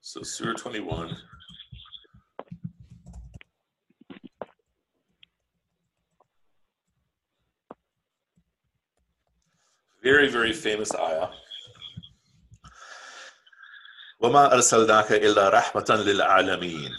So 0.00 0.22
Surah 0.22 0.54
21. 0.54 1.14
Very, 10.03 10.27
very 10.27 10.53
famous 10.53 10.93
ayah. 10.93 11.29
وَمَا 14.21 14.53
أَرْسَلْنَاكَ 14.53 15.07
إِلَّا 15.21 15.51
رَحْمَةً 15.51 15.89
لِلْعَالَمِينَ 16.05 16.91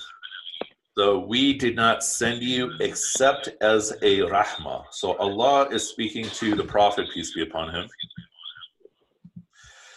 So 0.97 1.21
we 1.21 1.55
did 1.57 1.75
not 1.75 2.05
send 2.05 2.43
you 2.43 2.73
except 2.81 3.49
as 3.63 3.93
a 4.03 4.21
rahmah. 4.21 4.85
So 4.91 5.17
Allah 5.17 5.69
is 5.71 5.89
speaking 5.89 6.27
to 6.27 6.55
the 6.55 6.65
Prophet, 6.65 7.09
peace 7.15 7.35
be 7.35 7.43
upon 7.43 7.75
him, 7.75 7.89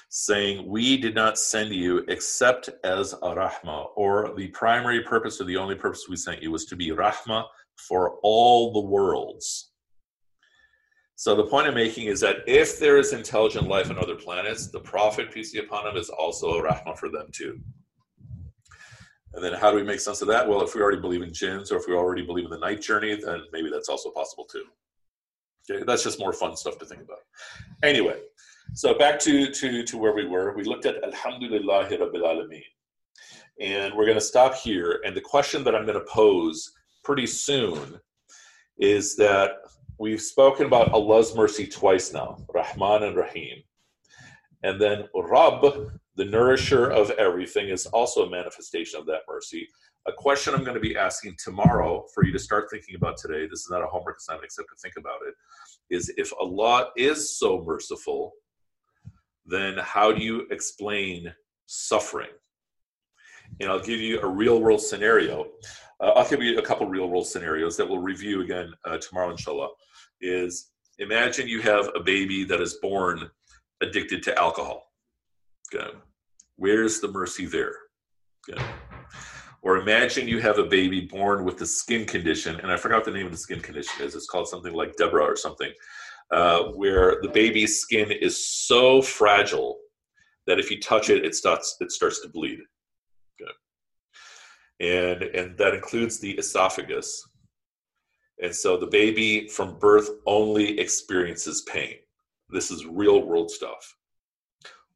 saying, 0.10 0.66
We 0.66 0.98
did 0.98 1.16
not 1.16 1.38
send 1.38 1.74
you 1.74 2.06
except 2.08 2.70
as 2.84 3.14
a 3.14 3.36
rahmah, 3.36 3.88
or 3.96 4.34
the 4.36 4.48
primary 4.48 5.02
purpose 5.04 5.40
or 5.42 5.44
the 5.44 5.58
only 5.58 5.76
purpose 5.76 6.08
we 6.10 6.16
sent 6.16 6.42
you 6.42 6.52
was 6.52 6.66
to 6.66 6.76
be 6.76 6.92
rahmah 6.92 7.46
for 7.76 8.20
all 8.24 8.74
the 8.74 8.88
worlds. 8.88 9.71
So 11.23 11.37
the 11.37 11.45
point 11.45 11.69
I'm 11.69 11.75
making 11.75 12.09
is 12.09 12.19
that 12.23 12.39
if 12.49 12.81
there 12.81 12.99
is 12.99 13.13
intelligent 13.13 13.69
life 13.69 13.89
on 13.91 13.97
other 13.97 14.17
planets, 14.17 14.67
the 14.67 14.81
Prophet, 14.81 15.31
peace 15.31 15.53
be 15.53 15.61
upon 15.61 15.87
him, 15.87 15.97
is 15.97 16.09
also 16.11 16.59
a 16.59 16.63
rahmah 16.65 16.99
for 16.99 17.11
them 17.11 17.29
too. 17.31 17.61
And 19.33 19.45
then 19.45 19.53
how 19.53 19.71
do 19.71 19.77
we 19.77 19.85
make 19.85 20.01
sense 20.01 20.21
of 20.21 20.27
that? 20.27 20.49
Well, 20.49 20.63
if 20.63 20.75
we 20.75 20.81
already 20.81 21.01
believe 21.01 21.23
in 21.23 21.33
jinns 21.33 21.71
or 21.71 21.77
if 21.77 21.87
we 21.87 21.95
already 21.95 22.27
believe 22.27 22.47
in 22.47 22.51
the 22.51 22.59
night 22.59 22.81
journey, 22.81 23.15
then 23.15 23.43
maybe 23.53 23.71
that's 23.71 23.89
also 23.89 24.11
possible 24.11 24.47
too. 24.47 24.65
Okay, 25.71 25.85
that's 25.87 26.03
just 26.03 26.19
more 26.19 26.33
fun 26.33 26.57
stuff 26.57 26.77
to 26.79 26.85
think 26.85 27.03
about. 27.03 27.21
Anyway, 27.85 28.19
so 28.75 28.93
back 28.93 29.21
to, 29.21 29.49
to, 29.53 29.85
to 29.85 29.99
where 29.99 30.17
we 30.17 30.27
were. 30.27 30.57
We 30.57 30.65
looked 30.65 30.87
at 30.87 31.05
Alhamdulillah 31.05 31.89
Rabbil 31.89 32.15
Alameen. 32.15 32.65
And 33.61 33.95
we're 33.95 34.07
going 34.07 34.19
to 34.19 34.21
stop 34.21 34.57
here. 34.57 35.01
And 35.07 35.17
the 35.17 35.21
question 35.21 35.63
that 35.63 35.77
I'm 35.77 35.87
going 35.87 36.01
to 36.01 36.13
pose 36.13 36.73
pretty 37.05 37.29
soon 37.29 38.01
is 38.77 39.15
that 39.19 39.59
we've 40.03 40.21
spoken 40.21 40.67
about 40.67 40.93
Allah's 40.93 41.33
mercy 41.37 41.65
twice 41.65 42.13
now, 42.13 42.37
Rahman 42.53 43.05
and 43.05 43.17
Rahim. 43.17 43.63
And 44.65 44.81
then 44.81 45.05
Rabb, 45.15 45.63
the 46.17 46.25
nourisher 46.25 46.91
of 46.91 47.11
everything, 47.13 47.69
is 47.69 47.87
also 47.87 48.27
a 48.27 48.31
manifestation 48.31 48.99
of 48.99 49.07
that 49.07 49.21
mercy. 49.29 49.69
A 50.09 50.13
question 50.13 50.55
I'm 50.55 50.65
going 50.65 50.75
to 50.75 50.81
be 50.81 50.97
asking 50.97 51.37
tomorrow 51.43 52.05
for 52.13 52.27
you 52.27 52.33
to 52.33 52.39
start 52.41 52.67
thinking 52.69 52.97
about 52.97 53.17
today, 53.17 53.47
this 53.47 53.61
is 53.61 53.71
not 53.71 53.85
a 53.85 53.87
homework 53.87 54.17
assignment 54.19 54.47
except 54.47 54.71
to 54.71 54.75
think 54.83 54.95
about 54.99 55.21
it, 55.25 55.35
is 55.95 56.13
if 56.17 56.33
Allah 56.41 56.89
is 56.97 57.39
so 57.39 57.63
merciful, 57.65 58.33
then 59.47 59.79
how 59.79 60.11
do 60.11 60.21
you 60.21 60.49
explain 60.51 61.33
suffering? 61.67 62.31
And 63.61 63.71
I'll 63.71 63.79
give 63.79 64.01
you 64.01 64.21
a 64.21 64.27
real 64.27 64.61
world 64.61 64.81
scenario. 64.81 65.47
Uh, 66.01 66.11
I'll 66.17 66.29
give 66.29 66.43
you 66.43 66.59
a 66.59 66.63
couple 66.63 66.89
real 66.89 67.09
world 67.09 67.29
scenarios 67.29 67.77
that 67.77 67.89
we'll 67.89 68.01
review 68.01 68.43
again 68.43 68.73
uh, 68.85 68.99
tomorrow, 68.99 69.31
inshallah. 69.31 69.69
Is 70.23 70.71
imagine 70.99 71.49
you 71.49 71.61
have 71.63 71.91
a 71.95 72.01
baby 72.01 72.45
that 72.45 72.61
is 72.61 72.75
born 72.75 73.29
addicted 73.83 74.23
to 74.23 74.39
alcohol. 74.39 74.93
Okay. 75.75 75.91
Where's 76.57 77.01
the 77.01 77.09
mercy 77.09 77.47
there? 77.47 77.75
Okay. 78.49 78.63
Or 79.63 79.77
imagine 79.77 80.27
you 80.27 80.41
have 80.41 80.59
a 80.59 80.65
baby 80.65 81.03
born 81.03 81.45
with 81.45 81.61
a 81.61 81.67
skin 81.67 82.05
condition, 82.05 82.59
and 82.61 82.71
I 82.71 82.77
forgot 82.77 83.05
the 83.05 83.13
name 83.13 83.27
of 83.27 83.33
the 83.33 83.39
skin 83.39 83.61
condition 83.61 84.05
is. 84.05 84.15
It's 84.15 84.27
called 84.27 84.49
something 84.49 84.73
like 84.73 84.97
Deborah 84.97 85.25
or 85.25 85.37
something, 85.37 85.73
uh, 86.33 86.65
where 86.75 87.19
the 87.23 87.29
baby's 87.29 87.81
skin 87.81 88.11
is 88.11 88.47
so 88.47 89.01
fragile 89.01 89.79
that 90.49 90.59
if 90.59 90.71
you 90.71 90.81
touch 90.81 91.11
it, 91.11 91.25
it 91.25 91.35
starts 91.35 91.77
it 91.81 91.93
starts 91.93 92.21
to 92.23 92.29
bleed. 92.29 92.59
Okay. 93.41 93.53
And 94.81 95.23
and 95.23 95.57
that 95.59 95.75
includes 95.75 96.19
the 96.19 96.33
esophagus. 96.33 97.23
And 98.43 98.55
so 98.55 98.77
the 98.77 98.89
baby 98.89 99.47
from 99.47 99.79
birth 99.79 100.11
only 100.27 100.79
experiences 100.81 101.63
pain. 101.63 101.95
This 102.51 102.71
is 102.71 102.85
real 102.85 103.25
world 103.25 103.51
stuff. 103.51 103.97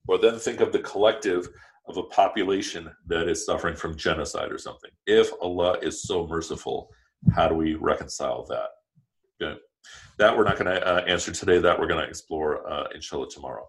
Or 0.08 0.18
then 0.18 0.38
think 0.38 0.60
of 0.60 0.72
the 0.72 0.80
collective 0.80 1.48
of 1.86 1.96
a 1.96 2.02
population 2.02 2.90
that 3.06 3.28
is 3.28 3.46
suffering 3.46 3.76
from 3.76 3.96
genocide 3.96 4.50
or 4.50 4.58
something. 4.58 4.90
If 5.06 5.30
Allah 5.40 5.78
is 5.80 6.02
so 6.02 6.26
merciful, 6.26 6.90
how 7.34 7.48
do 7.48 7.54
we 7.54 7.74
reconcile 7.74 8.44
that? 8.46 8.68
Okay. 9.40 9.60
That 10.18 10.36
we're 10.36 10.44
not 10.44 10.58
going 10.58 10.74
to 10.74 10.84
uh, 10.84 11.04
answer 11.06 11.30
today. 11.30 11.58
That 11.58 11.78
we're 11.78 11.86
going 11.86 12.02
to 12.02 12.08
explore, 12.08 12.68
uh, 12.68 12.88
inshallah, 12.94 13.30
tomorrow. 13.30 13.68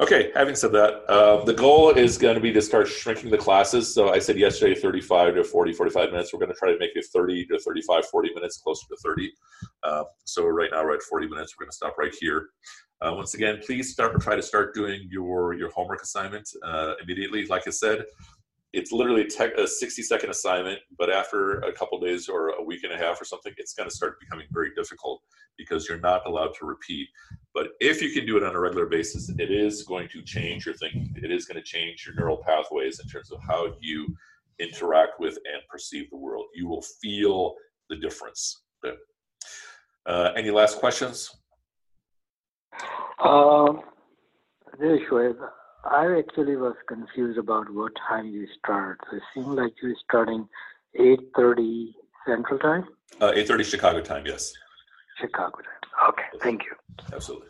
Okay, 0.00 0.32
having 0.34 0.56
said 0.56 0.72
that, 0.72 1.08
uh, 1.08 1.44
the 1.44 1.54
goal 1.54 1.90
is 1.90 2.18
going 2.18 2.34
to 2.34 2.40
be 2.40 2.52
to 2.52 2.60
start 2.60 2.88
shrinking 2.88 3.30
the 3.30 3.38
classes. 3.38 3.94
So 3.94 4.08
I 4.08 4.18
said 4.18 4.36
yesterday 4.36 4.74
35 4.74 5.36
to 5.36 5.44
40, 5.44 5.72
45 5.72 6.10
minutes. 6.10 6.32
We're 6.32 6.40
going 6.40 6.50
to 6.50 6.58
try 6.58 6.72
to 6.72 6.78
make 6.80 6.96
it 6.96 7.04
30 7.12 7.46
to 7.46 7.60
35, 7.60 8.06
40 8.06 8.34
minutes, 8.34 8.58
closer 8.58 8.88
to 8.88 8.96
30. 8.96 9.32
Uh, 9.84 10.02
so 10.24 10.46
right 10.46 10.68
now 10.72 10.82
we're 10.82 10.96
at 10.96 11.02
40 11.02 11.28
minutes. 11.28 11.54
We're 11.56 11.66
going 11.66 11.70
to 11.70 11.76
stop 11.76 11.96
right 11.96 12.12
here. 12.18 12.48
Uh, 13.00 13.12
once 13.14 13.34
again, 13.34 13.60
please 13.64 13.92
start 13.92 14.20
try 14.20 14.34
to 14.34 14.42
start 14.42 14.74
doing 14.74 15.06
your 15.10 15.52
your 15.54 15.70
homework 15.70 16.02
assignment 16.02 16.48
uh, 16.64 16.94
immediately. 17.02 17.46
Like 17.46 17.68
I 17.68 17.70
said, 17.70 18.04
it's 18.74 18.90
literally 18.90 19.22
a, 19.22 19.26
tech, 19.26 19.56
a 19.56 19.66
60 19.66 20.02
second 20.02 20.30
assignment, 20.30 20.80
but 20.98 21.10
after 21.10 21.60
a 21.60 21.72
couple 21.72 21.98
days 22.00 22.28
or 22.28 22.48
a 22.48 22.62
week 22.62 22.82
and 22.82 22.92
a 22.92 22.96
half 22.96 23.20
or 23.20 23.24
something, 23.24 23.52
it's 23.56 23.72
going 23.72 23.88
to 23.88 23.94
start 23.94 24.18
becoming 24.18 24.46
very 24.50 24.74
difficult 24.74 25.22
because 25.56 25.88
you're 25.88 26.00
not 26.00 26.26
allowed 26.26 26.52
to 26.58 26.66
repeat. 26.66 27.08
But 27.54 27.68
if 27.80 28.02
you 28.02 28.10
can 28.10 28.26
do 28.26 28.36
it 28.36 28.42
on 28.42 28.56
a 28.56 28.60
regular 28.60 28.86
basis, 28.86 29.30
it 29.38 29.50
is 29.50 29.84
going 29.84 30.08
to 30.08 30.22
change 30.22 30.66
your 30.66 30.74
thinking. 30.74 31.14
It 31.22 31.30
is 31.30 31.46
going 31.46 31.56
to 31.56 31.62
change 31.62 32.04
your 32.04 32.16
neural 32.16 32.36
pathways 32.36 32.98
in 32.98 33.08
terms 33.08 33.30
of 33.30 33.38
how 33.46 33.74
you 33.80 34.14
interact 34.58 35.20
with 35.20 35.38
and 35.52 35.62
perceive 35.70 36.10
the 36.10 36.16
world. 36.16 36.46
You 36.54 36.68
will 36.68 36.82
feel 36.82 37.54
the 37.88 37.96
difference. 37.96 38.62
Uh, 40.06 40.32
any 40.36 40.50
last 40.50 40.78
questions? 40.78 41.30
Um. 43.22 43.80
I 45.90 46.18
actually 46.18 46.56
was 46.56 46.74
confused 46.88 47.38
about 47.38 47.72
what 47.72 47.92
time 48.08 48.26
you 48.26 48.46
start. 48.58 49.00
So 49.10 49.16
it 49.16 49.22
seemed 49.34 49.56
like 49.56 49.72
you 49.82 49.90
were 49.90 49.96
starting 50.04 50.48
8.30 50.98 51.92
Central 52.26 52.58
Time? 52.58 52.84
Uh, 53.20 53.32
8.30 53.32 53.64
Chicago 53.64 54.00
time, 54.00 54.24
yes. 54.26 54.52
Chicago 55.20 55.58
time. 55.58 56.08
Okay, 56.10 56.24
thank 56.40 56.62
you. 56.64 56.72
Absolutely. 57.12 57.48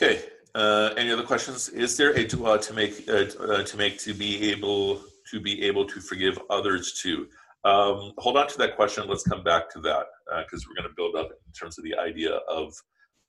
Okay, 0.00 0.24
uh, 0.54 0.94
any 0.96 1.10
other 1.10 1.22
questions? 1.22 1.68
Is 1.68 1.96
there 1.96 2.12
a 2.16 2.26
dua 2.26 2.58
to 2.58 2.72
make, 2.72 3.08
uh, 3.08 3.26
uh, 3.38 3.62
to 3.62 3.76
make 3.76 3.98
to 3.98 4.14
be 4.14 4.50
able 4.50 5.00
to 5.30 5.40
be 5.40 5.62
able 5.62 5.84
to 5.86 6.00
forgive 6.00 6.38
others 6.48 6.98
too? 7.00 7.28
Um, 7.64 8.14
hold 8.16 8.38
on 8.38 8.48
to 8.48 8.58
that 8.58 8.76
question. 8.76 9.06
Let's 9.06 9.24
come 9.24 9.44
back 9.44 9.70
to 9.74 9.80
that. 9.80 10.06
because 10.44 10.66
we're 10.66 10.74
going 10.74 10.88
to 10.88 10.94
build 10.96 11.16
up 11.16 11.30
in 11.30 11.52
terms 11.52 11.76
of 11.78 11.84
the 11.84 11.96
idea 11.98 12.36
of 12.48 12.72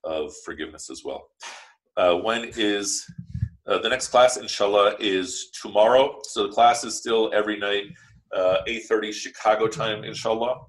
of 0.04 0.34
forgiveness 0.46 0.90
as 0.90 1.04
well. 1.04 1.30
Uh, 1.98 2.16
when 2.16 2.52
is 2.56 3.06
uh, 3.68 3.80
the 3.80 3.90
next 3.90 4.08
class? 4.08 4.38
Inshallah 4.38 4.96
is 5.00 5.50
tomorrow. 5.62 6.20
So 6.24 6.48
the 6.48 6.54
class 6.54 6.84
is 6.84 6.98
still 6.98 7.32
every 7.34 7.58
night, 7.58 7.86
uh, 8.36 8.58
eight 8.68 8.84
thirty 8.84 9.12
Chicago 9.12 9.68
time. 9.68 10.04
Inshallah, 10.04 10.62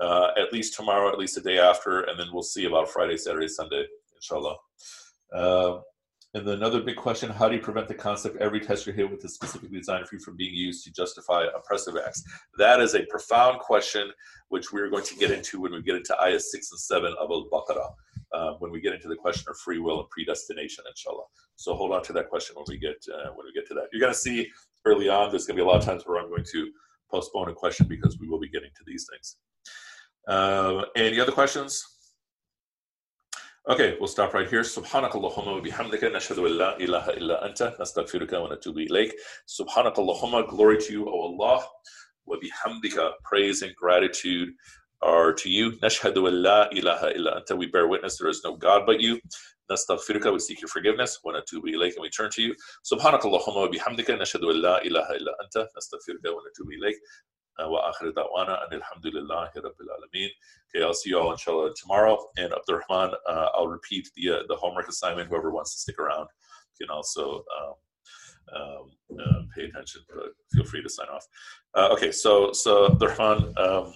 uh, 0.00 0.30
at 0.36 0.52
least 0.52 0.74
tomorrow, 0.74 1.10
at 1.10 1.18
least 1.18 1.36
the 1.36 1.40
day 1.40 1.58
after, 1.58 2.02
and 2.02 2.18
then 2.18 2.26
we'll 2.32 2.42
see 2.42 2.66
about 2.66 2.88
Friday, 2.88 3.16
Saturday, 3.16 3.48
Sunday. 3.48 3.86
Inshallah. 4.16 4.56
Uh, 5.32 5.78
and 6.34 6.44
then 6.46 6.54
another 6.54 6.82
big 6.82 6.96
question, 6.96 7.30
how 7.30 7.48
do 7.48 7.54
you 7.54 7.60
prevent 7.60 7.86
the 7.86 7.94
concept 7.94 8.38
every 8.38 8.58
test 8.58 8.86
you're 8.86 8.94
hit 8.94 9.08
with 9.08 9.24
is 9.24 9.34
specifically 9.34 9.78
designed 9.78 10.08
for 10.08 10.16
you 10.16 10.20
from 10.20 10.36
being 10.36 10.52
used 10.52 10.84
to 10.84 10.92
justify 10.92 11.44
oppressive 11.56 11.96
acts? 12.04 12.24
That 12.58 12.80
is 12.80 12.96
a 12.96 13.06
profound 13.06 13.60
question, 13.60 14.10
which 14.48 14.72
we're 14.72 14.90
going 14.90 15.04
to 15.04 15.14
get 15.14 15.30
into 15.30 15.60
when 15.60 15.72
we 15.72 15.82
get 15.82 15.94
into 15.94 16.20
ayah 16.20 16.40
6 16.40 16.72
and 16.72 16.80
7 16.80 17.14
of 17.20 17.30
Al-Baqarah, 17.30 17.92
uh, 18.33 18.53
when 18.59 18.71
we 18.71 18.79
get 18.81 18.93
into 18.93 19.07
the 19.07 19.15
question 19.15 19.45
of 19.49 19.57
free 19.57 19.79
will 19.79 19.99
and 19.99 20.09
predestination, 20.09 20.83
inshallah. 20.89 21.25
So 21.55 21.73
hold 21.73 21.91
on 21.93 22.03
to 22.03 22.13
that 22.13 22.29
question 22.29 22.55
when 22.55 22.65
we 22.67 22.77
get 22.77 22.99
uh, 23.13 23.29
when 23.35 23.45
we 23.45 23.53
get 23.53 23.67
to 23.67 23.73
that. 23.75 23.87
You're 23.91 24.01
going 24.01 24.13
to 24.13 24.19
see 24.19 24.47
early 24.85 25.09
on, 25.09 25.29
there's 25.31 25.45
going 25.45 25.57
to 25.57 25.63
be 25.63 25.67
a 25.67 25.71
lot 25.71 25.77
of 25.77 25.85
times 25.85 26.03
where 26.05 26.21
I'm 26.21 26.29
going 26.29 26.45
to 26.51 26.71
postpone 27.11 27.49
a 27.49 27.53
question 27.53 27.87
because 27.87 28.19
we 28.19 28.27
will 28.29 28.39
be 28.39 28.49
getting 28.49 28.69
to 28.77 28.83
these 28.85 29.07
things. 29.11 29.37
Uh, 30.27 30.83
any 30.95 31.19
other 31.19 31.31
questions? 31.31 31.83
Okay, 33.67 33.97
we'll 33.99 34.07
stop 34.07 34.33
right 34.33 34.49
here. 34.49 34.63
سبحانك 34.63 35.15
اللهم 35.15 35.47
وبحمدك 35.47 36.03
نشهد 36.03 36.39
أن 36.39 36.51
لا 36.51 36.77
إله 36.79 37.09
إلا 37.09 37.45
أنت 37.45 37.77
نستغفرك 37.79 38.33
ونتوب 38.33 38.77
إليك. 38.77 39.15
سبحانك 39.45 39.99
اللهم, 39.99 40.47
glory 40.47 40.77
to 40.77 40.91
you, 40.91 41.07
O 41.07 41.21
Allah. 41.21 41.63
وبحمدك, 42.25 43.13
praise 43.23 43.61
and 43.61 43.75
gratitude 43.75 44.49
are 45.01 45.33
to 45.33 45.49
you. 45.49 45.71
نشهد 45.83 46.17
أن 46.17 46.43
لا 46.43 46.71
إله 46.71 47.15
إلا 47.15 47.37
أنت. 47.37 47.57
We 47.57 47.67
bear 47.67 47.87
witness 47.87 48.17
there 48.17 48.29
is 48.29 48.41
no 48.43 48.55
God 48.55 48.85
but 48.85 48.99
you. 48.99 49.19
نستغفرك, 49.71 50.33
we 50.33 50.39
seek 50.39 50.61
your 50.61 50.67
forgiveness. 50.67 51.19
ونتوب 51.25 51.65
إليك, 51.65 51.93
and 51.95 52.01
we 52.01 52.09
turn 52.09 52.29
to 52.31 52.41
you. 52.41 52.55
سبحانك 52.83 53.25
اللهم 53.25 53.57
وبحمدك 53.57 54.11
نشهد 54.11 54.43
أن 54.43 54.55
لا 54.55 54.81
إله 54.81 55.11
إلا 55.11 55.35
أنت 55.43 55.67
نستغفرك 55.77 56.25
ونتوب 56.25 56.71
إليك. 56.71 56.95
وآخر 57.59 58.09
دعوانا 58.09 58.67
أن 58.67 58.73
الحمد 58.73 59.07
لله 59.07 59.51
رب 59.57 59.75
العالمين. 59.81 60.29
Okay, 60.69 60.83
I'll 60.83 60.93
see 60.93 61.09
you 61.09 61.19
all 61.19 61.31
inshallah 61.31 61.73
tomorrow. 61.75 62.17
And 62.37 62.53
Abdurrahman, 62.53 63.13
uh, 63.27 63.47
I'll 63.55 63.67
repeat 63.67 64.09
the 64.15 64.29
uh, 64.31 64.39
the 64.47 64.55
homework 64.55 64.87
assignment. 64.87 65.29
Whoever 65.29 65.51
wants 65.51 65.73
to 65.73 65.79
stick 65.79 65.99
around 65.99 66.27
can 66.79 66.89
also 66.89 67.43
um, 67.57 67.73
um, 68.55 68.91
uh, 69.19 69.41
pay 69.55 69.65
attention, 69.65 70.01
but 70.15 70.31
feel 70.53 70.63
free 70.63 70.81
to 70.81 70.89
sign 70.89 71.07
off. 71.07 71.25
Uh, 71.75 71.89
okay, 71.93 72.11
so 72.11 72.51
so 72.53 72.71
Abdurrahman, 72.91 73.39
um, 73.57 73.93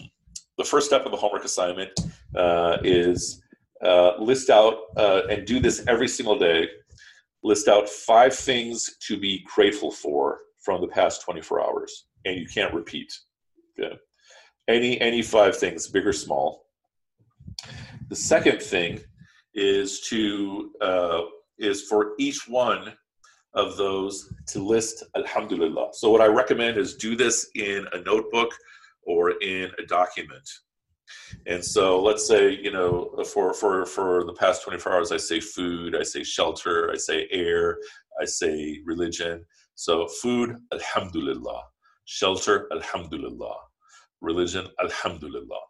the 0.59 0.65
first 0.65 0.87
step 0.87 1.07
of 1.07 1.13
the 1.13 1.17
homework 1.17 1.45
assignment 1.45 1.91
uh, 2.35 2.79
is 2.83 3.43
uh, 3.85 4.17
list 4.19 4.51
out 4.51 4.77
and 4.97 5.47
do 5.47 5.61
this 5.61 5.85
every 5.87 6.09
single 6.09 6.39
day. 6.39 6.69
List 7.45 7.69
out 7.69 7.89
five 7.89 8.35
things 8.35 8.97
to 9.07 9.17
be 9.17 9.47
grateful 9.55 9.93
for 9.93 10.39
from 10.61 10.81
the 10.81 10.89
past 10.89 11.23
24 11.23 11.65
hours, 11.65 12.07
and 12.25 12.37
you 12.37 12.47
can't 12.47 12.75
repeat. 12.75 13.13
Okay. 13.79 13.97
Any 14.67 15.01
any 15.01 15.23
five 15.23 15.57
things, 15.57 15.87
big 15.87 16.07
or 16.07 16.13
small. 16.13 16.67
The 18.09 18.17
second 18.17 18.61
thing 18.61 19.01
is 19.55 20.01
to 20.09 20.73
uh, 20.81 21.21
is 21.59 21.83
for 21.83 22.15
each 22.19 22.49
one 22.49 22.93
of 23.55 23.77
those 23.77 24.33
to 24.49 24.59
list 24.59 25.05
Alhamdulillah. 25.17 25.91
So 25.93 26.11
what 26.11 26.21
I 26.21 26.27
recommend 26.27 26.77
is 26.77 26.97
do 26.97 27.17
this 27.17 27.51
in 27.55 27.87
a 27.93 28.01
notebook 28.03 28.51
or 29.09 29.31
in 29.43 29.71
a 29.83 29.87
document. 29.87 30.49
And 31.47 31.65
so 31.65 32.03
let's 32.03 32.27
say 32.29 32.51
you 32.51 32.71
know 32.71 32.91
for 33.33 33.55
for 33.55 33.87
for 33.87 34.25
the 34.25 34.35
past 34.35 34.63
24 34.63 34.93
hours 34.93 35.13
I 35.13 35.17
say 35.17 35.41
food, 35.41 35.97
I 35.97 36.05
say 36.05 36.23
shelter, 36.23 36.91
I 36.93 36.97
say 36.97 37.27
air, 37.31 37.79
I 38.21 38.27
say 38.27 38.81
religion. 38.85 39.45
So 39.75 40.07
food, 40.23 40.57
Alhamdulillah. 40.73 41.63
Shelter, 42.05 42.69
Alhamdulillah 42.73 43.57
religion, 44.21 44.67
alhamdulillah. 44.83 45.61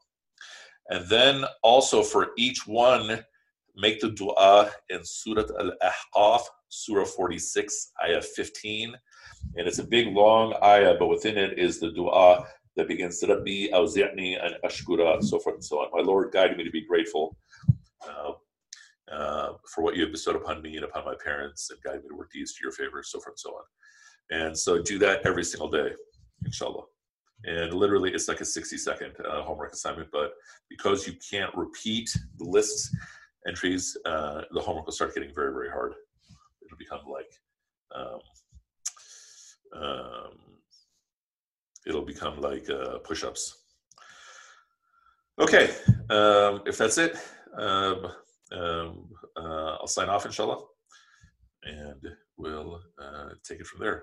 And 0.89 1.09
then 1.09 1.45
also 1.63 2.03
for 2.03 2.29
each 2.39 2.67
one, 2.67 3.21
make 3.77 4.01
the 4.01 4.11
dua 4.11 4.71
in 4.89 5.01
Surah 5.05 5.45
Al-Ahqaf, 5.59 6.43
Surah 6.69 7.05
46, 7.05 7.93
Ayah 8.05 8.23
15. 8.23 8.95
And 9.57 9.69
it's 9.69 9.79
a 9.79 9.87
big, 9.87 10.09
long 10.09 10.55
ayah, 10.63 10.97
but 10.99 11.09
within 11.09 11.37
it 11.37 11.59
is 11.59 11.79
the 11.79 11.93
dua 11.93 12.47
that 12.79 12.89
begins, 12.89 13.21
to 13.21 13.27
Rabbi 13.27 13.69
awzi'ni 13.75 14.43
and 14.43 14.55
ashkura, 14.65 15.23
so 15.23 15.39
forth 15.39 15.57
and 15.57 15.65
so 15.65 15.81
on. 15.81 15.91
My 15.93 16.01
Lord, 16.01 16.33
guide 16.33 16.57
me 16.57 16.65
to 16.65 16.71
be 16.71 16.87
grateful 16.87 17.37
uh, 18.09 18.33
uh, 19.13 19.53
for 19.73 19.83
what 19.83 19.97
you 19.97 20.03
have 20.05 20.13
bestowed 20.13 20.37
upon 20.37 20.63
me 20.63 20.77
and 20.77 20.85
upon 20.85 21.05
my 21.05 21.15
parents, 21.23 21.71
and 21.71 21.83
guide 21.83 22.03
me 22.03 22.09
to 22.09 22.17
work 22.17 22.33
deeds 22.33 22.55
to 22.55 22.61
your 22.63 22.73
favor, 22.73 23.03
so 23.03 23.21
forth 23.21 23.35
and 23.35 23.39
so 23.39 23.51
on. 23.51 23.65
And 24.31 24.59
so 24.59 24.81
do 24.81 24.99
that 25.01 25.27
every 25.27 25.45
single 25.45 25.69
day, 25.69 25.91
inshallah 26.47 26.85
and 27.45 27.73
literally 27.73 28.13
it's 28.13 28.29
like 28.29 28.41
a 28.41 28.45
60 28.45 28.77
second 28.79 29.13
uh, 29.25 29.43
homework 29.43 29.73
assignment 29.73 30.09
but 30.11 30.33
because 30.69 31.07
you 31.07 31.15
can't 31.31 31.55
repeat 31.55 32.11
the 32.39 32.45
list 32.45 32.95
entries 33.47 33.97
uh, 34.07 34.43
the 34.53 34.61
homework 34.61 34.87
will 34.87 34.93
start 34.93 35.15
getting 35.15 35.35
very 35.35 35.53
very 35.53 35.71
hard 35.71 35.95
it'll 36.65 36.79
become 36.79 37.01
like 37.11 37.31
um, 37.95 38.21
um, 39.81 40.58
it'll 41.89 42.05
become 42.05 42.41
like 42.41 42.69
uh, 42.71 42.99
push-ups 42.99 43.65
okay 45.41 45.71
um, 46.11 46.63
if 46.67 46.77
that's 46.79 46.99
it 46.99 47.17
um, 47.57 48.07
um, 48.53 49.09
uh, 49.37 49.77
i'll 49.81 49.87
sign 49.87 50.09
off 50.09 50.27
inshallah 50.27 50.59
and 51.65 52.03
we'll 52.37 52.81
uh, 53.03 53.31
take 53.45 53.61
it 53.61 53.67
from 53.67 53.81
there 53.81 54.03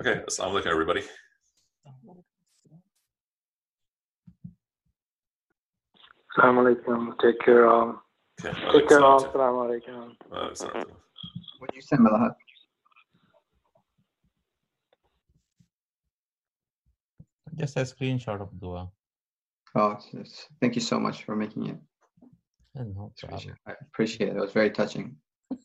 okay 0.00 0.20
assalamu 0.28 0.60
alaikum 0.60 0.70
everybody 0.70 1.02
Assalamu 6.32 6.64
alaikum. 6.64 7.12
Take 7.20 7.40
care 7.40 7.66
all. 7.68 8.02
Okay. 8.40 8.56
Take 8.72 8.88
care 8.88 9.04
all. 9.04 9.22
Assalamu 9.22 9.68
alaikum. 9.68 10.16
What 10.30 11.70
do 11.70 11.76
you 11.76 11.82
say, 11.82 11.96
Malahat? 11.96 12.34
Just 17.56 17.76
a 17.76 17.80
screenshot 17.80 18.40
of 18.40 18.48
dua. 18.60 18.90
Oh, 19.74 19.98
yes. 20.12 20.46
thank 20.60 20.74
you 20.74 20.80
so 20.82 20.98
much 21.00 21.24
for 21.24 21.34
making 21.36 21.66
it. 21.68 21.76
Eh, 22.78 22.84
no 22.94 23.12
problem. 23.18 23.54
I 23.66 23.72
appreciate 23.80 24.28
it. 24.28 24.36
It 24.36 24.40
was 24.40 24.52
very 24.52 24.70
touching. 24.70 25.16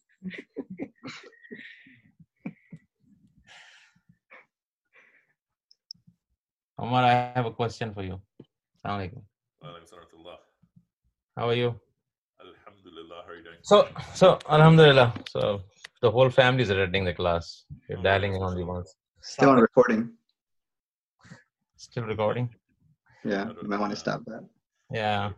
Omar, 6.80 7.04
I 7.04 7.32
have 7.36 7.46
a 7.46 7.52
question 7.52 7.94
for 7.94 8.04
you. 8.04 8.22
Assalamu 8.86 9.10
alaikum. 9.10 9.24
How 11.38 11.50
are 11.50 11.54
you? 11.54 11.80
Alhamdulillah. 12.42 13.24
How 13.26 13.32
are 13.32 13.36
you 13.36 13.44
doing? 13.44 13.58
So, 13.62 13.88
so 14.16 14.40
Alhamdulillah. 14.50 15.14
So 15.30 15.62
the 16.02 16.10
whole 16.10 16.30
family 16.30 16.64
is 16.64 16.70
attending 16.70 17.06
the 17.06 17.14
class. 17.14 17.66
You're 17.88 18.00
oh, 18.00 18.04
dialing 18.04 18.36
in 18.36 18.42
only 18.42 18.64
once. 18.64 18.96
Still 19.22 19.50
on 19.50 19.60
recording. 19.60 20.17
Still 21.78 22.06
recording? 22.06 22.50
Yeah, 23.24 23.50
you 23.62 23.70
might 23.70 23.80
want 23.80 23.92
to 23.92 23.96
stop 23.96 24.26
that. 24.26 24.44
Yeah. 24.92 25.32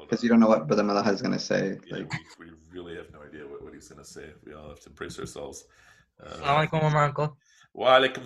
Because 0.00 0.22
you 0.22 0.28
don't 0.28 0.38
know 0.38 0.46
what 0.46 0.68
Brother 0.68 0.84
Malaha 0.84 1.12
is 1.12 1.20
going 1.20 1.32
to 1.32 1.38
say. 1.40 1.78
Yeah, 1.86 1.96
like, 1.96 2.12
we, 2.38 2.46
we 2.46 2.52
really 2.70 2.94
have 2.94 3.10
no 3.12 3.22
idea 3.22 3.42
what, 3.44 3.64
what 3.64 3.74
he's 3.74 3.88
going 3.88 3.98
to 3.98 4.08
say. 4.08 4.26
We 4.46 4.54
all 4.54 4.68
have 4.68 4.80
to 4.80 4.90
brace 4.90 5.18
ourselves. 5.18 5.64
Uh, 6.22 6.30
Assalamualaikum, 6.30 6.94
Uncle. 6.94 7.36
Wa 7.74 7.98
alaikum 7.98 8.22